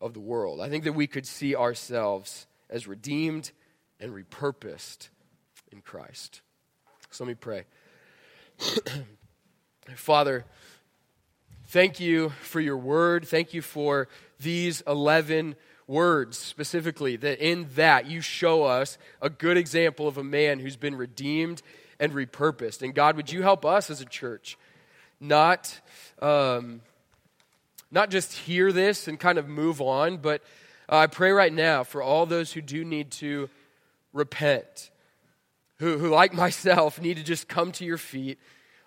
of 0.01 0.13
the 0.13 0.19
world? 0.19 0.61
I 0.61 0.69
think 0.69 0.83
that 0.85 0.93
we 0.93 1.05
could 1.05 1.27
see 1.27 1.55
ourselves 1.55 2.47
as 2.69 2.87
redeemed 2.87 3.51
and 3.99 4.11
repurposed 4.11 5.09
in 5.71 5.81
Christ. 5.81 6.41
So 7.11 7.23
let 7.23 7.29
me 7.29 7.35
pray. 7.35 7.65
Father, 9.95 10.45
thank 11.69 11.99
you 11.99 12.29
for 12.41 12.59
your 12.59 12.77
word. 12.77 13.27
Thank 13.27 13.53
you 13.53 13.61
for 13.61 14.07
these 14.39 14.81
11 14.87 15.55
words 15.87 16.37
specifically, 16.37 17.15
that 17.17 17.39
in 17.39 17.67
that 17.75 18.07
you 18.07 18.21
show 18.21 18.63
us 18.63 18.97
a 19.21 19.29
good 19.29 19.55
example 19.55 20.07
of 20.07 20.17
a 20.17 20.23
man 20.23 20.59
who's 20.59 20.75
been 20.75 20.95
redeemed 20.95 21.61
and 21.99 22.13
repurposed. 22.13 22.81
And 22.81 22.95
God, 22.95 23.15
would 23.15 23.31
you 23.31 23.43
help 23.43 23.65
us 23.65 23.89
as 23.89 24.01
a 24.01 24.05
church 24.05 24.57
not, 25.19 25.79
um, 26.21 26.81
not 27.91 28.09
just 28.09 28.33
hear 28.33 28.71
this 28.71 29.07
and 29.07 29.19
kind 29.19 29.37
of 29.37 29.47
move 29.47 29.79
on, 29.79 30.17
but 30.17 30.41
uh, 30.91 30.97
I 30.97 31.07
pray 31.07 31.31
right 31.31 31.53
now 31.53 31.83
for 31.83 32.01
all 32.01 32.25
those 32.25 32.53
who 32.53 32.61
do 32.61 32.83
need 32.83 33.11
to 33.11 33.49
repent, 34.11 34.89
who, 35.77 35.99
who, 35.99 36.09
like 36.09 36.33
myself, 36.45 36.99
need 36.99 37.17
to 37.17 37.23
just 37.23 37.47
come 37.47 37.71
to 37.73 37.85
your 37.85 37.97
feet, 37.97 38.39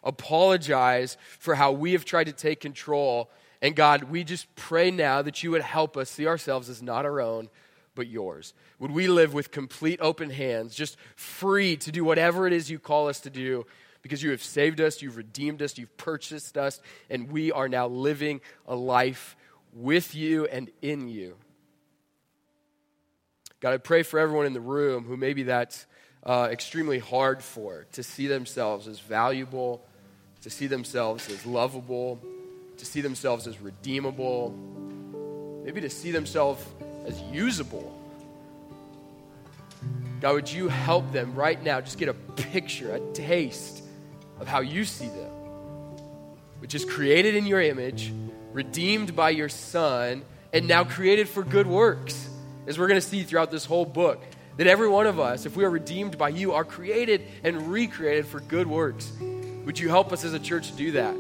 apologize 0.05 1.17
for 1.39 1.55
how 1.55 1.73
we 1.73 1.93
have 1.93 2.05
tried 2.05 2.25
to 2.25 2.33
take 2.33 2.61
control. 2.61 3.31
And 3.61 3.77
God, 3.77 4.05
we 4.05 4.25
just 4.25 4.53
pray 4.57 4.91
now 4.91 5.23
that 5.23 5.43
you 5.43 5.51
would 5.53 5.63
help 5.63 5.97
us 5.97 6.11
see 6.11 6.27
ourselves 6.27 6.69
as 6.69 6.83
not 6.83 7.05
our 7.05 7.21
own, 7.21 7.49
but 7.95 8.09
yours. 8.09 8.55
Would 8.79 8.91
we 8.91 9.07
live 9.07 9.35
with 9.35 9.51
complete 9.51 10.01
open 10.01 10.31
hands, 10.31 10.75
just 10.75 10.97
free 11.15 11.77
to 11.77 11.93
do 11.93 12.05
whatever 12.05 12.47
it 12.47 12.53
is 12.53 12.71
you 12.71 12.79
call 12.79 13.09
us 13.09 13.21
to 13.21 13.31
do? 13.31 13.67
Because 14.03 14.23
you 14.23 14.33
have 14.33 14.43
saved 14.43 14.81
us, 14.81 15.01
you've 15.01 15.17
redeemed 15.17 15.63
us, 15.63 15.79
you've 15.79 15.97
purchased 15.97 16.59
us, 16.59 16.81
and 17.09 17.31
we 17.31 17.53
are 17.53 17.69
now 17.69 17.87
living 17.87 18.41
a 18.67 18.75
life 18.75 19.37
with 19.73 20.15
you 20.15 20.47
and 20.47 20.71
in 20.83 21.09
you. 21.09 21.37
God, 23.61 23.75
I 23.75 23.77
pray 23.77 24.03
for 24.03 24.19
everyone 24.19 24.47
in 24.47 24.55
the 24.55 24.61
room 24.61 25.05
who 25.05 25.17
maybe 25.17 25.45
that's 25.45 25.87
uh, 26.25 26.49
extremely 26.51 26.99
hard 26.99 27.43
for 27.43 27.87
to 27.93 28.03
see 28.03 28.27
themselves 28.27 28.89
as 28.89 28.99
valuable, 28.99 29.85
to 30.43 30.51
see 30.51 30.67
themselves 30.67 31.29
as 31.31 31.47
lovable, 31.47 32.21
to 32.77 32.85
see 32.85 33.01
themselves 33.01 33.47
as 33.47 33.61
redeemable, 33.61 34.51
maybe 35.65 35.81
to 35.81 35.91
see 35.91 36.11
themselves 36.11 36.65
as 37.07 37.21
usable. 37.33 37.99
God, 40.21 40.35
would 40.35 40.53
you 40.53 40.69
help 40.69 41.11
them 41.13 41.35
right 41.35 41.61
now 41.63 41.81
just 41.81 41.99
get 41.99 42.09
a 42.09 42.15
picture, 42.15 42.95
a 42.95 43.01
taste 43.13 43.83
of 44.39 44.47
how 44.47 44.61
you 44.61 44.85
see 44.85 45.09
them, 45.09 45.31
which 46.61 46.75
is 46.75 46.85
created 46.85 47.35
in 47.35 47.47
your 47.47 47.61
image, 47.61 48.13
redeemed 48.53 49.17
by 49.17 49.31
your 49.31 49.49
Son, 49.49 50.23
and 50.53 50.69
now 50.69 50.85
created 50.85 51.29
for 51.29 51.43
good 51.43 51.67
works 51.67 52.29
as 52.67 52.79
we're 52.79 52.89
going 52.89 53.01
to 53.01 53.07
see 53.07 53.23
throughout 53.23 53.51
this 53.51 53.65
whole 53.65 53.85
book, 53.85 54.23
that 54.57 54.67
every 54.67 54.89
one 54.89 55.07
of 55.07 55.19
us, 55.19 55.47
if 55.47 55.57
we 55.57 55.65
are 55.65 55.71
redeemed 55.71 56.19
by 56.19 56.29
you, 56.29 56.53
are 56.53 56.65
created 56.65 57.23
and 57.43 57.73
recreated 57.73 58.27
for 58.27 58.41
good 58.41 58.67
works. 58.67 59.11
Would 59.65 59.79
you 59.79 59.89
help 59.89 60.13
us 60.13 60.25
as 60.25 60.33
a 60.33 60.39
church 60.39 60.75
do 60.77 60.93
that? 60.93 61.17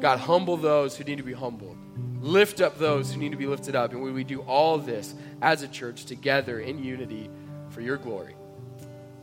God, 0.00 0.18
humble 0.18 0.56
those 0.56 0.96
who 0.96 1.04
need 1.04 1.18
to 1.18 1.22
be 1.22 1.32
humbled. 1.32 1.76
Lift 2.20 2.60
up 2.60 2.78
those 2.78 3.12
who 3.12 3.18
need 3.18 3.32
to 3.32 3.36
be 3.36 3.46
lifted 3.46 3.76
up. 3.76 3.92
And 3.92 4.02
would 4.02 4.14
we 4.14 4.24
do 4.24 4.40
all 4.42 4.78
this 4.78 5.14
as 5.42 5.62
a 5.62 5.68
church 5.68 6.06
together 6.06 6.60
in 6.60 6.82
unity 6.82 7.28
for 7.70 7.80
your 7.80 7.96
glory? 7.96 8.34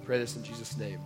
Pray 0.05 0.19
this 0.19 0.35
in 0.35 0.43
Jesus' 0.43 0.77
name. 0.77 0.99